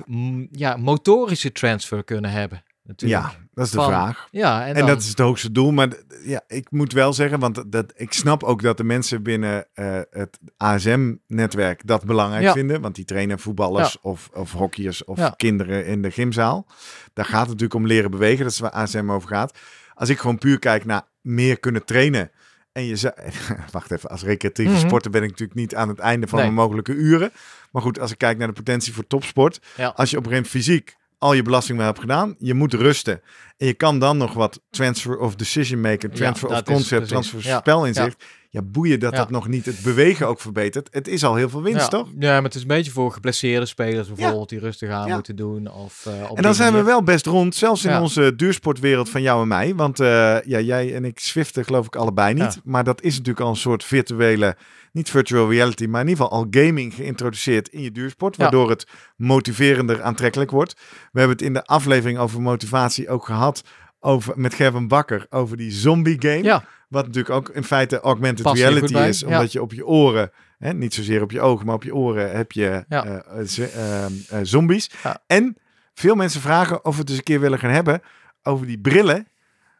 ja, 0.51 0.77
motorische 0.77 1.53
transfer 1.53 2.05
kunnen 2.05 2.31
hebben? 2.31 2.63
Natuurlijk. 2.85 3.23
Ja, 3.23 3.35
dat 3.55 3.67
is 3.67 3.73
de 3.73 3.83
vraag. 3.83 4.29
Ja, 4.31 4.67
en, 4.67 4.75
en 4.75 4.87
dat 4.87 5.01
is 5.01 5.09
het 5.09 5.19
hoogste 5.19 5.53
doel. 5.53 5.71
Maar 5.71 5.89
ja, 6.25 6.41
ik 6.47 6.71
moet 6.71 6.93
wel 6.93 7.13
zeggen, 7.13 7.39
want 7.39 7.73
dat, 7.73 7.93
ik 7.97 8.13
snap 8.13 8.43
ook 8.43 8.63
dat 8.63 8.77
de 8.77 8.85
mensen 8.85 9.23
binnen 9.23 9.67
uh, 9.75 10.01
het 10.11 10.39
ASM-netwerk 10.57 11.87
dat 11.87 12.05
belangrijk 12.05 12.53
vinden. 12.53 12.81
Want 12.81 12.95
die 12.95 13.05
trainen 13.05 13.39
voetballers 13.39 14.01
of, 14.01 14.31
of 14.33 14.53
hockeyers 14.53 15.05
of 15.05 15.37
kinderen 15.37 15.87
in 15.87 16.03
de 16.03 16.11
gymzaal. 16.11 16.67
Daar 17.13 17.25
gaat 17.25 17.41
het 17.41 17.49
natuurlijk 17.49 17.75
om 17.75 17.87
leren 17.87 18.11
bewegen. 18.11 18.45
Dat 18.45 18.53
is 18.53 18.59
waar 18.59 18.71
ASM 18.71 19.11
over 19.11 19.29
gaat. 19.29 19.59
Als 19.95 20.09
ik 20.09 20.19
gewoon 20.19 20.39
puur 20.39 20.59
kijk 20.59 20.85
naar 20.85 21.03
meer 21.21 21.59
kunnen 21.59 21.85
trainen 21.85 22.31
en 22.73 22.85
je 22.85 22.97
zei, 22.97 23.13
wacht 23.71 23.91
even, 23.91 24.11
als 24.11 24.23
recreatieve 24.23 24.73
mm 24.73 24.79
sporter 24.79 25.11
ben 25.11 25.23
ik 25.23 25.31
natuurlijk 25.31 25.59
niet 25.59 25.75
aan 25.75 25.89
het 25.89 25.99
einde 25.99 26.27
van 26.27 26.39
mijn 26.39 26.55
mogelijke 26.55 26.93
uren. 26.93 27.33
Maar 27.71 27.83
goed, 27.83 28.01
als 28.01 28.11
ik 28.11 28.19
kijk 28.19 28.39
naar 28.39 28.47
de 28.47 28.53
potentie 28.53 28.93
voor 28.93 29.07
topsport. 29.07 29.61
Als 29.95 30.11
je 30.11 30.17
op 30.17 30.25
een 30.25 30.31
gegeven 30.31 30.51
fysiek 30.51 30.97
al 31.19 31.33
je 31.33 31.43
belasting 31.43 31.81
hebt 31.81 31.99
gedaan, 32.01 32.35
je 32.39 32.55
moet 32.55 32.75
rusten. 32.75 33.21
En 33.57 33.67
je 33.67 33.75
kan 33.75 33.99
dan 33.99 34.17
nog 34.17 34.35
wat 34.35 34.61
transfer 34.71 35.19
of 35.19 35.35
decision 35.35 35.81
maker, 35.81 36.11
transfer 36.11 36.49
of 36.49 36.63
concept, 36.63 37.09
transfer 37.09 37.39
of 37.39 37.45
spelinzicht. 37.45 38.25
Ja. 38.53 38.63
boeien 38.63 39.01
dat 39.01 39.15
dat 39.15 39.31
nog 39.31 39.49
niet 39.49 39.67
het 39.67 39.81
bewegen 39.83 40.29
ook 40.29 40.41
verbetert. 40.41 40.89
Het 40.91 41.09
is 41.09 41.25
al 41.25 41.35
heel 41.35 41.49
veel 41.49 41.63
winst, 41.63 41.91
toch? 41.91 42.09
Ja, 42.19 42.35
maar 42.35 42.43
het 42.43 42.55
is 42.55 42.61
een 42.61 42.67
beetje 42.67 42.91
voor 42.91 43.13
geblesseerde 43.13 43.67
spelers 43.67 44.09
bijvoorbeeld 44.09 44.49
die 44.49 44.59
rustig 44.59 44.91
aan 44.91 45.11
moeten 45.11 45.37
doen. 45.37 45.71
Of, 45.71 46.05
uh, 46.09 46.31
en 46.35 46.43
dan 46.43 46.55
zijn 46.55 46.73
we 46.73 46.83
wel 46.83 47.03
best 47.03 47.27
rond, 47.27 47.55
zelfs 47.55 47.85
in 47.85 47.99
onze 47.99 48.33
duursportwereld 48.37 49.09
van 49.09 49.23
jou 49.23 49.43
en 49.43 49.49
mij. 49.49 49.75
Want 49.75 50.01
uh, 50.01 50.07
ja, 50.43 50.61
jij 50.61 50.95
en 50.95 51.05
ik 51.05 51.19
swiften 51.19 51.65
geloof 51.65 51.87
ik 51.87 51.97
allebei 51.97 52.35
niet. 52.35 52.61
Maar 52.65 52.85
dat 52.85 53.03
is 53.03 53.13
natuurlijk 53.13 53.45
al 53.45 53.51
een 53.51 53.57
soort 53.57 53.85
virtuele 53.85 54.57
niet 54.93 55.11
virtual 55.11 55.51
reality, 55.51 55.87
maar 55.87 56.01
in 56.01 56.09
ieder 56.09 56.25
geval 56.25 56.39
al 56.39 56.47
gaming 56.51 56.95
geïntroduceerd 56.95 57.69
in 57.69 57.83
je 57.83 57.93
duursport, 57.93 58.37
waardoor 58.37 58.71
het 58.71 58.87
motiverender 59.17 60.03
aantrekkelijk 60.03 60.51
wordt. 60.51 60.75
We 61.13 61.19
hebben 61.19 61.37
het 61.37 61.47
in 61.47 61.53
de 61.53 61.65
aflevering 61.65 62.19
over 62.19 62.43
motivatie 62.43 63.09
ook 63.09 63.25
gehad 63.25 63.63
over, 64.01 64.33
met 64.37 64.55
Gerben 64.55 64.89
Bakker 64.89 65.27
over 65.31 65.57
die 65.57 65.71
zombie 65.71 66.17
game. 66.19 66.43
Ja. 66.43 66.65
Wat 66.93 67.07
natuurlijk 67.07 67.35
ook 67.35 67.49
in 67.49 67.65
feite 67.65 68.01
augmented 68.01 68.47
reality 68.47 68.97
is, 68.97 69.23
omdat 69.23 69.53
je 69.53 69.63
op 69.63 69.73
je 69.73 69.87
oren, 69.87 70.31
hè, 70.59 70.73
niet 70.73 70.95
zozeer 70.95 71.23
op 71.23 71.31
je 71.31 71.41
ogen, 71.41 71.67
maar 71.67 71.75
op 71.75 71.83
je 71.83 71.95
oren 71.95 72.37
heb 72.37 72.53
je 72.53 72.85
ja. 72.89 73.25
uh, 73.39 74.07
uh, 74.33 74.39
zombies. 74.43 74.91
En 75.27 75.57
veel 75.95 76.15
mensen 76.15 76.41
vragen 76.41 76.85
of 76.85 76.95
we 76.95 77.01
het 77.01 77.09
eens 77.09 77.19
een 77.19 77.25
keer 77.25 77.41
willen 77.41 77.59
gaan 77.59 77.71
hebben 77.71 78.01
over 78.43 78.67
die 78.67 78.81
brillen, 78.81 79.29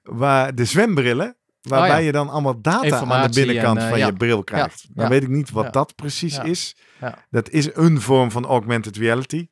waar 0.03 0.55
de 0.55 0.65
zwembrillen, 0.65 1.37
Waarbij 1.63 1.99
oh 1.99 2.05
je 2.05 2.13
dan 2.13 2.29
allemaal 2.29 2.61
data 2.61 3.01
aan 3.01 3.31
de 3.31 3.35
binnenkant 3.35 3.83
van 3.83 3.99
je 3.99 4.13
bril 4.13 4.45
krijgt. 4.45 4.87
Dan 4.89 5.09
weet 5.09 5.23
ik 5.23 5.29
niet 5.29 5.51
wat 5.51 5.73
dat 5.73 5.95
precies 5.95 6.39
is. 6.39 6.77
Dat 7.31 7.51
is 7.51 7.75
een 7.75 8.01
vorm 8.01 8.31
van 8.31 8.47
augmented 8.47 8.97
reality. 8.97 9.49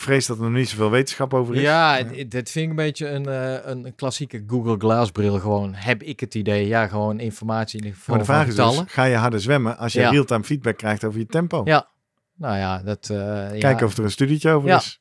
Vrees 0.00 0.26
dat 0.26 0.36
er 0.36 0.42
nog 0.42 0.52
niet 0.52 0.68
zoveel 0.68 0.90
wetenschap 0.90 1.34
over 1.34 1.54
is. 1.54 1.60
Ja, 1.60 2.02
dit 2.02 2.50
vind 2.50 2.64
ik 2.64 2.70
een 2.70 2.76
beetje 2.76 3.08
een, 3.08 3.28
uh, 3.28 3.54
een 3.62 3.94
klassieke 3.94 4.44
Google 4.46 4.76
Glass 4.78 5.10
bril. 5.10 5.38
Gewoon 5.38 5.74
heb 5.74 6.02
ik 6.02 6.20
het 6.20 6.34
idee. 6.34 6.66
Ja, 6.66 6.86
gewoon 6.86 7.20
informatie 7.20 7.84
in 7.84 7.94
Maar 8.06 8.18
de 8.18 8.24
vraag 8.24 8.46
is 8.46 8.54
dus, 8.54 8.82
ga 8.86 9.04
je 9.04 9.16
harder 9.16 9.40
zwemmen 9.40 9.78
als 9.78 9.92
je 9.92 10.08
real-time 10.08 10.44
feedback 10.44 10.76
krijgt 10.76 11.04
over 11.04 11.18
je 11.18 11.26
tempo? 11.26 11.60
Ja, 11.64 11.88
nou 12.36 12.56
ja, 12.56 12.82
dat... 12.82 13.08
Uh, 13.12 13.48
Kijken 13.58 13.86
of 13.86 13.96
er 13.96 14.04
een 14.04 14.10
studietje 14.10 14.50
over 14.50 14.70
is. 14.70 14.98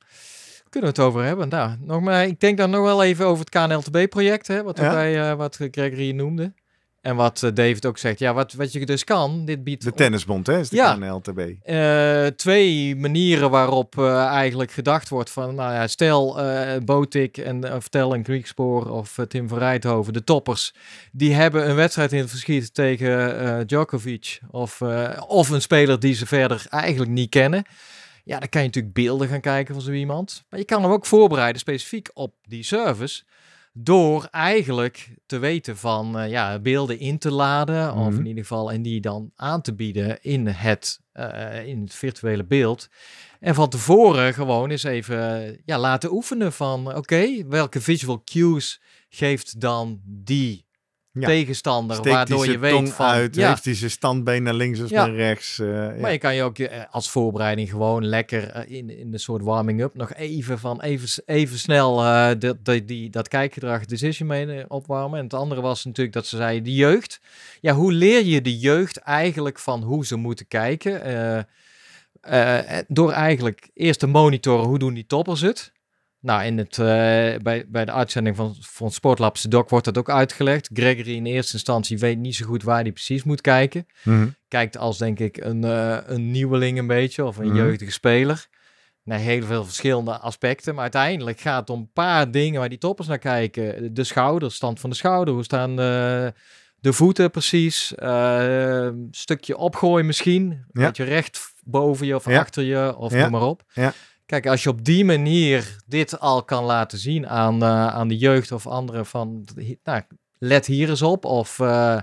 Kunnen 0.70 0.94
we 0.94 1.02
het 1.02 1.10
over 1.10 1.24
hebben? 1.24 1.50
Nou, 1.50 1.76
nog 1.80 2.02
maar, 2.02 2.26
ik 2.26 2.40
denk 2.40 2.58
dan 2.58 2.70
nog 2.70 2.82
wel 2.82 3.04
even 3.04 3.26
over 3.26 3.46
het 3.46 3.50
KNLTB-project, 3.50 4.64
wat, 4.64 4.78
ja? 4.78 4.94
wij, 4.94 5.32
uh, 5.32 5.38
wat 5.38 5.56
Gregory 5.72 6.12
noemde. 6.12 6.54
En 7.02 7.16
wat 7.16 7.42
uh, 7.42 7.52
David 7.54 7.86
ook 7.86 7.98
zegt, 7.98 8.20
ja, 8.20 8.34
wat, 8.34 8.54
wat 8.54 8.72
je 8.72 8.86
dus 8.86 9.04
kan, 9.04 9.46
dit 9.46 9.64
biedt... 9.64 9.84
De 9.84 9.94
tennisbond, 9.94 10.48
hè, 10.48 10.60
is 10.60 10.70
de 10.70 10.76
ja, 10.76 10.94
KNLTB. 10.94 11.40
Uh, 11.66 12.26
twee 12.26 12.96
manieren 12.96 13.50
waarop 13.50 13.96
uh, 13.96 14.26
eigenlijk 14.26 14.72
gedacht 14.72 15.10
wordt 15.10 15.30
van, 15.30 15.56
nou 15.56 15.74
ja, 15.74 15.88
stel 15.88 16.38
Botik 16.86 17.38
en 17.38 17.62
vertel 17.62 18.14
een 18.14 18.24
Griekspoor 18.24 18.90
of 18.90 19.18
Tim 19.28 19.48
van 19.48 19.58
Rijthoven, 19.58 20.14
de 20.14 20.24
toppers, 20.24 20.74
die 21.12 21.34
hebben 21.34 21.70
een 21.70 21.76
wedstrijd 21.76 22.12
in 22.12 22.20
het 22.20 22.30
verschiet 22.30 22.74
tegen 22.74 23.68
Djokovic 23.68 24.40
of, 24.52 24.82
of 25.28 25.50
een 25.50 25.62
speler 25.62 26.00
die 26.00 26.14
ze 26.14 26.26
verder 26.26 26.66
eigenlijk 26.70 27.12
niet 27.12 27.30
kennen. 27.30 27.64
Ja, 28.24 28.40
dan 28.40 28.50
kan 28.50 28.62
je 28.62 28.68
natuurlijk 28.68 28.94
beelden 28.94 29.28
gaan 29.28 29.42
kijken 29.42 29.74
van 29.74 29.84
zo 29.84 29.92
iemand. 29.92 30.44
Maar 30.50 30.60
je 30.60 30.66
kan 30.66 30.82
hem 30.82 30.92
ook 30.92 31.06
voorbereiden 31.06 31.60
specifiek 31.60 32.10
op 32.14 32.36
die 32.42 32.64
service. 32.64 33.24
Door 33.82 34.28
eigenlijk 34.32 35.10
te 35.26 35.38
weten 35.38 35.78
van 35.78 36.22
uh, 36.22 36.30
ja, 36.30 36.60
beelden 36.60 37.00
in 37.00 37.18
te 37.18 37.32
laden. 37.32 37.94
Of 37.94 38.10
mhm. 38.10 38.20
in 38.20 38.26
ieder 38.26 38.44
geval 38.44 38.72
en 38.72 38.82
die 38.82 39.02
dan 39.02 39.32
aan 39.36 39.62
te 39.62 39.76
bieden 39.76 40.22
in 40.22 40.48
het, 40.48 41.00
uh, 41.14 41.68
in 41.68 41.82
het 41.82 41.94
virtuele 41.94 42.46
beeld. 42.46 42.90
En 43.40 43.56
van 43.56 43.70
tevoren 43.70 44.34
gewoon 44.34 44.70
eens 44.70 44.84
even 44.84 45.58
ja, 45.66 45.78
laten 45.78 46.12
oefenen 46.12 46.54
van 46.54 46.96
oké, 46.96 47.48
welke 47.48 47.82
visual 47.82 48.22
cues 48.24 48.82
geeft 49.10 49.62
dan 49.62 50.02
die 50.06 50.66
tegenstander, 51.14 52.04
waardoor 52.04 52.46
je 52.46 52.58
weet 52.58 52.90
van... 52.90 53.06
Uit, 53.06 53.36
ja. 53.36 53.50
Heeft 53.50 53.66
hij 53.66 53.76
zijn 53.76 53.92
standbeen 53.92 54.44
naar 54.44 54.54
links 54.54 54.80
of 54.80 54.90
naar 54.90 55.14
rechts? 55.14 55.58
Uh, 55.58 55.96
maar 56.02 56.12
je 56.12 56.18
kan 56.18 56.36
je 56.36 56.44
ook 56.44 56.58
als 56.92 57.10
voorbereiding 57.10 57.70
gewoon 57.70 58.06
lekker 58.06 58.68
in, 58.68 58.90
in 58.90 59.12
de 59.12 59.18
soort 59.18 59.44
warming-up 59.44 59.96
nog 59.96 60.14
even 60.14 60.60
van 60.60 60.82
even, 60.82 61.24
even 61.26 61.60
snel 61.60 62.04
uh, 62.04 62.30
dat, 62.40 62.66
die, 62.86 63.10
dat 63.10 63.28
kijkgedrag 63.28 63.86
decision 63.86 64.28
mee 64.28 64.70
opwarmen. 64.70 65.18
En 65.18 65.24
het 65.24 65.34
andere 65.34 65.62
was 65.62 65.86
natuurlijk 65.86 66.16
dat 66.16 66.28
ze 66.28 66.38
zeiden, 66.38 66.64
de 66.64 66.76
jeugd. 66.76 67.22
Ja, 67.62 67.74
hoe 67.74 67.92
leer 67.92 68.26
je 68.26 68.42
de 68.42 68.58
jeugd 68.58 68.98
eigenlijk 68.98 69.60
van 69.60 69.84
hoe 69.84 70.06
ze 70.06 70.16
moeten 70.16 70.48
kijken? 70.48 71.48
door 72.88 73.12
eigenlijk 73.12 73.70
eerst 73.74 74.00
te 74.00 74.08
monitoren 74.08 74.66
hoe 74.66 74.80
doen 74.80 74.94
die 74.94 75.06
toppers 75.06 75.42
het. 75.42 75.72
Nou, 76.22 76.44
in 76.44 76.58
het, 76.58 76.78
uh, 76.78 76.86
bij, 77.42 77.66
bij 77.68 77.86
de 77.86 77.92
uitzending 77.92 78.36
van, 78.36 78.56
van 78.60 78.92
Sportlabs 78.92 79.42
Doc 79.42 79.70
wordt 79.70 79.86
dat 79.86 79.98
ook 79.98 80.10
uitgelegd. 80.10 80.70
Gregory 80.74 81.16
in 81.16 81.26
eerste 81.26 81.54
instantie 81.54 81.98
weet 81.98 82.18
niet 82.18 82.36
zo 82.36 82.46
goed 82.46 82.64
waar 82.64 82.82
hij 82.82 82.92
precies 82.92 83.24
moet 83.24 83.42
kijken. 83.42 83.88
Mm 84.04 84.38
Kijkt 84.48 84.78
als, 84.78 84.98
denk 84.98 85.20
ik, 85.20 85.38
een, 85.38 85.66
uh, 85.66 85.98
een 86.06 86.32
nieuweling 86.32 86.78
een 86.78 86.88
beetje 86.88 87.26
of 87.26 87.38
een 87.38 87.48
mhm. 87.48 87.56
jeugdige 87.56 87.92
speler. 87.92 88.48
Naar 89.04 89.20
heel 89.20 89.44
veel 89.44 89.66
verschillende 89.66 90.18
aspecten. 90.18 90.74
Maar 90.74 90.84
uiteindelijk 90.84 91.40
gaat 91.40 91.60
het 91.60 91.70
om 91.70 91.80
een 91.80 91.92
paar 91.94 92.32
dingen 92.32 92.60
waar 92.60 92.70
die 92.70 92.78
toppers 92.78 93.08
naar 93.08 93.20
kijken. 93.20 93.94
De 93.94 94.04
schouder, 94.04 94.52
stand 94.52 94.80
van 94.80 94.90
de 94.90 94.96
schouder. 94.96 95.34
Hoe 95.34 95.44
staan 95.44 95.76
de, 95.76 96.34
de 96.80 96.94
voeten 96.94 97.32
precies? 97.32 97.94
Uh, 97.98 98.90
stukje 99.12 99.58
opgooien 99.58 100.06
misschien. 100.06 100.66
Ja. 100.72 100.84
Dat 100.84 100.98
je 100.98 101.04
recht 101.04 101.54
boven 101.64 102.08
je 102.08 102.16
of 102.16 102.28
achter 102.28 102.64
je 102.64 102.96
of 102.98 103.14
noem 103.14 103.32
maar 103.32 103.42
op. 103.42 103.64
Ja. 103.74 103.94
Kijk, 104.30 104.48
als 104.48 104.64
je 104.64 104.70
op 104.70 104.86
die 104.86 105.06
manier 105.06 105.76
dit 105.86 106.20
al 106.20 106.44
kan 106.44 106.64
laten 106.64 106.98
zien 106.98 107.28
aan, 107.28 107.64
uh, 107.64 107.88
aan 107.88 108.08
de 108.08 108.18
jeugd 108.18 108.52
of 108.52 108.68
anderen 108.68 109.06
van, 109.06 109.46
nou, 109.84 110.02
let 110.38 110.66
hier 110.66 110.90
eens 110.90 111.02
op. 111.02 111.26
Of 111.26 111.60
uh, 111.60 111.98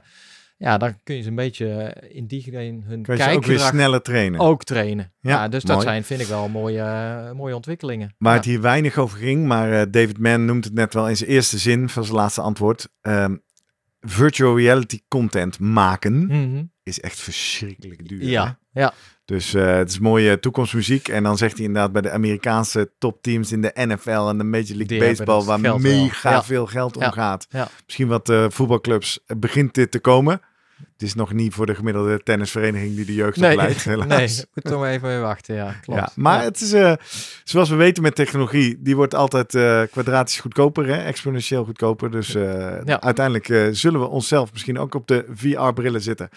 ja, 0.56 0.78
dan 0.78 0.94
kun 1.02 1.16
je 1.16 1.22
ze 1.22 1.28
een 1.28 1.34
beetje 1.34 1.96
in 2.08 2.26
die 2.26 2.50
hun 2.52 3.02
kijkgedrag 3.02 3.34
ook 3.34 3.44
weer 3.44 3.58
sneller 3.58 4.02
trainen. 4.02 4.40
Ook 4.40 4.64
trainen. 4.64 5.12
Ja, 5.20 5.48
dus 5.48 5.62
dat 5.62 5.82
zijn, 5.82 6.04
vind 6.04 6.20
ik 6.20 6.26
wel 6.26 6.48
mooie, 6.48 6.78
uh, 6.78 7.32
mooie 7.32 7.54
ontwikkelingen. 7.54 8.14
Waar 8.18 8.34
het 8.34 8.44
hier 8.44 8.60
weinig 8.60 8.98
over 8.98 9.18
ging, 9.18 9.46
maar 9.46 9.90
David 9.90 10.18
Mann 10.18 10.44
noemt 10.44 10.64
het 10.64 10.74
net 10.74 10.94
wel 10.94 11.08
in 11.08 11.16
zijn 11.16 11.30
eerste 11.30 11.58
zin 11.58 11.88
van 11.88 12.04
zijn 12.04 12.16
laatste 12.16 12.40
antwoord. 12.40 12.88
Um, 13.02 13.42
virtual 14.00 14.58
reality 14.58 15.00
content 15.08 15.58
maken 15.58 16.26
mhm. 16.26 16.64
Is 16.86 17.00
echt 17.00 17.20
verschrikkelijk 17.20 18.08
duur. 18.08 18.24
Ja, 18.24 18.58
ja. 18.72 18.92
Dus 19.24 19.54
uh, 19.54 19.76
het 19.76 19.90
is 19.90 19.98
mooie 19.98 20.40
toekomstmuziek. 20.40 21.08
En 21.08 21.22
dan 21.22 21.36
zegt 21.36 21.56
hij 21.56 21.66
inderdaad 21.66 21.92
bij 21.92 22.02
de 22.02 22.10
Amerikaanse 22.10 22.90
topteams 22.98 23.52
in 23.52 23.62
de 23.62 23.72
NFL 23.74 24.28
en 24.28 24.38
de 24.38 24.44
Major 24.44 24.76
League 24.76 24.98
Baseball, 24.98 25.42
waar 25.42 25.80
mega 25.80 26.44
veel 26.44 26.66
geld 26.66 26.96
om 26.96 27.02
gaat. 27.02 27.46
Misschien 27.84 28.08
wat 28.08 28.28
uh, 28.28 28.46
voetbalclubs 28.48 29.20
eh, 29.26 29.36
begint 29.36 29.74
dit 29.74 29.90
te 29.90 29.98
komen. 29.98 30.40
Het 30.76 31.02
is 31.02 31.14
nog 31.14 31.32
niet 31.32 31.54
voor 31.54 31.66
de 31.66 31.74
gemiddelde 31.74 32.22
tennisvereniging 32.22 32.96
die 32.96 33.04
de 33.04 33.14
jeugd 33.14 33.36
nee, 33.36 33.50
opleidt, 33.50 33.84
helaas. 33.94 34.08
Nee, 34.08 34.44
moet 34.54 34.64
toch 34.64 34.84
even 34.84 35.08
mee 35.08 35.18
wachten, 35.18 35.54
ja, 35.54 35.72
klopt. 35.72 36.00
Ja, 36.00 36.10
maar 36.14 36.42
het 36.42 36.60
is, 36.60 36.74
uh, 36.74 36.92
zoals 37.44 37.68
we 37.68 37.74
weten 37.74 38.02
met 38.02 38.14
technologie, 38.14 38.82
die 38.82 38.96
wordt 38.96 39.14
altijd 39.14 39.54
uh, 39.54 39.82
kwadratisch 39.90 40.40
goedkoper, 40.40 40.86
hè? 40.86 41.02
exponentieel 41.02 41.64
goedkoper. 41.64 42.10
Dus 42.10 42.34
uh, 42.34 42.82
ja. 42.84 43.00
uiteindelijk 43.00 43.76
zullen 43.76 44.00
we 44.00 44.06
onszelf 44.06 44.52
misschien 44.52 44.78
ook 44.78 44.94
op 44.94 45.06
de 45.06 45.24
VR-brillen 45.34 46.00
zitten. 46.02 46.28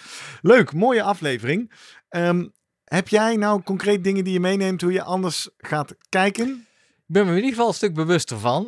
Leuk, 0.42 0.74
mooie 0.74 1.04
aflevering. 1.04 1.72
Um, 2.10 2.52
heb 2.84 3.08
jij 3.08 3.36
nou 3.36 3.62
concreet 3.62 4.04
dingen 4.04 4.24
die 4.24 4.34
je 4.34 4.40
meeneemt 4.40 4.82
hoe 4.82 4.92
je 4.92 5.04
anders 5.04 5.50
gaat 5.58 5.96
kijken? 6.10 6.48
Ik 7.08 7.16
ben 7.16 7.24
me 7.24 7.30
in 7.30 7.36
ieder 7.36 7.52
geval 7.52 7.68
een 7.68 7.74
stuk 7.74 7.94
bewuster 7.94 8.40
van. 8.40 8.66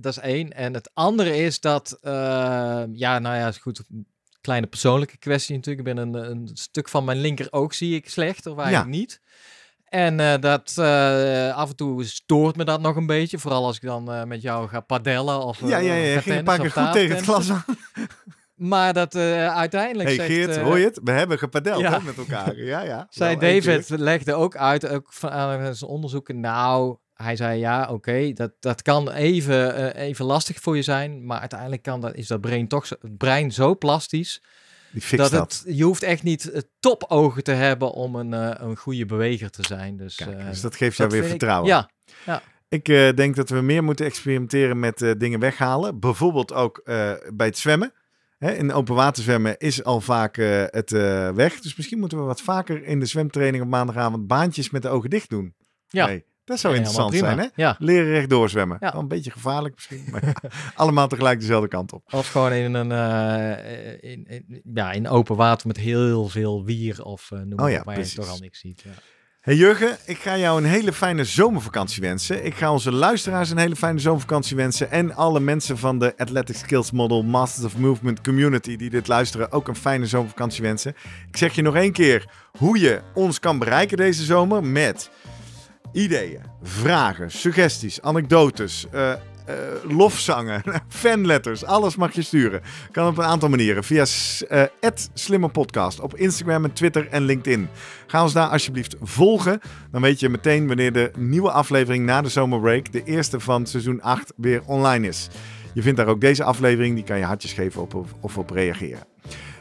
Dat 0.00 0.12
is 0.12 0.18
één. 0.18 0.52
En 0.52 0.74
het 0.74 0.90
andere 0.94 1.36
is 1.36 1.60
dat, 1.60 1.98
ja, 2.92 3.18
nou 3.18 3.36
ja, 3.36 3.48
is 3.48 3.58
goed. 3.58 3.82
Kleine 4.46 4.66
persoonlijke 4.66 5.18
kwestie 5.18 5.56
natuurlijk. 5.56 5.88
Ik 5.88 5.94
ben 5.94 6.06
een, 6.06 6.30
een 6.30 6.50
stuk 6.52 6.88
van 6.88 7.04
mijn 7.04 7.18
linker 7.18 7.46
oog 7.50 7.74
zie 7.74 7.94
ik 7.94 8.08
slecht, 8.08 8.46
of 8.46 8.58
eigenlijk 8.58 8.94
ja. 8.94 8.98
niet. 8.98 9.20
En 9.84 10.18
uh, 10.18 10.34
dat 10.40 10.78
af 11.54 11.68
en 11.70 11.76
toe 11.76 12.04
stoort 12.04 12.56
me 12.56 12.64
dat 12.64 12.80
nog 12.80 12.96
een 12.96 13.06
beetje. 13.06 13.38
Vooral 13.38 13.64
als 13.64 13.76
ik 13.76 13.82
dan 13.82 14.28
met 14.28 14.42
jou 14.42 14.68
ga 14.68 14.80
padellen 14.80 15.40
of. 15.40 15.60
ja, 15.60 15.78
ja, 15.78 15.94
ja. 15.94 16.20
Ging 16.20 16.36
een 16.36 16.44
paar 16.44 16.58
keer 16.58 16.70
goed 16.70 16.92
tegen 16.92 17.16
het 17.16 17.24
glas 17.24 17.50
aan. 17.50 17.64
Maar 18.54 18.92
dat 18.92 19.14
uiteindelijk 19.14 20.08
hey, 20.08 20.16
zegt... 20.16 20.28
Geert, 20.28 20.56
hoor 20.56 20.78
je 20.78 20.84
het? 20.84 21.00
We 21.02 21.10
hebben 21.10 21.38
gepadeld 21.38 21.80
ja. 21.80 21.98
met 22.04 22.16
elkaar. 22.16 22.56
Ja, 22.56 22.82
ja. 22.82 23.06
Zij 23.10 23.36
David 23.36 23.88
legde 23.88 24.34
ook 24.34 24.56
uit, 24.56 24.88
ook 24.88 25.12
van 25.12 25.30
zijn 25.74 25.90
onderzoeken, 25.90 26.40
nou... 26.40 26.96
Hij 27.16 27.36
zei 27.36 27.58
ja, 27.58 27.88
oké, 27.90 28.32
dat, 28.32 28.52
dat 28.60 28.82
kan 28.82 29.10
even, 29.10 29.78
uh, 29.78 30.02
even 30.02 30.24
lastig 30.24 30.60
voor 30.60 30.76
je 30.76 30.82
zijn, 30.82 31.26
maar 31.26 31.40
uiteindelijk 31.40 31.82
kan 31.82 32.00
dat, 32.00 32.14
is 32.14 32.26
dat 32.26 32.40
brein 32.40 32.68
toch 32.68 32.88
het 32.88 33.16
brein 33.16 33.52
zo 33.52 33.76
plastisch 33.76 34.42
dat, 35.10 35.30
dat. 35.30 35.62
Het, 35.64 35.76
je 35.76 35.84
hoeft 35.84 36.02
echt 36.02 36.22
niet 36.22 36.66
topogen 36.80 37.42
te 37.44 37.52
hebben 37.52 37.92
om 37.92 38.14
een, 38.14 38.32
een 38.64 38.76
goede 38.76 39.06
beweger 39.06 39.50
te 39.50 39.62
zijn. 39.62 39.96
Dus, 39.96 40.14
Kijk, 40.14 40.44
dus 40.44 40.60
dat 40.60 40.76
geeft 40.76 40.96
jou 40.96 41.10
weer 41.10 41.24
vertrouwen. 41.24 41.68
Ik, 41.68 41.74
ja, 41.74 41.90
ja. 42.26 42.42
Ik 42.68 43.16
denk 43.16 43.36
dat 43.36 43.48
we 43.48 43.60
meer 43.60 43.84
moeten 43.84 44.06
experimenteren 44.06 44.78
met 44.78 45.14
dingen 45.18 45.40
weghalen. 45.40 46.00
Bijvoorbeeld 46.00 46.52
ook 46.52 46.82
bij 47.34 47.46
het 47.46 47.58
zwemmen. 47.58 47.92
Hè, 48.38 48.52
in 48.52 48.72
open 48.72 48.94
water 48.94 49.22
zwemmen 49.22 49.58
is 49.58 49.84
al 49.84 50.00
vaak 50.00 50.36
het 50.70 50.90
weg. 51.34 51.60
Dus 51.60 51.76
misschien 51.76 51.98
moeten 51.98 52.18
we 52.18 52.24
wat 52.24 52.40
vaker 52.40 52.84
in 52.84 53.00
de 53.00 53.06
zwemtraining 53.06 53.62
op 53.62 53.70
maandagavond 53.70 54.26
baantjes 54.26 54.70
met 54.70 54.82
de 54.82 54.88
ogen 54.88 55.10
dicht 55.10 55.30
doen. 55.30 55.54
Ja. 55.88 56.06
Nee, 56.06 56.24
dat 56.46 56.58
zou 56.58 56.74
interessant 56.74 57.14
zijn, 57.14 57.38
hè? 57.38 57.46
Ja. 57.54 57.76
Leren 57.78 58.10
rechtdoor 58.10 58.48
zwemmen. 58.48 58.76
Ja. 58.80 58.92
Wel 58.92 59.00
een 59.00 59.08
beetje 59.08 59.30
gevaarlijk 59.30 59.74
misschien, 59.74 60.04
maar 60.10 60.36
allemaal 60.74 61.08
tegelijk 61.08 61.40
dezelfde 61.40 61.68
kant 61.68 61.92
op. 61.92 62.12
Of 62.12 62.28
gewoon 62.28 62.52
in 62.52 62.74
een 62.74 62.90
uh, 62.90 64.10
in, 64.12 64.26
in, 64.26 64.62
ja, 64.74 64.92
in 64.92 65.08
open 65.08 65.36
water 65.36 65.66
met 65.66 65.76
heel 65.76 66.28
veel 66.28 66.64
wier 66.64 67.04
of 67.04 67.30
uh, 67.30 67.40
noem 67.40 67.60
oh, 67.60 67.70
ja, 67.70 67.82
maar 67.84 67.98
je 67.98 68.12
toch 68.12 68.28
al 68.28 68.38
niks 68.38 68.60
ziet. 68.60 68.82
Ja. 68.84 68.90
Hey 69.46 69.54
Jurgen, 69.54 69.96
ik 70.04 70.18
ga 70.18 70.36
jou 70.36 70.58
een 70.58 70.68
hele 70.68 70.92
fijne 70.92 71.24
zomervakantie 71.24 72.02
wensen. 72.02 72.44
Ik 72.44 72.54
ga 72.54 72.72
onze 72.72 72.92
luisteraars 72.92 73.50
een 73.50 73.58
hele 73.58 73.76
fijne 73.76 73.98
zomervakantie 73.98 74.56
wensen. 74.56 74.90
En 74.90 75.14
alle 75.14 75.40
mensen 75.40 75.78
van 75.78 75.98
de 75.98 76.14
Athletic 76.16 76.56
Skills 76.56 76.90
Model 76.90 77.22
Masters 77.22 77.66
of 77.66 77.78
Movement 77.78 78.20
Community 78.20 78.76
die 78.76 78.90
dit 78.90 79.08
luisteren 79.08 79.52
ook 79.52 79.68
een 79.68 79.76
fijne 79.76 80.06
zomervakantie 80.06 80.62
wensen. 80.62 80.94
Ik 81.28 81.36
zeg 81.36 81.54
je 81.54 81.62
nog 81.62 81.74
één 81.74 81.92
keer 81.92 82.30
hoe 82.58 82.78
je 82.78 83.00
ons 83.14 83.40
kan 83.40 83.58
bereiken 83.58 83.96
deze 83.96 84.24
zomer 84.24 84.64
met 84.64 85.10
ideeën, 85.96 86.40
vragen, 86.62 87.30
suggesties, 87.30 88.02
anekdotes, 88.02 88.86
uh, 88.94 89.12
uh, 89.48 89.54
lofzangen, 89.96 90.62
fanletters, 90.88 91.64
alles 91.64 91.96
mag 91.96 92.14
je 92.14 92.22
sturen. 92.22 92.60
Kan 92.92 93.06
op 93.06 93.18
een 93.18 93.24
aantal 93.24 93.48
manieren. 93.48 93.84
Via 93.84 94.04
uh, 94.50 94.62
@slimmerpodcast 95.14 96.00
op 96.00 96.16
Instagram 96.16 96.64
en 96.64 96.72
Twitter 96.72 97.08
en 97.08 97.22
LinkedIn. 97.22 97.68
Ga 98.06 98.22
ons 98.22 98.32
daar 98.32 98.48
alsjeblieft 98.48 98.96
volgen. 99.00 99.60
Dan 99.90 100.02
weet 100.02 100.20
je 100.20 100.28
meteen 100.28 100.66
wanneer 100.66 100.92
de 100.92 101.10
nieuwe 101.18 101.50
aflevering 101.50 102.04
na 102.04 102.22
de 102.22 102.28
zomerbreak, 102.28 102.92
de 102.92 103.04
eerste 103.04 103.40
van 103.40 103.66
seizoen 103.66 104.02
8, 104.02 104.32
weer 104.36 104.62
online 104.64 105.08
is. 105.08 105.28
Je 105.74 105.82
vindt 105.82 105.98
daar 105.98 106.08
ook 106.08 106.20
deze 106.20 106.44
aflevering, 106.44 106.94
die 106.94 107.04
kan 107.04 107.18
je 107.18 107.24
hartjes 107.24 107.52
geven 107.52 107.82
op, 107.82 108.06
of 108.20 108.38
op 108.38 108.50
reageren. 108.50 109.06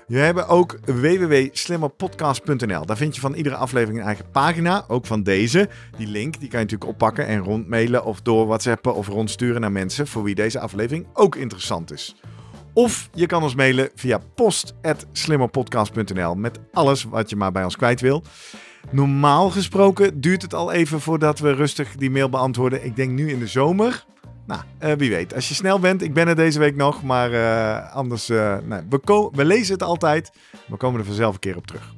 We 0.08 0.18
hebben 0.18 0.48
ook 0.48 0.80
www.slimmerpodcast.nl. 0.86 2.86
Daar 2.86 2.98
vind 2.98 3.16
je 3.16 3.22
van 3.22 3.34
iedere 3.34 3.56
aflevering 3.56 4.00
een 4.00 4.06
eigen 4.06 4.32
pagina, 4.32 4.86
ook 4.88 5.06
van 5.06 5.24
deze. 5.24 5.70
Die 5.98 6.08
link 6.08 6.40
die 6.40 6.50
kan 6.50 6.60
je 6.60 6.66
natuurlijk 6.66 6.92
oppakken 6.92 7.28
en 7.28 7.40
rondmailen 7.40 8.04
of 8.04 8.22
door 8.22 8.48
WhatsAppen 8.48 8.96
of 8.96 9.08
rondsturen 9.08 9.62
naar 9.62 9.72
mensen 9.72 10.08
voor 10.08 10.24
wie 10.24 10.36
deze 10.36 10.60
aflevering 10.60 11.08
ook 11.14 11.36
interessant 11.36 11.92
is. 11.92 12.16
Of 12.74 13.10
je 13.14 13.26
kan 13.26 13.44
ons 13.44 13.56
mailen 13.56 13.90
via 13.96 14.20
post.slimmerpodcast.nl 14.36 16.36
met 16.36 16.60
alles 16.74 17.04
wat 17.04 17.30
je 17.30 17.36
maar 17.36 17.52
bij 17.52 17.64
ons 17.64 17.76
kwijt 17.76 18.02
wil. 18.02 18.24
Normaal 18.92 19.50
gesproken 19.50 20.22
duurt 20.22 20.42
het 20.42 20.54
al 20.54 20.72
even 20.72 21.02
voordat 21.02 21.40
we 21.40 21.54
rustig 21.54 21.96
die 21.96 22.12
mail 22.12 22.30
beantwoorden. 22.30 22.86
Ik 22.86 22.96
denk 22.96 23.12
nu 23.12 23.30
in 23.30 23.40
de 23.40 23.48
zomer. 23.48 24.06
Nou, 24.46 24.62
uh, 24.84 24.94
wie 24.94 25.10
weet. 25.10 25.34
Als 25.34 25.48
je 25.48 25.54
snel 25.54 25.80
bent, 25.80 26.02
ik 26.02 26.14
ben 26.14 26.28
er 26.28 26.36
deze 26.36 26.60
week 26.60 26.76
nog, 26.76 27.04
maar 27.04 27.32
uh, 27.32 27.96
anders, 27.96 28.30
uh, 28.30 28.58
nee, 28.64 28.80
we, 28.90 29.30
we, 29.32 29.46
lezen 29.46 29.74
het 29.74 29.84
altijd. 29.84 30.32
We 30.68 30.76
komen 30.76 31.00
er 31.00 31.06
vanzelf 31.06 31.34
een 31.34 31.40
keer 31.40 31.56
op 31.56 31.68
terug. 31.68 31.94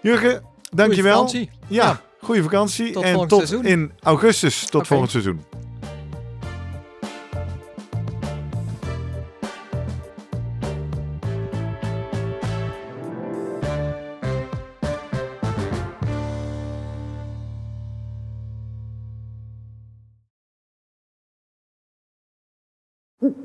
Jurgen, 0.00 0.42
dankjewel. 0.70 1.26
Goeie 1.26 1.48
vakantie. 1.48 1.50
Ja, 1.66 1.84
ja. 1.84 2.00
goede 2.20 2.42
vakantie. 2.42 2.92
Tot 2.92 3.02
en 3.02 3.28
tot 3.28 3.30
seizoen. 3.30 3.64
in 3.64 3.92
augustus. 4.02 4.60
Tot 4.60 4.74
okay. 4.74 4.86
volgend 4.86 5.10
seizoen. 5.10 5.44